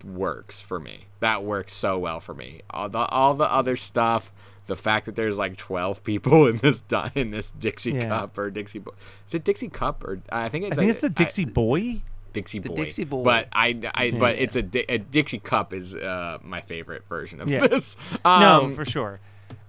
works 0.04 0.60
for 0.60 0.80
me. 0.80 1.06
That 1.20 1.44
works 1.44 1.72
so 1.74 1.98
well 1.98 2.20
for 2.20 2.34
me. 2.34 2.62
All 2.70 2.88
the 2.88 2.98
all 3.06 3.34
the 3.34 3.50
other 3.50 3.76
stuff. 3.76 4.32
The 4.66 4.76
fact 4.76 5.06
that 5.06 5.16
there's 5.16 5.36
like 5.36 5.56
12 5.56 6.04
people 6.04 6.46
in 6.46 6.58
this 6.58 6.84
in 7.16 7.30
this 7.32 7.50
Dixie 7.50 7.92
Yeah. 7.92 8.08
cup 8.08 8.38
or 8.38 8.50
Dixie, 8.50 8.78
Bo- 8.78 8.94
is 9.26 9.34
it 9.34 9.42
Dixie 9.44 9.68
cup 9.68 10.04
or 10.04 10.20
I 10.30 10.48
think 10.48 10.64
it's 10.64 10.72
I 10.72 10.76
think 10.76 10.86
like- 10.86 10.88
it's 10.90 11.00
the 11.00 11.06
I- 11.08 11.24
Dixie 11.24 11.44
Boy. 11.44 12.02
Dixie 12.32 12.58
boy. 12.60 12.74
Dixie 12.76 13.04
Boy. 13.04 13.24
But 13.24 13.48
I, 13.52 13.78
I 13.94 14.10
but 14.18 14.36
it's 14.38 14.56
a, 14.56 14.64
a 14.92 14.98
Dixie 14.98 15.38
cup 15.38 15.72
is 15.72 15.94
uh, 15.94 16.38
my 16.42 16.60
favorite 16.60 17.04
version 17.08 17.40
of 17.40 17.48
Yeah. 17.50 17.66
this. 17.66 17.96
no, 18.24 18.30
Um, 18.64 18.74
for 18.74 18.84
sure. 18.84 19.20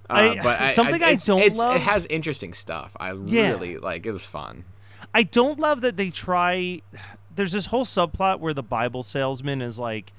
uh, 0.09 0.13
I, 0.13 0.39
but 0.43 0.69
something 0.71 1.01
I, 1.01 1.07
it's- 1.11 1.25
don't 1.25 1.39
it's- 1.41 1.57
love. 1.57 1.75
It 1.75 1.81
has 1.81 2.05
interesting 2.07 2.53
stuff. 2.53 2.91
I 2.99 3.13
Yeah. 3.13 3.49
really 3.51 3.77
like. 3.77 4.05
It 4.05 4.11
was 4.11 4.23
fun. 4.25 4.65
I 5.13 5.23
don't 5.23 5.59
love 5.59 5.81
that 5.81 5.97
they 5.97 6.09
try. 6.09 6.81
There's 7.35 7.51
this 7.51 7.65
whole 7.67 7.85
subplot 7.85 8.39
where 8.39 8.53
the 8.53 8.63
Bible 8.63 9.03
salesman 9.03 9.61
is 9.61 9.77
like 9.79 10.13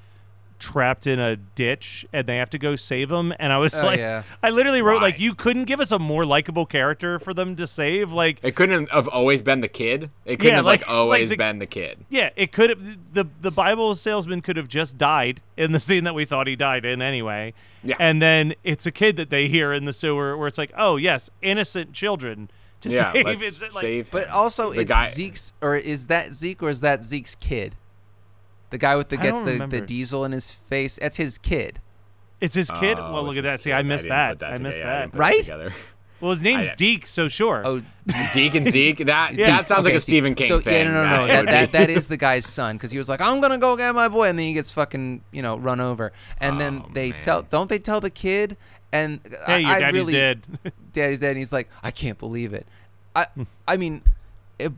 trapped 0.63 1.07
in 1.09 1.19
a 1.19 1.35
ditch 1.37 2.07
and 2.13 2.27
they 2.27 2.37
have 2.37 2.49
to 2.51 2.59
go 2.59 2.77
save 2.77 3.11
him. 3.11 3.35
And 3.41 3.53
I 3.53 3.59
was 3.59 3.75
Oh, 3.75 3.85
like, 3.87 3.99
yeah. 3.99 4.23
I 4.43 4.51
literally 4.51 4.81
wrote 4.81 4.97
Why? 4.97 5.09
like, 5.09 5.19
you 5.21 5.35
couldn't 5.35 5.65
give 5.65 5.81
us 5.81 5.91
a 5.91 5.99
more 5.99 6.25
likable 6.25 6.65
character 6.67 7.19
for 7.19 7.35
them 7.35 7.57
to 7.57 7.67
save. 7.67 8.13
Like, 8.13 8.39
It 8.43 8.55
couldn't 8.55 8.89
have 8.91 9.09
always 9.09 9.43
been 9.43 9.61
the 9.61 9.69
kid. 9.69 10.11
It 10.25 10.37
couldn't 10.37 10.47
Yeah, 10.51 10.57
have 10.57 10.65
like, 10.65 10.81
like- 10.83 10.89
like 10.89 10.97
always 10.97 11.29
the- 11.31 11.37
been 11.37 11.59
the 11.59 11.67
kid. 11.67 11.99
yeah, 12.09 12.31
it 12.37 12.53
could 12.53 12.71
have. 12.71 12.81
The 13.15 13.27
the 13.41 13.51
Bible 13.51 13.95
salesman 13.97 14.41
could 14.41 14.57
have 14.57 14.69
just 14.69 14.97
died 14.97 15.41
in 15.57 15.73
the 15.73 15.81
scene 15.81 16.05
that 16.05 16.15
we 16.15 16.25
thought 16.25 16.47
he 16.47 16.55
died 16.57 16.85
in 16.85 17.03
anyway. 17.03 17.53
Yeah. 17.83 17.97
And 17.99 18.23
then 18.23 18.55
it's 18.63 18.87
a 18.87 18.93
kid 18.93 19.17
that 19.17 19.29
they 19.31 19.49
hear 19.49 19.73
in 19.73 19.85
the 19.85 19.93
sewer 19.93 20.37
where 20.37 20.47
it's 20.47 20.59
like, 20.59 20.73
oh 20.79 20.97
yes, 20.97 21.29
innocent 21.43 21.93
children 21.93 22.49
to 22.83 22.89
Yeah, 22.91 23.13
save. 23.15 23.25
let's 23.27 23.43
It's 23.63 23.75
like, 23.75 23.83
save. 23.83 24.11
But 24.13 24.29
also, 24.29 24.73
The 24.73 24.81
it's 24.83 24.89
guy- 24.89 25.09
Zeke's, 25.11 25.53
or 25.61 25.77
is 25.77 26.07
that 26.07 26.35
Zeke, 26.35 26.63
or 26.63 26.69
is 26.71 26.81
that 26.83 27.03
Zeke's 27.05 27.35
kid? 27.35 27.75
The 28.73 28.79
guy 28.79 28.97
with 28.97 29.09
the 29.09 29.19
I 29.19 29.23
gets 29.23 29.39
the, 29.39 29.53
remember. 29.53 29.79
the 29.81 29.87
diesel 29.87 30.25
in 30.25 30.33
his 30.33 30.51
face. 30.51 30.99
That's 31.01 31.17
his 31.17 31.39
kid. 31.39 31.79
It's 32.41 32.57
his 32.57 32.71
kid. 32.73 32.99
Oh, 32.99 33.13
well, 33.13 33.23
look 33.23 33.37
at 33.37 33.45
that. 33.45 33.53
his 33.53 33.63
See. 33.63 33.73
I 33.73 33.83
missed 33.83 34.03
didn't 34.05 34.11
that. 34.17 34.39
that 34.41 34.53
I 34.55 34.59
missed 34.59 34.79
together. 34.79 34.91
That. 34.93 35.01
didn't 35.03 35.13
put 35.13 35.19
Right? 35.21 35.43
together. 35.43 35.73
Well, 36.21 36.31
his 36.33 36.43
name's 36.43 36.69
I- 36.69 36.75
Deke, 36.77 37.07
so 37.07 37.29
sure. 37.29 37.63
Oh, 37.65 37.83
Deke 38.33 38.55
and 38.57 38.67
Zeke. 38.67 38.99
That 39.07 39.35
Yeah. 39.35 39.47
that 39.57 39.67
sounds 39.69 39.85
like 39.85 39.91
okay, 39.93 39.97
a 39.99 40.01
Stephen 40.01 40.35
King 40.37 40.47
so, 40.49 40.61
thing. 40.61 40.73
Yeah, 40.87 40.93
no, 40.93 41.05
no, 41.05 41.17
no. 41.19 41.27
That, 41.27 41.47
that, 41.47 41.73
that 41.73 41.91
is 41.97 42.07
the 42.09 42.17
guy's 42.17 42.47
son 42.47 42.77
because 42.77 42.91
he 42.91 42.99
was 42.99 43.09
like, 43.09 43.21
"I'm 43.21 43.41
gonna 43.41 43.59
go 43.59 43.77
get 43.77 43.93
my 43.95 44.07
boy," 44.09 44.29
and 44.29 44.39
then 44.39 44.47
he 44.47 44.55
gets 44.55 44.71
fucking, 44.71 45.23
you 45.33 45.43
know, 45.43 45.57
run 45.57 45.81
over. 45.81 46.13
And 46.39 46.61
then 46.61 46.83
Oh, 46.85 46.91
they 46.93 47.11
man. 47.11 47.21
tell, 47.21 47.43
don't 47.43 47.69
they 47.69 47.79
tell 47.81 48.01
the 48.01 48.11
kid? 48.11 48.57
And 48.93 49.21
I, 49.47 49.51
hey, 49.53 49.61
your 49.63 49.71
I 49.71 49.81
daddy's 49.81 50.01
really, 50.01 50.13
dead. 50.13 50.43
Daddy's 50.93 51.21
dead. 51.21 51.31
And 51.31 51.39
he's 51.39 51.53
like, 51.53 51.69
I 51.83 51.91
can't 51.91 52.19
believe 52.19 52.53
it. 52.55 52.67
I, 53.17 53.25
hmm. 53.35 53.43
I 53.67 53.77
mean, 53.77 54.03
it, 54.59 54.73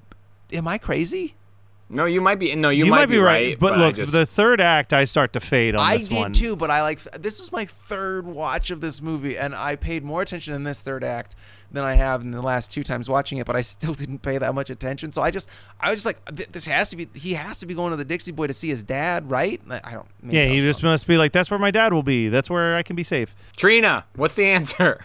am 0.53 0.67
I 0.69 0.79
crazy? 0.79 1.35
No, 1.89 2.07
you 2.07 2.21
might 2.21 2.39
be. 2.39 2.55
No, 2.57 2.71
you, 2.71 2.87
you 2.87 2.91
might, 2.91 3.01
might 3.01 3.09
be 3.09 3.19
right, 3.19 3.59
but, 3.59 3.75
I 3.75 3.77
look, 3.77 3.97
just- 3.97 4.13
the 4.13 4.25
third 4.27 4.61
act, 4.61 4.93
I 4.93 5.05
start 5.05 5.33
to 5.35 5.41
fade 5.41 5.75
on 5.75 5.81
I 5.81 5.99
this 5.99 6.09
did 6.09 6.19
one. 6.19 6.33
too, 6.33 6.57
but 6.57 6.71
I 6.71 6.83
like 6.83 7.01
this 7.13 7.41
is 7.41 7.53
my 7.53 7.67
third 7.67 8.27
watch 8.27 8.71
of 8.71 8.81
this 8.81 9.03
movie, 9.03 9.37
and 9.37 9.55
I 9.55 9.77
paid 9.77 10.03
more 10.03 10.23
attention 10.23 10.55
in 10.55 10.65
this 10.65 10.81
third 10.81 11.05
act 11.05 11.37
than 11.71 11.85
I 11.85 11.95
have 11.95 12.23
in 12.23 12.31
the 12.31 12.41
last 12.41 12.71
two 12.73 12.85
times 12.85 13.09
watching 13.09 13.39
it. 13.39 13.47
But 13.47 13.57
I 13.57 13.61
still 13.61 13.95
didn't 14.03 14.21
pay 14.21 14.39
that 14.39 14.55
much 14.55 14.71
attention. 14.71 15.13
So 15.13 15.21
I 15.23 15.31
just, 15.31 15.49
I 15.79 15.91
was 15.91 16.03
just 16.03 16.07
like, 16.07 16.25
this 16.53 16.65
has 16.67 16.91
to 16.91 16.97
be. 16.97 17.09
He 17.15 17.35
has 17.35 17.59
to 17.61 17.67
be 17.67 17.75
going 17.75 17.91
to 17.91 17.97
the 17.97 18.05
Dixie 18.05 18.33
Boy 18.33 18.47
to 18.47 18.55
see 18.55 18.69
his 18.71 18.83
dad, 18.83 19.31
right? 19.31 19.61
I 19.69 19.81
I 19.85 19.93
don't. 19.93 20.09
Yeah, 20.27 20.47
he 20.47 20.61
just 20.61 20.83
wrong. 20.83 20.93
must 20.93 21.07
be 21.07 21.17
like, 21.19 21.33
that's 21.33 21.51
where 21.51 21.59
my 21.61 21.71
dad 21.71 21.93
will 21.93 22.03
be. 22.03 22.29
That's 22.29 22.49
where 22.49 22.77
I 22.77 22.83
can 22.83 22.97
be 22.97 23.05
safe. 23.05 23.35
Trina, 23.57 24.07
what's 24.17 24.35
the 24.37 24.47
answer? 24.47 25.05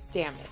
Damn 0.11 0.33
it. 0.33 0.49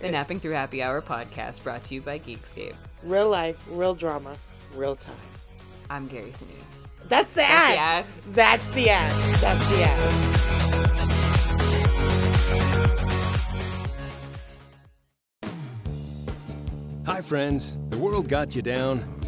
The 0.00 0.10
Napping 0.10 0.40
Through 0.40 0.52
Happy 0.52 0.82
Hour 0.82 1.00
podcast 1.00 1.62
brought 1.62 1.82
to 1.84 1.94
you 1.94 2.02
by 2.02 2.18
Geekscape. 2.18 2.74
Real 3.02 3.30
life, 3.30 3.62
real 3.70 3.94
drama, 3.94 4.36
real 4.74 4.94
time. 4.94 5.14
I'm 5.88 6.06
Gary 6.06 6.32
Sinise. 6.32 6.86
That's 7.08 7.30
the 7.30 7.36
the 7.36 7.46
ad. 7.46 7.78
ad. 7.78 8.04
That's 8.32 8.70
the 8.72 8.90
ad. 8.90 9.34
That's 9.40 9.66
the 9.68 9.82
ad. 9.84 10.36
Hi, 17.06 17.22
friends. 17.22 17.78
The 17.88 17.98
world 17.98 18.28
got 18.28 18.54
you 18.54 18.60
down. 18.62 19.19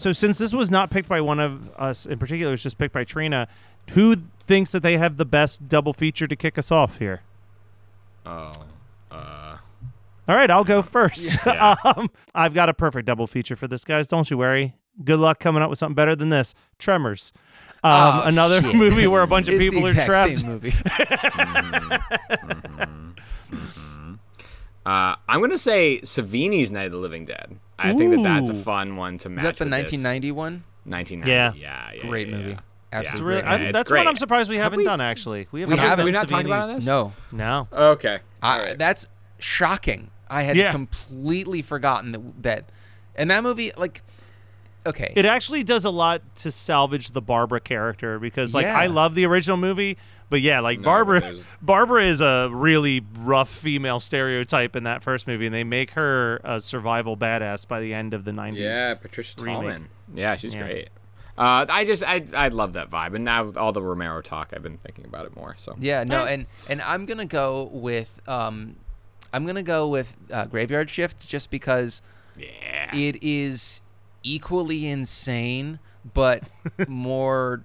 So, 0.00 0.14
since 0.14 0.38
this 0.38 0.54
was 0.54 0.70
not 0.70 0.90
picked 0.90 1.10
by 1.10 1.20
one 1.20 1.38
of 1.40 1.68
us 1.76 2.06
in 2.06 2.18
particular, 2.18 2.54
it's 2.54 2.62
just 2.62 2.78
picked 2.78 2.94
by 2.94 3.04
Trina, 3.04 3.46
who 3.90 4.16
thinks 4.46 4.72
that 4.72 4.82
they 4.82 4.96
have 4.96 5.18
the 5.18 5.26
best 5.26 5.68
double 5.68 5.92
feature 5.92 6.26
to 6.26 6.34
kick 6.34 6.56
us 6.56 6.72
off 6.72 6.96
here? 6.96 7.20
Oh, 8.24 8.50
uh, 9.10 9.58
All 10.26 10.36
right, 10.36 10.50
I'll 10.50 10.64
go 10.64 10.80
first. 10.80 11.36
Yeah. 11.44 11.76
um, 11.84 12.10
I've 12.34 12.54
got 12.54 12.70
a 12.70 12.74
perfect 12.74 13.04
double 13.04 13.26
feature 13.26 13.56
for 13.56 13.68
this, 13.68 13.84
guys. 13.84 14.08
Don't 14.08 14.30
you 14.30 14.38
worry. 14.38 14.74
Good 15.04 15.20
luck 15.20 15.38
coming 15.38 15.62
up 15.62 15.68
with 15.68 15.78
something 15.78 15.94
better 15.94 16.16
than 16.16 16.30
this. 16.30 16.54
Tremors. 16.78 17.34
Um, 17.84 17.92
Oh, 17.92 18.22
another 18.24 18.62
shit. 18.62 18.74
movie 18.76 19.06
where 19.06 19.20
a 19.20 19.26
bunch 19.26 19.48
of 19.48 19.54
It's 19.54 19.60
the 19.60 19.68
people 19.68 19.86
are 19.86 19.90
exact 19.90 20.06
trapped. 20.06 20.38
Same 20.38 20.48
movie. 20.48 20.72
uh, 24.86 25.14
I'm 25.28 25.40
gonna 25.42 25.58
say 25.58 26.00
Savini's 26.04 26.70
Night 26.70 26.86
of 26.86 26.92
the 26.92 26.98
Living 26.98 27.24
Dead. 27.24 27.58
I 27.82 27.92
think 27.94 28.12
that 28.16 28.22
that's 28.22 28.48
a 28.50 28.54
fun 28.54 28.96
one 28.96 29.18
to 29.18 29.28
match. 29.28 29.44
Is 29.44 29.48
that 29.48 29.56
the 29.58 29.64
with 29.64 29.70
this. 29.88 29.92
1990 30.02 30.32
one? 30.32 30.64
1990. 30.84 31.30
Yeah. 31.30 31.52
yeah, 31.54 31.92
yeah. 32.02 32.08
Great 32.08 32.28
yeah, 32.28 32.36
movie. 32.36 32.50
yeah. 32.50 32.58
Absolutely. 32.92 33.24
Really, 33.28 33.40
great 33.42 33.50
I'm- 33.50 33.60
movie. 33.60 33.68
it's 33.70 33.76
that's 33.78 33.90
great. 33.90 33.98
one 34.00 34.08
I'm 34.08 34.16
surprised 34.16 34.50
we 34.50 34.56
Have 34.56 34.62
haven't 34.64 34.78
we- 34.78 34.84
done. 34.84 35.00
Actually, 35.00 35.48
we 35.52 35.64
We 35.64 35.76
haven't. 35.76 35.78
haven't. 35.78 35.96
done 35.98 36.04
We 36.06 36.10
not 36.12 36.28
talked 36.28 36.44
about 36.46 36.74
this? 36.74 36.84
No, 36.84 37.12
No. 37.32 37.68
Okay. 37.72 38.18
I, 38.42 38.52
All 38.58 38.64
right. 38.64 38.78
that's 38.78 39.06
shocking. 39.38 40.10
I 40.28 40.42
had 40.42 40.56
Yeah. 40.56 40.72
completely 40.72 41.62
forgotten 41.62 42.12
that, 42.12 42.42
that, 42.42 42.72
and 43.16 43.30
that 43.30 43.42
movie, 43.42 43.72
like, 43.76 44.02
okay, 44.86 45.12
It 45.16 45.24
actually 45.26 45.62
does 45.62 45.84
a 45.84 45.90
lot 45.90 46.22
to 46.36 46.50
salvage 46.50 47.10
the 47.12 47.20
Barbara 47.22 47.60
character 47.60 48.18
because, 48.18 48.54
like, 48.54 48.64
Yeah. 48.64 48.78
I 48.78 48.86
love 48.86 49.14
the 49.14 49.26
original 49.26 49.56
movie, 49.56 49.96
but 50.28 50.40
yeah, 50.40 50.60
like 50.60 50.78
No, 50.80 50.84
Barbara, 50.84 51.34
Barbara 51.62 52.06
is 52.06 52.20
a 52.20 52.48
really 52.52 53.04
rough 53.18 53.48
female 53.50 54.00
stereotype 54.00 54.76
in 54.76 54.84
that 54.84 55.02
first 55.02 55.26
movie, 55.26 55.46
and 55.46 55.54
they 55.54 55.64
make 55.64 55.92
her 55.92 56.40
a 56.44 56.60
survival 56.60 57.16
badass 57.16 57.66
by 57.66 57.80
the 57.80 57.92
end 57.94 58.14
of 58.14 58.24
the 58.24 58.30
'90s. 58.32 58.56
Yeah, 58.58 58.94
Patricia 58.94 59.34
remake. 59.40 59.54
Tallman. 59.54 59.88
Yeah, 60.14 60.36
she's 60.36 60.54
Yeah. 60.54 60.62
great. 60.62 60.88
Uh, 61.38 61.64
I 61.70 61.84
just 61.86 62.02
I 62.02 62.24
I 62.34 62.48
love 62.48 62.74
that 62.74 62.90
vibe, 62.90 63.14
and 63.14 63.24
now 63.24 63.44
with 63.44 63.56
all 63.56 63.72
the 63.72 63.80
Romero 63.82 64.20
talk, 64.20 64.52
I've 64.54 64.62
been 64.62 64.76
thinking 64.78 65.06
about 65.06 65.24
it 65.24 65.34
more. 65.34 65.54
So 65.58 65.74
yeah, 65.80 66.04
no, 66.04 66.24
and 66.26 66.46
and 66.68 66.82
I'm 66.82 67.06
gonna 67.06 67.24
go 67.24 67.70
with, 67.72 68.20
um, 68.28 68.76
I'm 69.32 69.46
gonna 69.46 69.62
go 69.62 69.88
with 69.88 70.14
uh, 70.30 70.44
Graveyard 70.46 70.90
Shift 70.90 71.26
just 71.26 71.50
because 71.50 72.02
yeah, 72.36 72.94
it 72.94 73.22
is 73.22 73.80
equally 74.22 74.86
insane, 74.86 75.78
but 76.14 76.42
more 76.88 77.64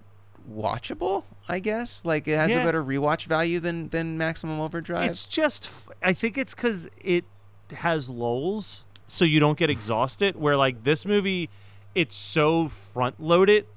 watchable. 0.52 1.24
I 1.48 1.60
guess 1.60 2.04
like 2.06 2.28
it 2.28 2.36
has 2.36 2.50
Yeah. 2.52 2.62
a 2.62 2.66
better 2.66 2.84
rewatch 2.84 3.26
value 3.26 3.60
than 3.60 3.90
than 3.90 4.18
Maximum 4.18 4.60
Overdrive. 4.60 5.10
It's 5.10 5.26
just, 5.26 5.70
i 6.02 6.12
think 6.14 6.38
it's 6.38 6.56
because 6.56 6.88
it 7.00 7.24
has 7.72 8.10
lulls, 8.10 8.84
so 9.08 9.26
you 9.26 9.40
don't 9.40 9.58
get 9.58 9.70
exhausted. 9.70 10.36
Where 10.36 10.58
like 10.58 10.84
this 10.84 11.06
movie, 11.06 11.50
it's 11.94 12.16
so 12.16 12.68
front 12.68 13.22
loaded, 13.22 13.68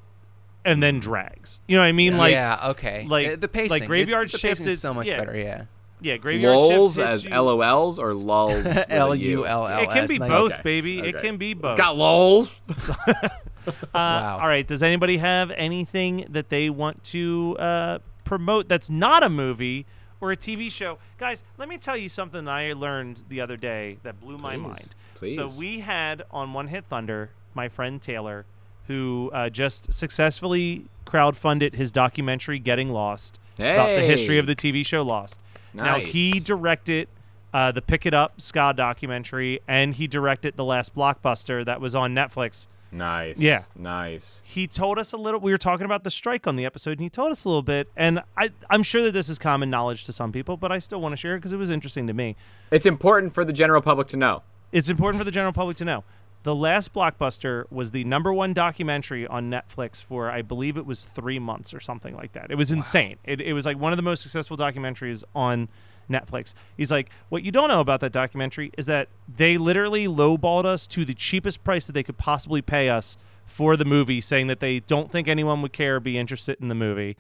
and 0.65 0.83
then 0.83 0.99
drags. 0.99 1.61
You 1.69 1.77
know 1.77 1.83
what 1.83 1.89
I 1.89 1.93
mean? 1.93 2.17
Like 2.17 2.33
yeah, 2.33 2.69
okay. 2.71 3.05
like- 3.07 3.27
Uh, 3.27 3.31
the 3.37 3.41
like 3.43 3.53
pacing, 3.53 3.77
it's- 3.77 3.87
Graveyard 3.89 4.31
Shift 4.31 4.61
is- 4.63 4.81
so 4.81 4.95
much 4.95 5.07
yeah. 5.07 5.19
better. 5.19 5.39
Yeah. 5.39 5.65
Yeah, 6.01 6.17
graveyard 6.17 6.57
lulls 6.57 6.95
shift 6.95 7.09
as 7.09 7.25
you- 7.25 7.31
LOLs 7.31 7.99
or 7.99 8.15
lulls. 8.15 8.55
with 8.65 8.77
a 8.77 8.91
L 8.93 9.15
U? 9.15 9.29
U 9.31 9.47
L 9.47 9.67
L. 9.67 9.81
It 9.83 9.91
can 9.91 10.07
be 10.07 10.19
nice. 10.19 10.29
both, 10.31 10.53
Okay. 10.55 10.63
baby. 10.63 10.99
It 11.01 11.19
can 11.21 11.37
be 11.37 11.55
both. 11.55 11.73
It's 11.73 11.81
got 11.81 11.97
lulls. 11.97 12.61
Uh, 13.69 13.73
Wow. 13.93 14.39
All 14.41 14.49
right. 14.49 14.67
Does 14.67 14.83
anybody 14.83 15.19
have 15.19 15.51
anything 15.51 16.25
that 16.31 16.49
they 16.49 16.71
want 16.71 17.05
to 17.05 17.55
uh, 17.59 17.99
promote 18.25 18.67
that's 18.67 18.89
not 18.89 19.23
a 19.23 19.29
movie 19.29 19.85
or 20.23 20.33
a 20.33 20.39
TV 20.39 20.71
show? 20.73 20.97
Guys, 21.19 21.45
let 21.59 21.69
me 21.69 21.77
tell 21.77 21.95
you 21.95 22.09
something 22.09 22.49
I 22.49 22.73
learned 22.73 23.25
the 23.29 23.43
other 23.43 23.59
day 23.59 23.99
that 24.05 24.21
blew 24.21 24.39
my 24.39 24.57
mind. 24.57 24.95
Please. 25.17 25.37
So 25.37 25.49
we 25.59 25.81
had 25.81 26.23
on 26.31 26.55
One 26.55 26.69
Hit 26.69 26.87
Thunder 26.89 27.29
my 27.53 27.69
friend 27.69 28.01
Taylor, 28.01 28.47
who 28.87 29.31
uh, 29.35 29.51
just 29.51 29.93
successfully 29.93 30.87
crowdfunded 31.07 31.75
his 31.75 31.91
documentary 31.91 32.59
"Getting 32.59 32.89
Lost" 32.89 33.39
about 33.59 33.89
the 33.97 34.01
history 34.03 34.39
of 34.39 34.47
the 34.47 34.57
TV 34.57 34.87
show 34.87 35.03
Lost. 35.03 35.41
Now 35.75 35.99
he 35.99 36.41
directed 36.41 37.09
uh, 37.53 37.73
the 37.73 37.83
Pick 37.83 38.07
It 38.07 38.15
Up 38.15 38.41
ska 38.41 38.75
documentary, 38.77 39.61
and 39.67 39.95
he 39.95 40.07
directed 40.07 40.57
the 40.57 40.65
last 40.65 40.95
blockbuster 40.95 41.65
that 41.65 41.81
was 41.81 41.95
on 41.95 42.15
Netflix. 42.15 42.67
Nice. 42.91 43.39
Yeah. 43.39 43.65
Nice. 43.77 44.41
He 44.43 44.67
told 44.67 44.99
us 44.99 45.13
a 45.13 45.17
little. 45.17 45.41
We 45.41 45.53
were 45.53 45.59
talking 45.59 45.85
about 45.85 46.05
the 46.05 46.11
strike 46.11 46.47
on 46.47 46.57
the 46.57 46.65
episode, 46.65 46.93
and 46.93 47.01
he 47.01 47.11
told 47.11 47.33
us 47.33 47.45
a 47.45 47.49
little 47.49 47.63
bit. 47.63 47.91
And 47.97 48.23
I, 48.37 48.51
I'm 48.71 48.83
sure 48.83 49.03
that 49.03 49.13
this 49.13 49.29
is 49.29 49.39
common 49.39 49.69
knowledge 49.71 50.05
to 50.05 50.13
some 50.13 50.33
people, 50.33 50.57
but 50.57 50.73
I 50.73 50.79
still 50.79 51.01
want 51.01 51.13
to 51.13 51.17
share 51.17 51.35
it 51.35 51.39
because 51.39 51.53
it 51.53 51.59
was 51.59 51.71
interesting 51.71 52.07
to 52.07 52.15
me. 52.15 52.37
It's 52.71 52.87
important 52.87 53.35
for 53.35 53.45
the 53.45 53.53
general 53.53 53.83
public 53.83 54.09
to 54.09 54.17
know. 54.17 54.43
It's 54.73 54.89
important 54.89 55.21
for 55.21 55.25
the 55.25 55.31
general 55.31 55.53
public 55.53 55.77
to 55.79 55.85
know. 55.85 56.05
The 56.45 56.55
last 56.55 56.95
blockbuster 56.95 57.71
was 57.71 57.91
the 57.91 58.05
number 58.05 58.33
one 58.33 58.53
documentary 58.53 59.27
on 59.27 59.51
Netflix 59.51 60.03
for, 60.03 60.31
I 60.31 60.43
believe 60.43 60.77
it 60.77 60.87
was 60.87 61.03
three 61.03 61.39
months 61.39 61.75
or 61.75 61.81
something 61.81 62.15
like 62.15 62.33
that. 62.33 62.51
It 62.51 62.55
was 62.55 62.71
insane. 62.71 63.17
It, 63.25 63.41
it 63.41 63.53
was 63.53 63.67
like 63.67 63.79
one 63.79 63.93
of 63.93 63.97
the 63.97 64.03
most 64.03 64.23
successful 64.23 64.57
documentaries 64.57 65.25
on 65.35 65.69
Netflix. 66.09 66.55
He's 66.77 66.91
like, 66.91 67.11
what 67.29 67.43
you 67.43 67.51
don't 67.51 67.69
know 67.69 67.81
about 67.81 68.01
that 68.01 68.13
documentary 68.13 68.71
is 68.79 68.87
that 68.87 69.09
they 69.29 69.59
literally 69.59 70.07
lowballed 70.07 70.65
us 70.65 70.87
to 70.89 71.05
the 71.05 71.15
cheapest 71.15 71.65
price 71.65 71.87
that 71.87 71.93
they 71.93 72.03
could 72.03 72.19
possibly 72.19 72.63
pay 72.63 72.89
us 72.89 73.19
for 73.45 73.77
the 73.77 73.85
movie, 73.85 74.21
saying 74.21 74.47
that 74.47 74.61
they 74.61 74.81
don't 74.81 75.11
think 75.11 75.27
anyone 75.27 75.61
would 75.63 75.73
care 75.73 75.97
or 75.97 76.01
be 76.01 76.19
interested 76.19 76.59
in 76.61 76.69
the 76.69 76.75
movie. 76.75 77.17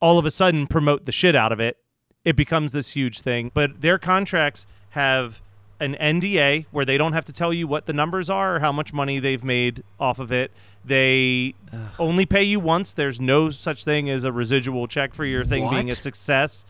All 0.00 0.18
of 0.18 0.26
a 0.26 0.30
sudden, 0.30 0.66
promote 0.66 1.06
the 1.06 1.12
shit 1.12 1.36
out 1.36 1.52
of 1.52 1.60
it. 1.60 1.76
It 2.24 2.36
becomes 2.36 2.72
this 2.72 2.90
huge 2.90 3.20
thing. 3.20 3.50
But 3.52 3.80
their 3.80 3.98
contracts 3.98 4.66
have 4.90 5.42
an 5.82 5.96
NDA 6.00 6.66
where 6.70 6.84
they 6.84 6.96
don't 6.96 7.12
have 7.12 7.24
to 7.24 7.32
tell 7.32 7.52
you 7.52 7.66
what 7.66 7.86
the 7.86 7.92
numbers 7.92 8.30
are 8.30 8.56
or 8.56 8.58
how 8.60 8.70
much 8.70 8.92
money 8.92 9.18
they've 9.18 9.42
made 9.42 9.82
off 9.98 10.20
of 10.20 10.30
it. 10.30 10.52
They 10.84 11.54
only 11.98 12.24
pay 12.24 12.44
you 12.44 12.60
once. 12.60 12.94
There's 12.94 13.20
no 13.20 13.50
such 13.50 13.84
thing 13.84 14.08
as 14.08 14.24
a 14.24 14.32
residual 14.32 14.86
check 14.86 15.12
for 15.12 15.24
your 15.24 15.44
thing 15.44 15.68
being 15.68 15.88
a 15.88 15.92
success. 15.92 16.64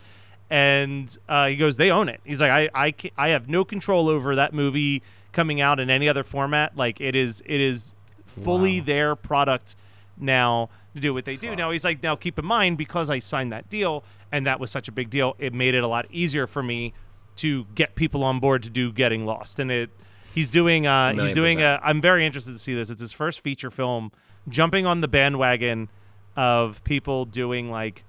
And 0.51 1.17
uh, 1.29 1.49
he 1.49 1.57
goes, 1.57 1.77
they 1.77 1.91
own 1.91 2.09
it. 2.09 2.21
He's 2.25 2.41
like, 2.41 2.71
I, 2.75 2.89
I, 2.89 2.95
I 3.17 3.29
have 3.29 3.49
no 3.49 3.65
control 3.65 4.09
over 4.09 4.35
that 4.37 4.53
movie 4.53 5.03
coming 5.33 5.61
out 5.61 5.79
in 5.79 5.91
any 5.91 6.09
other 6.09 6.25
format. 6.25 6.77
Like 6.77 7.01
it 7.01 7.15
is, 7.15 7.43
it 7.47 7.61
is 7.61 7.95
fully 8.27 8.81
their 8.81 9.15
product 9.15 9.77
now 10.19 10.71
to 10.95 11.01
do 11.01 11.15
what 11.15 11.25
they 11.25 11.37
do. 11.37 11.55
Now 11.55 11.71
he's 11.71 11.85
like, 11.85 12.03
now 12.03 12.17
keep 12.17 12.39
in 12.39 12.45
mind 12.47 12.79
because 12.79 13.11
I 13.11 13.19
signed 13.19 13.53
that 13.53 13.69
deal 13.69 14.05
and 14.31 14.47
that 14.47 14.59
was 14.59 14.71
such 14.71 14.89
a 14.89 14.93
big 14.93 15.11
deal, 15.11 15.37
it 15.39 15.53
made 15.53 15.75
it 15.75 15.83
a 15.83 15.89
lot 15.89 16.07
easier 16.11 16.47
for 16.47 16.63
me 16.63 16.95
to 17.37 17.67
get 17.75 17.95
people 17.95 18.25
on 18.25 18.41
board 18.41 18.63
to 18.65 18.71
do 18.71 18.93
Getting 18.93 19.27
Lost. 19.27 19.59
And 19.59 19.71
it, 19.71 19.91
he's 20.35 20.51
doing, 20.51 20.87
uh, 20.87 21.15
he's 21.15 21.33
doing 21.33 21.59
percent. 21.59 21.83
a. 21.83 21.87
I'm 21.87 22.01
very 22.01 22.27
interested 22.27 22.53
to 22.53 22.59
see 22.59 22.75
this. 22.75 22.91
It's 22.91 23.01
his 23.01 23.13
first 23.13 23.41
feature 23.41 23.71
film, 23.71 24.13
jumping 24.49 24.87
on 24.87 25.01
the 25.01 25.09
bandwagon 25.09 25.89
of 26.37 26.83
people 26.85 27.25
doing 27.25 27.71
like 27.71 28.05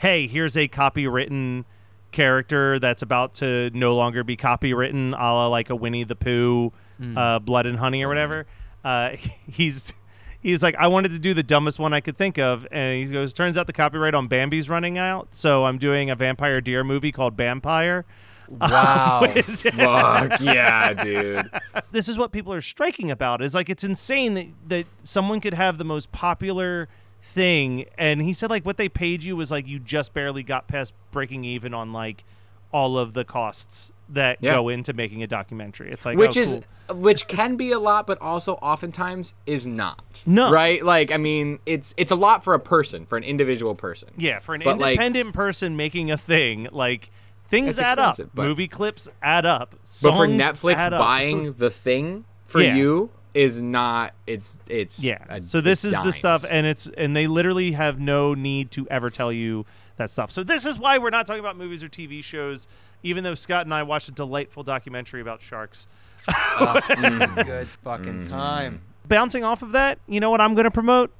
hey, 0.00 0.26
here's 0.26 0.56
a 0.56 0.66
copywritten 0.66 1.64
character 2.10 2.78
that's 2.78 3.02
about 3.02 3.34
to 3.34 3.70
no 3.74 3.94
longer 3.94 4.24
be 4.24 4.36
copywritten, 4.36 5.12
a 5.12 5.22
la 5.22 5.46
like 5.46 5.70
a 5.70 5.76
Winnie 5.76 6.04
the 6.04 6.16
Pooh, 6.16 6.72
uh, 7.16 7.38
Blood 7.38 7.66
and 7.66 7.78
Honey 7.78 8.02
or 8.02 8.08
whatever. 8.08 8.46
Uh, 8.82 9.10
he's 9.46 9.92
he's 10.40 10.62
like, 10.62 10.74
I 10.76 10.88
wanted 10.88 11.10
to 11.10 11.18
do 11.18 11.34
the 11.34 11.42
dumbest 11.42 11.78
one 11.78 11.92
I 11.92 12.00
could 12.00 12.16
think 12.16 12.38
of, 12.38 12.66
and 12.72 13.06
he 13.06 13.12
goes, 13.12 13.32
turns 13.32 13.56
out 13.56 13.66
the 13.66 13.72
copyright 13.72 14.14
on 14.14 14.26
Bambi's 14.26 14.68
running 14.68 14.98
out, 14.98 15.34
so 15.34 15.66
I'm 15.66 15.78
doing 15.78 16.10
a 16.10 16.16
vampire 16.16 16.60
deer 16.60 16.82
movie 16.82 17.12
called 17.12 17.36
Vampire. 17.36 18.04
Wow. 18.60 19.26
Fuck 19.42 20.40
yeah, 20.40 20.92
dude. 20.92 21.50
this 21.92 22.08
is 22.08 22.18
what 22.18 22.32
people 22.32 22.52
are 22.52 22.60
striking 22.60 23.10
about 23.10 23.42
is 23.42 23.54
like 23.54 23.70
it's 23.70 23.84
insane 23.84 24.34
that, 24.34 24.46
that 24.68 24.86
someone 25.04 25.40
could 25.40 25.54
have 25.54 25.78
the 25.78 25.84
most 25.84 26.10
popular 26.10 26.88
thing 27.22 27.84
and 27.98 28.22
he 28.22 28.32
said 28.32 28.50
like 28.50 28.64
what 28.64 28.76
they 28.76 28.88
paid 28.88 29.22
you 29.22 29.36
was 29.36 29.50
like 29.50 29.66
you 29.66 29.78
just 29.78 30.14
barely 30.14 30.42
got 30.42 30.66
past 30.66 30.94
breaking 31.10 31.44
even 31.44 31.74
on 31.74 31.92
like 31.92 32.24
all 32.72 32.96
of 32.96 33.12
the 33.12 33.24
costs 33.24 33.92
that 34.08 34.38
Yeah. 34.40 34.54
go 34.54 34.68
into 34.70 34.94
making 34.94 35.22
a 35.22 35.26
documentary 35.26 35.92
it's 35.92 36.06
like 36.06 36.16
which 36.16 36.38
oh, 36.38 36.40
is 36.40 36.64
cool. 36.88 36.96
which 36.96 37.28
can 37.28 37.56
be 37.56 37.72
a 37.72 37.78
lot 37.78 38.06
but 38.06 38.18
also 38.22 38.54
oftentimes 38.54 39.34
is 39.46 39.66
not 39.66 40.02
No. 40.24 40.50
right 40.50 40.82
like 40.82 41.12
i 41.12 41.18
mean 41.18 41.58
it's 41.66 41.92
it's 41.98 42.10
a 42.10 42.16
lot 42.16 42.42
for 42.42 42.54
a 42.54 42.58
person 42.60 43.04
for 43.04 43.18
an 43.18 43.24
individual 43.24 43.74
person 43.74 44.08
yeah 44.16 44.38
for 44.38 44.54
an 44.54 44.62
but, 44.64 44.78
like, 44.78 44.92
independent 44.92 45.34
person 45.34 45.76
making 45.76 46.10
a 46.10 46.16
thing 46.16 46.68
like 46.72 47.10
things 47.50 47.70
It's 47.70 47.78
add 47.80 47.98
up 47.98 48.16
but- 48.34 48.46
movie 48.46 48.68
clips 48.68 49.08
add 49.22 49.44
up 49.44 49.70
but 50.02 50.12
for 50.16 50.26
netflix 50.26 50.74
add 50.76 50.92
up. 50.92 51.00
buying 51.00 51.52
the 51.54 51.68
thing 51.70 52.24
for 52.46 52.60
Yeah. 52.62 52.74
you 52.76 53.10
is 53.34 53.60
not 53.60 54.12
it's 54.26 54.58
it's 54.68 54.98
Yeah. 55.00 55.18
a- 55.28 55.40
so 55.40 55.60
this 55.60 55.84
it's 55.84 55.96
is 55.96 56.02
the 56.02 56.12
stuff, 56.12 56.44
and 56.48 56.66
it's 56.66 56.88
and 56.96 57.14
they 57.14 57.26
literally 57.26 57.72
have 57.72 58.00
no 58.00 58.34
need 58.34 58.70
to 58.72 58.88
ever 58.90 59.10
tell 59.10 59.32
you 59.32 59.66
that 59.98 60.10
stuff. 60.10 60.30
So 60.30 60.42
this 60.42 60.64
is 60.64 60.78
why 60.78 60.98
we're 60.98 61.10
not 61.10 61.26
talking 61.26 61.40
about 61.40 61.56
movies 61.56 61.82
or 61.84 61.88
TV 61.88 62.22
shows, 62.24 62.66
even 63.02 63.22
though 63.22 63.34
Scott 63.36 63.66
and 63.66 63.74
I 63.74 63.82
watched 63.84 64.08
a 64.08 64.12
delightful 64.12 64.62
documentary 64.64 65.20
about 65.20 65.42
sharks. 65.42 65.86
Good 66.26 67.68
fucking 67.84 68.22
Mm-hmm. 68.22 68.30
time. 68.30 68.82
Bouncing 69.06 69.44
off 69.44 69.62
of 69.62 69.72
that, 69.72 69.98
you 70.06 70.20
know 70.20 70.30
what 70.30 70.40
I'm 70.40 70.54
going 70.54 70.64
to 70.64 70.70
promote? 70.70 71.10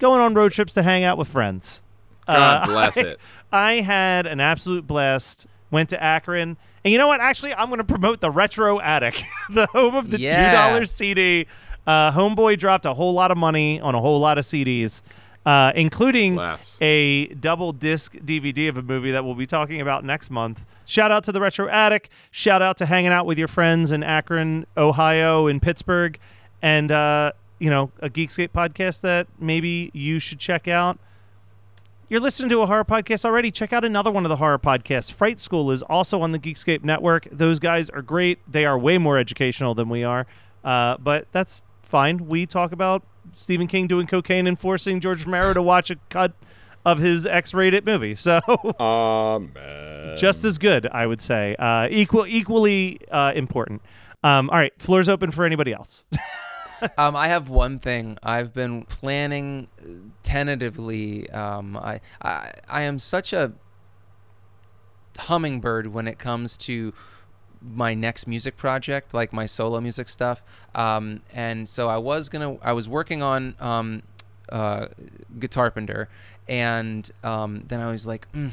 Going 0.00 0.20
on 0.20 0.34
road 0.34 0.52
trips 0.52 0.74
to 0.74 0.82
hang 0.82 1.04
out 1.04 1.18
with 1.18 1.28
friends. 1.28 1.82
god 2.26 2.62
Uh, 2.62 2.66
bless 2.66 2.96
I- 2.96 3.00
it 3.02 3.20
I 3.52 3.74
had 3.74 4.26
an 4.26 4.40
absolute 4.40 4.86
blast. 4.86 5.46
Went 5.70 5.88
to 5.88 6.02
Akron, 6.02 6.58
and 6.84 6.92
you 6.92 6.98
know 6.98 7.06
what? 7.06 7.20
Actually, 7.20 7.54
I'm 7.54 7.68
going 7.68 7.78
to 7.78 7.84
promote 7.84 8.20
the 8.20 8.30
Retro 8.30 8.78
Attic, 8.80 9.22
the 9.50 9.64
home 9.68 9.94
of 9.94 10.10
the 10.10 10.18
$2 10.18 10.88
CD. 10.88 11.46
Uh, 11.86 12.12
Homeboy 12.12 12.58
dropped 12.58 12.84
a 12.84 12.92
whole 12.92 13.14
lot 13.14 13.30
of 13.30 13.38
money 13.38 13.80
on 13.80 13.94
a 13.94 14.00
whole 14.00 14.20
lot 14.20 14.36
of 14.36 14.44
CDs, 14.44 15.00
uh, 15.46 15.72
including 15.74 16.34
Bless. 16.34 16.76
a 16.82 17.28
double 17.28 17.72
disc 17.72 18.14
DVD 18.16 18.68
of 18.68 18.76
a 18.76 18.82
movie 18.82 19.12
that 19.12 19.24
we'll 19.24 19.34
be 19.34 19.46
talking 19.46 19.80
about 19.80 20.04
next 20.04 20.30
month. 20.30 20.66
Shout 20.84 21.10
out 21.10 21.24
to 21.24 21.32
the 21.32 21.40
Retro 21.40 21.68
Attic. 21.68 22.10
Shout 22.30 22.60
out 22.60 22.76
to 22.76 22.86
hanging 22.86 23.10
out 23.12 23.24
with 23.24 23.38
your 23.38 23.48
friends 23.48 23.92
in 23.92 24.02
Akron, 24.02 24.66
Ohio, 24.76 25.46
and 25.46 25.62
Pittsburgh, 25.62 26.18
and 26.60 26.92
uh, 26.92 27.32
you 27.58 27.70
know 27.70 27.90
a 28.00 28.10
Geekscape 28.10 28.50
podcast 28.50 29.00
that 29.00 29.26
maybe 29.38 29.90
you 29.94 30.18
should 30.18 30.38
check 30.38 30.68
out. 30.68 30.98
You're 32.12 32.20
listening 32.20 32.50
to 32.50 32.60
a 32.60 32.66
horror 32.66 32.84
podcast 32.84 33.24
already. 33.24 33.50
Check 33.50 33.72
out 33.72 33.86
another 33.86 34.10
one 34.10 34.26
of 34.26 34.28
the 34.28 34.36
horror 34.36 34.58
podcasts. 34.58 35.10
Fright 35.10 35.40
School 35.40 35.70
is 35.70 35.80
also 35.80 36.20
on 36.20 36.32
the 36.32 36.38
Geekscape 36.38 36.84
network. 36.84 37.26
Those 37.32 37.58
guys 37.58 37.88
are 37.88 38.02
great. 38.02 38.38
They 38.46 38.66
are 38.66 38.78
way 38.78 38.98
more 38.98 39.16
educational 39.16 39.74
than 39.74 39.88
we 39.88 40.04
are, 40.04 40.26
uh, 40.62 40.98
but 40.98 41.26
that's 41.32 41.62
fine. 41.80 42.26
We 42.28 42.44
talk 42.44 42.72
about 42.72 43.02
Stephen 43.32 43.66
King 43.66 43.86
doing 43.86 44.06
cocaine 44.06 44.46
and 44.46 44.58
forcing 44.58 45.00
George 45.00 45.24
Romero 45.24 45.54
to 45.54 45.62
watch 45.62 45.88
a 45.88 45.96
cut 46.10 46.34
of 46.84 46.98
his 46.98 47.24
X-rated 47.24 47.86
movie. 47.86 48.14
So 48.18 48.42
Amen. 48.78 50.14
just 50.14 50.44
as 50.44 50.58
good, 50.58 50.86
I 50.88 51.06
would 51.06 51.22
say. 51.22 51.56
Uh, 51.58 51.88
equal, 51.90 52.26
equally 52.26 53.00
uh, 53.10 53.32
important. 53.34 53.80
Um, 54.22 54.50
all 54.50 54.58
right, 54.58 54.74
floor's 54.78 55.08
open 55.08 55.30
for 55.30 55.46
anybody 55.46 55.72
else. 55.72 56.04
um, 56.98 57.16
I 57.16 57.28
have 57.28 57.48
one 57.48 57.78
thing. 57.78 58.18
I've 58.22 58.52
been 58.52 58.84
planning 58.84 59.68
uh, 59.80 59.88
tentatively. 60.22 61.28
Um, 61.30 61.76
I, 61.76 62.00
I 62.20 62.52
I 62.68 62.82
am 62.82 62.98
such 62.98 63.32
a 63.32 63.52
hummingbird 65.18 65.86
when 65.88 66.06
it 66.06 66.18
comes 66.18 66.56
to 66.56 66.92
my 67.60 67.94
next 67.94 68.26
music 68.26 68.56
project, 68.56 69.14
like 69.14 69.32
my 69.32 69.46
solo 69.46 69.80
music 69.80 70.08
stuff. 70.08 70.42
Um, 70.74 71.22
and 71.32 71.68
so 71.68 71.88
I 71.88 71.98
was 71.98 72.28
gonna. 72.28 72.56
I 72.62 72.72
was 72.72 72.88
working 72.88 73.22
on 73.22 73.54
um, 73.60 74.02
uh, 74.48 74.86
and 76.48 77.08
um, 77.22 77.64
then 77.68 77.80
I 77.80 77.90
was 77.90 78.06
like, 78.06 78.30
mm, 78.32 78.50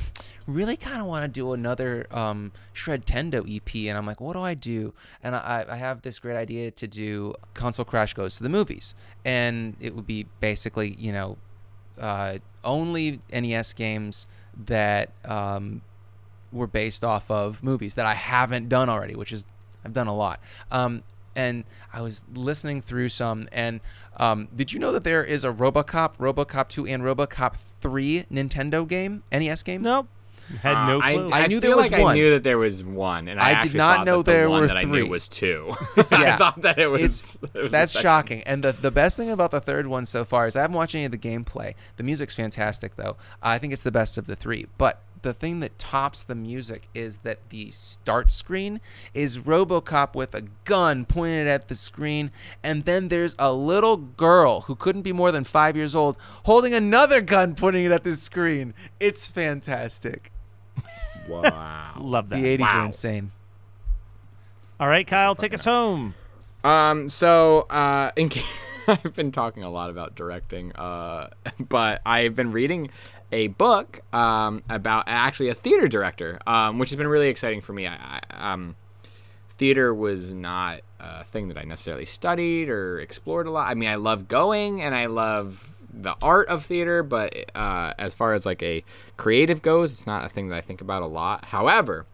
really 0.48 0.78
kind 0.78 1.02
of 1.02 1.08
want 1.08 1.24
to 1.24 1.28
do 1.28 1.54
another 1.54 2.06
um, 2.12 2.52
Shred 2.74 3.06
Tendo 3.06 3.44
EP, 3.54 3.90
and 3.90 3.98
I'm 3.98 4.06
like, 4.06 4.22
what 4.22 4.34
do 4.34 4.42
I 4.42 4.54
do? 4.54 4.94
And 5.24 5.36
I, 5.36 5.66
I 5.68 5.76
have 5.76 6.02
this 6.02 6.20
great 6.20 6.38
idea 6.38 6.72
to 6.72 6.88
do 6.88 7.34
Console 7.54 7.86
Crash 7.86 8.14
Goes 8.14 8.38
to 8.38 8.44
the 8.44 8.50
Movies, 8.50 8.94
and 9.26 9.76
it 9.80 9.96
would 9.96 10.08
be 10.08 10.28
basically, 10.40 10.96
you 11.00 11.12
know, 11.12 11.38
uh, 12.00 12.38
only 12.64 13.20
NES 13.32 13.74
games 13.74 14.28
that 14.66 15.12
um, 15.26 15.82
were 16.52 16.68
based 16.68 17.04
off 17.04 17.30
of 17.32 17.64
movies 17.64 17.96
that 17.96 18.06
I 18.06 18.14
haven't 18.14 18.70
done 18.70 18.90
already, 18.90 19.16
which 19.16 19.32
is 19.32 19.48
I've 19.84 19.94
done 19.94 20.08
a 20.08 20.16
lot. 20.16 20.40
Um, 20.72 21.04
and 21.36 21.64
I 21.94 22.02
was 22.02 22.24
listening 22.34 22.82
through 22.82 23.10
some, 23.10 23.48
and 23.52 23.80
um, 24.18 24.50
did 24.56 24.74
you 24.74 24.80
know 24.80 24.92
that 24.92 25.04
there 25.04 25.24
is 25.24 25.44
a 25.44 25.52
RoboCop, 25.52 26.18
RoboCop 26.18 26.68
2, 26.68 26.88
and 26.88 27.04
RoboCop 27.04 27.56
3 27.82 28.26
Nintendo 28.32 28.88
game, 28.88 29.24
NES 29.32 29.64
game? 29.64 29.82
Nope. 29.82 30.08
Had 30.64 30.88
no 30.88 30.98
Uh, 31.00 31.04
I- 31.04 31.12
I, 31.12 31.44
I 31.44 31.48
knew 31.48 31.60
there 31.60 31.78
was 31.78 31.92
like 31.92 32.02
one. 32.02 32.14
I 32.14 32.16
knew 32.16 32.32
that 32.32 32.42
there 32.42 32.58
was 32.58 32.84
one, 32.84 33.28
and 33.28 33.40
I, 33.40 33.60
I 33.60 33.62
did 33.62 33.76
not 33.76 34.04
know 34.04 34.24
that 34.24 34.32
the 34.32 34.32
there 34.32 34.50
one 34.50 34.62
were 34.62 34.68
that 34.68 34.78
I 34.78 34.82
knew 34.82 35.06
was 35.08 35.28
two. 35.28 35.74
Yeah. 36.12 36.34
I 36.34 36.38
thought 36.38 36.64
that 36.64 36.80
it 36.80 36.88
was. 36.88 37.38
It 37.54 37.64
was 37.64 37.72
that's 37.72 37.92
shocking. 38.00 38.42
And 38.48 38.64
the 38.64 38.72
the 38.72 38.90
best 38.90 39.16
thing 39.16 39.30
about 39.30 39.52
the 39.52 39.62
third 39.62 39.86
one 39.86 40.06
so 40.06 40.26
far 40.26 40.48
is 40.48 40.56
I 40.56 40.62
haven't 40.62 40.76
watched 40.76 40.96
any 40.96 41.06
of 41.06 41.12
the 41.12 41.20
gameplay. 41.20 41.76
The 41.98 42.04
music's 42.04 42.34
fantastic 42.36 42.96
though. 42.96 43.16
I 43.44 43.60
think 43.60 43.74
it's 43.74 43.84
the 43.84 43.92
best 43.92 44.18
of 44.18 44.26
the 44.26 44.36
three. 44.36 44.66
But 44.80 45.00
the 45.22 45.34
thing 45.34 45.60
that 45.60 45.78
tops 45.78 46.24
the 46.24 46.36
music 46.36 46.88
is 46.94 47.18
that 47.20 47.40
the 47.50 47.72
start 47.72 48.32
screen 48.32 48.80
is 49.14 49.38
RoboCop 49.40 50.16
with 50.16 50.34
a 50.36 50.42
gun 50.66 51.06
pointed 51.06 51.48
at 51.48 51.68
the 51.68 51.76
screen, 51.76 52.32
and 52.64 52.86
then 52.86 53.08
there's 53.10 53.36
a 53.40 53.54
little 53.54 53.98
girl 53.98 54.62
who 54.62 54.76
couldn't 54.76 55.02
be 55.04 55.14
more 55.14 55.32
than 55.32 55.44
five 55.44 55.76
years 55.76 55.94
old 55.96 56.18
holding 56.44 56.74
another 56.74 57.22
gun 57.22 57.56
pointing 57.56 57.86
it 57.86 57.92
at 57.92 58.04
the 58.04 58.16
screen. 58.16 58.74
It's 59.00 59.28
fantastic. 59.28 60.32
Wow. 61.28 61.94
Love 62.00 62.30
that. 62.30 62.42
The 62.42 62.58
80s 62.58 62.60
Wow. 62.62 62.80
were 62.80 62.86
insane. 62.86 63.32
All 64.80 64.88
right, 64.88 65.06
Kyle, 65.06 65.36
take 65.36 65.54
us 65.54 65.66
home. 65.66 66.16
Um. 66.64 67.10
So, 67.10 67.62
uh, 67.70 68.12
in 68.16 68.30
ca- 68.34 68.44
I've 68.88 69.14
been 69.14 69.32
talking 69.32 69.64
a 69.64 69.70
lot 69.70 69.90
about 69.90 70.16
directing, 70.16 70.72
uh, 70.76 71.30
but 71.60 72.02
I've 72.06 72.36
been 72.36 72.52
reading 72.52 72.90
a 73.32 73.48
book 73.48 74.02
um, 74.14 74.64
about 74.70 75.04
actually 75.08 75.50
a 75.50 75.54
theater 75.54 75.88
director, 75.88 76.40
um, 76.48 76.80
which 76.80 76.90
has 76.90 76.98
been 76.98 77.08
really 77.08 77.28
exciting 77.28 77.62
for 77.62 77.74
me. 77.74 77.88
I, 77.88 78.22
I 78.30 78.52
um, 78.54 78.76
theater 79.58 79.94
was 79.94 80.34
not 80.34 80.82
a 81.00 81.24
thing 81.26 81.50
that 81.50 81.58
I 81.58 81.64
necessarily 81.64 82.06
studied 82.06 82.70
or 82.70 83.00
explored 83.00 83.46
a 83.46 83.52
lot. 83.52 83.70
I 83.70 83.74
mean, 83.74 83.90
I 83.90 83.96
love 83.96 84.28
going 84.28 84.82
and 84.82 84.96
I 84.96 85.08
love 85.08 85.74
the 85.92 86.16
art 86.22 86.48
of 86.48 86.66
theater, 86.66 87.04
but 87.04 87.36
uh, 87.56 87.94
as 87.98 88.14
far 88.14 88.34
as 88.34 88.46
like 88.46 88.64
a 88.64 88.84
creative 89.18 89.62
goes, 89.62 89.92
it's 89.92 90.08
not 90.08 90.24
a 90.26 90.30
thing 90.30 90.50
that 90.50 90.56
I 90.56 90.62
think 90.62 90.82
about 90.82 91.04
a 91.04 91.08
lot. 91.08 91.46
However, 91.46 92.06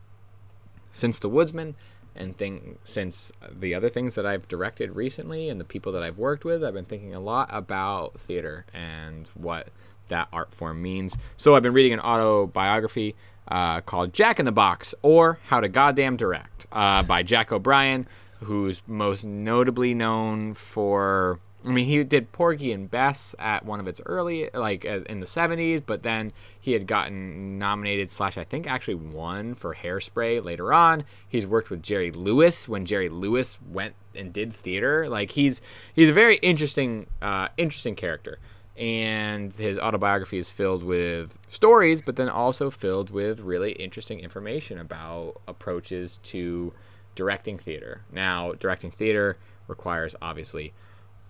since 0.92 1.20
The 1.20 1.30
Woodsman 1.30 1.76
and 2.16 2.38
thing 2.38 2.78
since 2.86 3.32
the 3.52 3.76
other 3.76 3.90
things 3.90 4.16
that 4.16 4.26
I've 4.26 4.48
directed 4.48 4.96
recently 4.96 5.50
and 5.50 5.60
the 5.60 5.66
people 5.66 5.92
that 5.92 6.02
I've 6.02 6.18
worked 6.18 6.46
with, 6.46 6.64
I've 6.64 6.74
been 6.74 6.86
thinking 6.86 7.14
a 7.14 7.20
lot 7.20 7.50
about 7.52 8.20
theater 8.20 8.66
and 8.74 9.28
what 9.34 9.68
that 10.10 10.28
art 10.32 10.54
form 10.54 10.82
means. 10.82 11.18
So 11.36 11.56
I've 11.56 11.64
been 11.64 11.74
reading 11.74 11.94
an 11.94 12.00
autobiography 12.00 13.16
uh, 13.48 13.82
called 13.82 14.14
Jack 14.14 14.40
in 14.40 14.46
the 14.46 14.52
Box 14.52 14.94
or 15.02 15.40
How 15.46 15.60
to 15.60 15.68
Goddamn 15.68 16.18
Direct 16.18 16.66
uh, 16.72 17.04
by 17.04 17.24
Jack 17.24 17.52
O'Brien, 17.52 18.08
who's 18.42 18.82
most 18.88 19.24
notably 19.24 19.94
known 19.94 20.54
for. 20.54 21.40
I 21.64 21.70
mean, 21.70 21.88
he 21.88 22.04
did 22.04 22.32
Porgy 22.32 22.72
and 22.72 22.92
Bess 22.92 23.34
at 23.40 23.66
one 23.66 23.80
of 23.80 23.88
its 23.88 24.00
early, 24.06 24.52
like 24.54 24.86
as 24.86 25.02
in 25.04 25.20
the 25.20 25.26
70s, 25.26 25.82
but 25.84 26.04
then 26.04 26.32
he 26.60 26.74
had 26.74 26.86
gotten 26.86 27.58
nominated, 27.58 28.12
slash, 28.12 28.38
I 28.38 28.44
think 28.44 28.68
actually 28.68 28.94
won 28.94 29.56
for 29.56 29.74
Hairspray 29.74 30.46
later 30.46 30.72
on. 30.72 31.06
He's 31.28 31.48
worked 31.48 31.72
with 31.72 31.82
Jerry 31.82 32.12
Lewis 32.12 32.70
when 32.70 32.86
Jerry 32.86 33.10
Lewis 33.10 33.58
went 33.68 33.96
and 34.14 34.32
did 34.32 34.54
theater. 34.54 35.10
Like 35.10 35.32
he's 35.32 35.60
he's 35.96 36.10
a 36.10 36.14
very 36.14 36.38
interesting, 36.38 37.08
uh, 37.20 37.48
interesting 37.58 37.96
character, 37.96 38.38
and 38.78 39.54
his 39.54 39.78
autobiography 39.80 40.38
is 40.38 40.52
filled 40.52 40.84
with 40.84 41.38
stories, 41.48 42.02
but 42.02 42.16
then 42.18 42.30
also 42.30 42.70
filled 42.70 43.10
with 43.10 43.40
really 43.40 43.72
interesting 43.74 44.20
information 44.20 44.78
about 44.80 45.36
approaches 45.48 46.20
to 46.24 46.74
directing 47.16 47.58
theater. 47.58 48.02
Now, 48.12 48.54
directing 48.54 48.92
theater 48.92 49.38
requires 49.68 50.16
obviously 50.22 50.74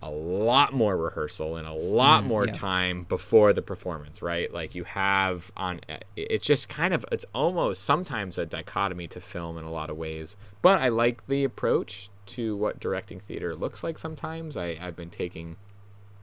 a 0.02 0.10
lot 0.10 0.74
more 0.74 0.98
rehearsal 0.98 1.56
and 1.56 1.68
a 1.68 1.74
lot 1.74 2.24
Mm, 2.24 2.28
more 2.28 2.46
yeah. 2.46 2.54
time 2.54 3.04
before 3.04 3.54
the 3.54 3.62
performance, 3.62 4.22
right? 4.22 4.54
Like 4.54 4.76
you 4.76 4.84
have 4.84 5.52
on 5.56 5.80
it's 6.16 6.46
just 6.46 6.68
kind 6.70 6.94
of 6.94 7.06
it's 7.12 7.26
almost 7.34 7.84
sometimes 7.84 8.38
a 8.38 8.46
dichotomy 8.46 9.08
to 9.10 9.22
film 9.22 9.58
in 9.58 9.64
a 9.64 9.72
lot 9.72 9.90
of 9.90 9.98
ways. 9.98 10.36
But 10.62 10.82
I 10.82 10.90
like 10.90 11.26
the 11.28 11.44
approach 11.44 12.10
to 12.28 12.56
what 12.56 12.80
directing 12.80 13.20
theater 13.20 13.56
looks 13.56 13.84
like 13.84 13.98
sometimes. 13.98 14.58
I, 14.58 14.78
I've 14.82 14.96
been 14.96 15.10
taking 15.10 15.56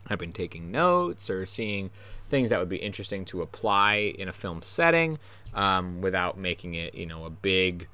I've 0.07 0.19
been 0.19 0.33
taking 0.33 0.71
notes 0.71 1.31
or 1.31 1.47
seeing 1.47 1.91
things 2.29 2.51
that 2.51 2.59
would 2.59 2.69
be 2.69 2.77
interesting 2.77 3.25
to 3.27 3.43
apply 3.43 4.15
in 4.19 4.29
a 4.29 4.33
film 4.33 4.63
setting 4.63 5.19
um, 5.55 6.01
without 6.01 6.39
making 6.39 6.75
it, 6.75 6.95
you 6.95 7.07
know, 7.07 7.25
a 7.25 7.31
big 7.31 7.89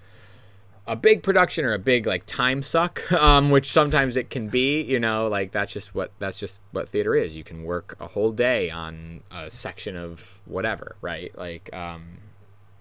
a 0.87 0.97
big 0.97 1.23
production 1.23 1.67
or 1.67 1.75
a 1.75 1.79
big 1.79 2.07
like 2.07 2.25
time 2.25 2.63
suck 2.63 3.13
um, 3.21 3.51
which 3.51 3.71
sometimes 3.71 4.17
it 4.17 4.31
can 4.31 4.49
be 4.49 4.81
you 4.81 4.99
know 4.99 5.29
like 5.29 5.53
that's 5.53 5.71
just 5.71 5.95
what 5.95 6.11
that's 6.19 6.39
just 6.39 6.63
what 6.71 6.89
theater 6.89 7.15
is 7.15 7.37
you 7.37 7.45
can 7.45 7.63
work 7.63 7.95
a 8.01 8.07
whole 8.07 8.33
day 8.33 8.71
on 8.71 9.21
a 9.31 9.51
section 9.51 9.99
of 9.99 10.41
whatever 10.47 10.97
right 11.03 11.37
like 11.37 11.69
um, 11.75 12.17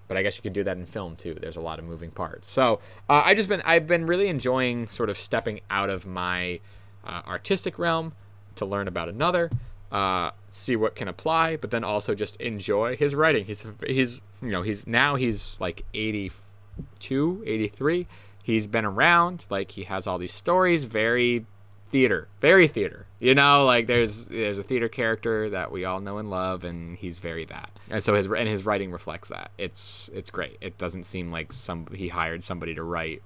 but 0.07 0.17
I 0.17 0.23
guess 0.23 0.37
you 0.37 0.41
could 0.41 0.53
do 0.53 0.63
that 0.63 0.77
in 0.77 0.85
film 0.85 1.15
too. 1.15 1.37
There's 1.39 1.55
a 1.55 1.61
lot 1.61 1.79
of 1.79 1.85
moving 1.85 2.11
parts. 2.11 2.49
So 2.49 2.79
uh, 3.09 3.23
I 3.25 3.33
just 3.33 3.49
been 3.49 3.61
I've 3.61 3.87
been 3.87 4.05
really 4.05 4.27
enjoying 4.27 4.87
sort 4.87 5.09
of 5.09 5.17
stepping 5.17 5.61
out 5.69 5.89
of 5.89 6.05
my 6.05 6.59
uh, 7.03 7.21
artistic 7.27 7.77
realm 7.77 8.13
to 8.57 8.65
learn 8.65 8.87
about 8.87 9.09
another, 9.09 9.49
uh, 9.91 10.31
see 10.51 10.75
what 10.75 10.95
can 10.95 11.07
apply, 11.07 11.57
but 11.57 11.71
then 11.71 11.83
also 11.83 12.13
just 12.15 12.35
enjoy 12.37 12.95
his 12.97 13.15
writing. 13.15 13.45
He's 13.45 13.63
he's 13.85 14.21
you 14.41 14.49
know 14.51 14.61
he's 14.61 14.85
now 14.87 15.15
he's 15.15 15.57
like 15.59 15.85
82, 15.93 17.43
83. 17.45 18.07
He's 18.43 18.67
been 18.67 18.85
around 18.85 19.45
like 19.49 19.71
he 19.71 19.83
has 19.83 20.07
all 20.07 20.17
these 20.17 20.33
stories. 20.33 20.85
Very 20.85 21.45
theater, 21.91 22.27
very 22.41 22.67
theater. 22.67 23.05
You 23.19 23.35
know, 23.35 23.65
like 23.65 23.87
there's 23.87 24.25
there's 24.25 24.57
a 24.57 24.63
theater 24.63 24.89
character 24.89 25.49
that 25.49 25.71
we 25.71 25.85
all 25.85 25.99
know 25.99 26.17
and 26.17 26.29
love, 26.29 26.63
and 26.63 26.97
he's 26.97 27.19
very 27.19 27.45
that. 27.45 27.69
And 27.89 28.03
so 28.03 28.13
his 28.15 28.27
and 28.27 28.47
his 28.47 28.65
writing 28.65 28.91
reflects 28.91 29.29
that. 29.29 29.51
It's 29.57 30.09
it's 30.13 30.29
great. 30.29 30.57
It 30.61 30.77
doesn't 30.77 31.03
seem 31.03 31.31
like 31.31 31.53
some 31.53 31.87
he 31.93 32.09
hired 32.09 32.43
somebody 32.43 32.75
to 32.75 32.83
write 32.83 33.21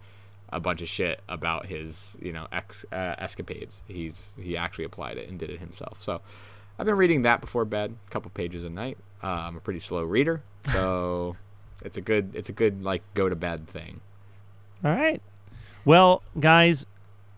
a 0.52 0.60
bunch 0.60 0.82
of 0.82 0.90
shit 0.90 1.22
about 1.30 1.66
his 1.68 2.18
you 2.22 2.32
know 2.34 2.48
ex, 2.52 2.86
uh, 2.92 3.16
escapades. 3.18 3.82
He's 3.88 4.34
he 4.40 4.58
actually 4.58 4.86
applied 4.86 5.18
it 5.18 5.30
and 5.30 5.40
did 5.40 5.50
it 5.50 5.60
himself. 5.60 6.02
So 6.02 6.22
I've 6.80 6.86
been 6.86 6.98
reading 6.98 7.22
that 7.24 7.42
before 7.42 7.66
bed, 7.66 7.96
a 8.08 8.12
couple 8.12 8.32
pages 8.32 8.64
a 8.64 8.70
night. 8.70 8.98
Uh, 9.24 9.28
I'm 9.28 9.56
a 9.58 9.60
pretty 9.60 9.80
slow 9.80 10.04
reader, 10.04 10.42
so 10.68 11.36
it's 11.86 11.98
a 11.98 12.02
good 12.02 12.32
it's 12.36 12.50
a 12.50 12.54
good 12.54 12.84
like 12.84 13.02
go 13.14 13.30
to 13.30 13.36
bed 13.36 13.68
thing. 13.68 14.02
All 14.84 14.92
right. 14.92 15.22
Well, 15.86 16.22
guys, 16.40 16.86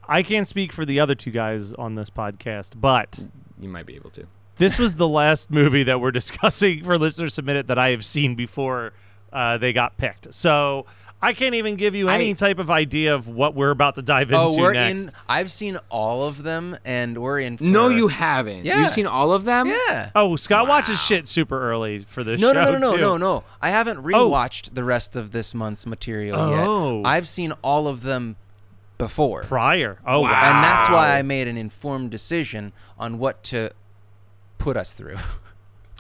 I 0.08 0.24
can't 0.24 0.48
speak 0.48 0.72
for 0.72 0.86
the 0.86 1.00
other 1.00 1.16
two 1.16 1.32
guys 1.32 1.74
on 1.74 1.96
this 1.96 2.10
podcast, 2.10 2.74
but 2.80 3.20
You 3.60 3.70
might 3.70 3.86
be 3.86 3.96
able 3.96 4.10
to. 4.12 4.26
this 4.58 4.78
was 4.78 4.96
the 4.96 5.08
last 5.08 5.50
movie 5.52 5.84
that 5.84 6.00
we're 6.02 6.12
discussing 6.22 6.84
for 6.84 6.98
listeners 6.98 7.34
submitted 7.34 7.68
that 7.68 7.78
I 7.78 7.90
have 7.90 8.04
seen 8.06 8.36
before 8.36 8.94
uh, 9.32 9.58
they 9.58 9.72
got 9.74 9.98
picked. 9.98 10.34
So 10.34 10.86
I 11.24 11.34
can't 11.34 11.56
even 11.56 11.76
give 11.78 11.96
you 11.96 12.10
any 12.10 12.30
I- 12.32 12.34
type 12.34 12.60
of 12.60 12.70
idea 12.70 13.16
of 13.16 13.28
what 13.28 13.56
we're 13.56 13.72
about 13.72 13.96
to 13.96 14.02
dive 14.02 14.32
oh, 14.34 14.50
into 14.50 14.60
Oh, 14.60 14.62
we're 14.62 14.74
next. 14.74 15.02
in. 15.06 15.12
I've 15.28 15.50
seen 15.52 15.80
all 15.90 16.26
of 16.26 16.44
them, 16.44 16.78
and 16.86 17.18
we're 17.18 17.40
in. 17.40 17.58
For, 17.58 17.64
No, 17.64 17.88
you 17.90 18.10
haven't. 18.10 18.66
Yeah. 18.66 18.82
You've 18.84 18.92
seen 18.92 19.08
all 19.08 19.32
of 19.32 19.46
them. 19.46 19.68
Yeah. 19.68 20.12
Oh, 20.16 20.36
Scott 20.36 20.68
watches 20.68 21.02
shit 21.02 21.28
super 21.28 21.60
early 21.72 22.00
for 22.00 22.24
this 22.24 22.40
No, 22.42 22.54
show 22.54 22.66
no, 22.66 22.72
no, 22.74 22.78
no, 22.78 22.96
too. 22.96 23.02
no, 23.02 23.18
no. 23.18 23.44
I 23.62 23.70
haven't 23.70 24.00
Oh. 24.00 24.02
rewatched 24.30 24.74
the 24.76 24.84
rest 24.84 25.16
of 25.16 25.32
this 25.32 25.54
month's 25.54 25.86
material 25.86 26.38
Oh. 26.38 26.98
yet. 27.00 27.08
I've 27.08 27.28
seen 27.28 27.54
all 27.62 27.88
of 27.88 28.04
them 28.04 28.36
before. 28.98 29.44
Prior. 29.44 29.98
Oh 30.06 30.22
wow. 30.22 30.30
And 30.30 30.64
that's 30.64 30.90
why 30.90 31.18
I 31.18 31.22
made 31.24 31.48
an 31.48 31.58
informed 31.58 32.12
decision 32.12 32.74
on 33.00 33.18
what 33.18 33.44
to 33.46 33.72
put 34.58 34.78
us 34.78 34.94
through. 34.94 35.18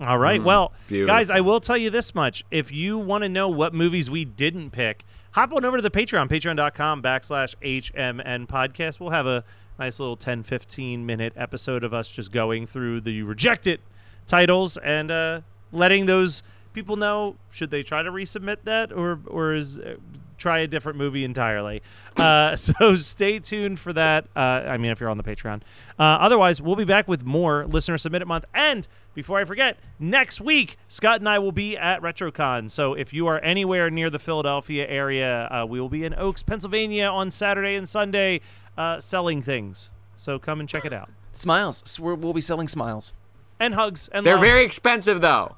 All 0.01 0.17
right. 0.17 0.41
Mm. 0.41 0.45
Well, 0.45 0.73
beautiful. 0.87 1.13
guys, 1.15 1.29
I 1.29 1.39
will 1.41 1.59
tell 1.59 1.77
you 1.77 1.89
this 1.89 2.15
much. 2.15 2.43
If 2.49 2.71
you 2.71 2.97
want 2.97 3.23
to 3.23 3.29
know 3.29 3.47
what 3.47 3.73
movies 3.73 4.09
we 4.09 4.25
didn't 4.25 4.71
pick, 4.71 5.03
hop 5.33 5.51
on 5.51 5.65
over 5.65 5.77
to 5.77 5.81
the 5.81 5.91
Patreon, 5.91 6.29
patreon.com 6.29 7.01
backslash 7.01 7.55
HMN 7.61 8.47
podcast. 8.47 8.99
We'll 8.99 9.09
have 9.09 9.27
a 9.27 9.43
nice 9.77 9.99
little 9.99 10.15
10, 10.15 10.43
15 10.43 11.05
minute 11.05 11.33
episode 11.35 11.83
of 11.83 11.93
us 11.93 12.09
just 12.09 12.31
going 12.31 12.65
through 12.67 13.01
the 13.01 13.23
rejected 13.23 13.81
titles 14.27 14.77
and 14.77 15.11
uh, 15.11 15.41
letting 15.71 16.05
those 16.05 16.43
people 16.73 16.95
know 16.95 17.35
should 17.51 17.71
they 17.71 17.83
try 17.83 18.03
to 18.03 18.11
resubmit 18.11 18.57
that 18.63 18.91
or, 18.91 19.19
or 19.27 19.53
is 19.53 19.79
uh, 19.79 19.95
try 20.37 20.59
a 20.59 20.67
different 20.67 20.97
movie 20.97 21.23
entirely. 21.23 21.81
Uh, 22.15 22.55
so 22.55 22.95
stay 22.95 23.39
tuned 23.39 23.79
for 23.79 23.93
that. 23.93 24.25
Uh, 24.35 24.63
I 24.67 24.77
mean, 24.77 24.91
if 24.91 24.99
you're 24.99 25.09
on 25.09 25.17
the 25.17 25.23
Patreon. 25.23 25.61
Uh, 25.97 26.03
otherwise, 26.03 26.61
we'll 26.61 26.75
be 26.75 26.85
back 26.85 27.07
with 27.07 27.23
more 27.23 27.65
listener 27.65 27.97
submitted 27.97 28.27
month. 28.27 28.45
And 28.53 28.87
before 29.13 29.39
I 29.39 29.45
forget, 29.45 29.77
next 29.99 30.41
week 30.41 30.77
Scott 30.87 31.19
and 31.19 31.29
I 31.29 31.39
will 31.39 31.51
be 31.51 31.77
at 31.77 32.01
RetroCon. 32.01 32.69
So 32.69 32.93
if 32.93 33.13
you 33.13 33.27
are 33.27 33.39
anywhere 33.39 33.89
near 33.89 34.09
the 34.09 34.19
Philadelphia 34.19 34.87
area, 34.87 35.47
uh, 35.51 35.65
we 35.65 35.79
will 35.79 35.89
be 35.89 36.03
in 36.03 36.13
Oaks, 36.15 36.43
Pennsylvania 36.43 37.05
on 37.05 37.31
Saturday 37.31 37.75
and 37.75 37.87
Sunday, 37.87 38.41
uh, 38.77 38.99
selling 38.99 39.41
things. 39.41 39.91
So 40.15 40.39
come 40.39 40.59
and 40.59 40.67
check 40.69 40.85
it 40.85 40.93
out. 40.93 41.09
Smiles. 41.31 41.83
So 41.85 42.03
we're, 42.03 42.15
we'll 42.15 42.33
be 42.33 42.41
selling 42.41 42.67
smiles. 42.67 43.13
And 43.59 43.75
hugs 43.75 44.09
and 44.11 44.25
They're 44.25 44.35
love. 44.35 44.43
very 44.43 44.63
expensive 44.63 45.21
though. 45.21 45.55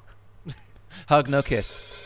Hug, 1.08 1.30
no 1.30 1.42
kiss. 1.42 2.06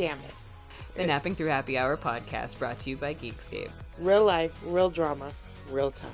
Damn 0.00 0.18
it. 0.20 0.34
The 0.96 1.06
Napping 1.06 1.34
Through 1.34 1.48
Happy 1.48 1.76
Hour 1.76 1.98
podcast 1.98 2.58
brought 2.58 2.78
to 2.78 2.88
you 2.88 2.96
by 2.96 3.12
Geekscape. 3.12 3.68
Real 3.98 4.24
life, 4.24 4.58
real 4.64 4.88
drama, 4.88 5.30
real 5.70 5.90
time. 5.90 6.10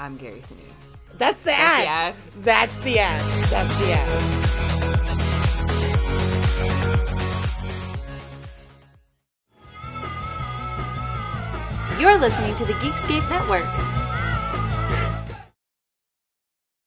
I'm 0.00 0.16
Gary 0.16 0.40
Sinise. 0.40 0.96
That's 1.16 1.38
the 1.42 1.52
That's 1.52 1.86
ad. 1.86 2.16
the 2.42 2.50
ad. 2.50 2.74
That's 2.74 2.74
the 2.82 2.98
ad. 2.98 3.44
That's 3.50 3.72
the 3.78 3.92
ad. 3.92 4.20
You're 12.00 12.18
listening 12.18 12.56
to 12.56 12.64
the 12.64 12.72
Geekscape 12.72 13.30
Network. 13.30 13.62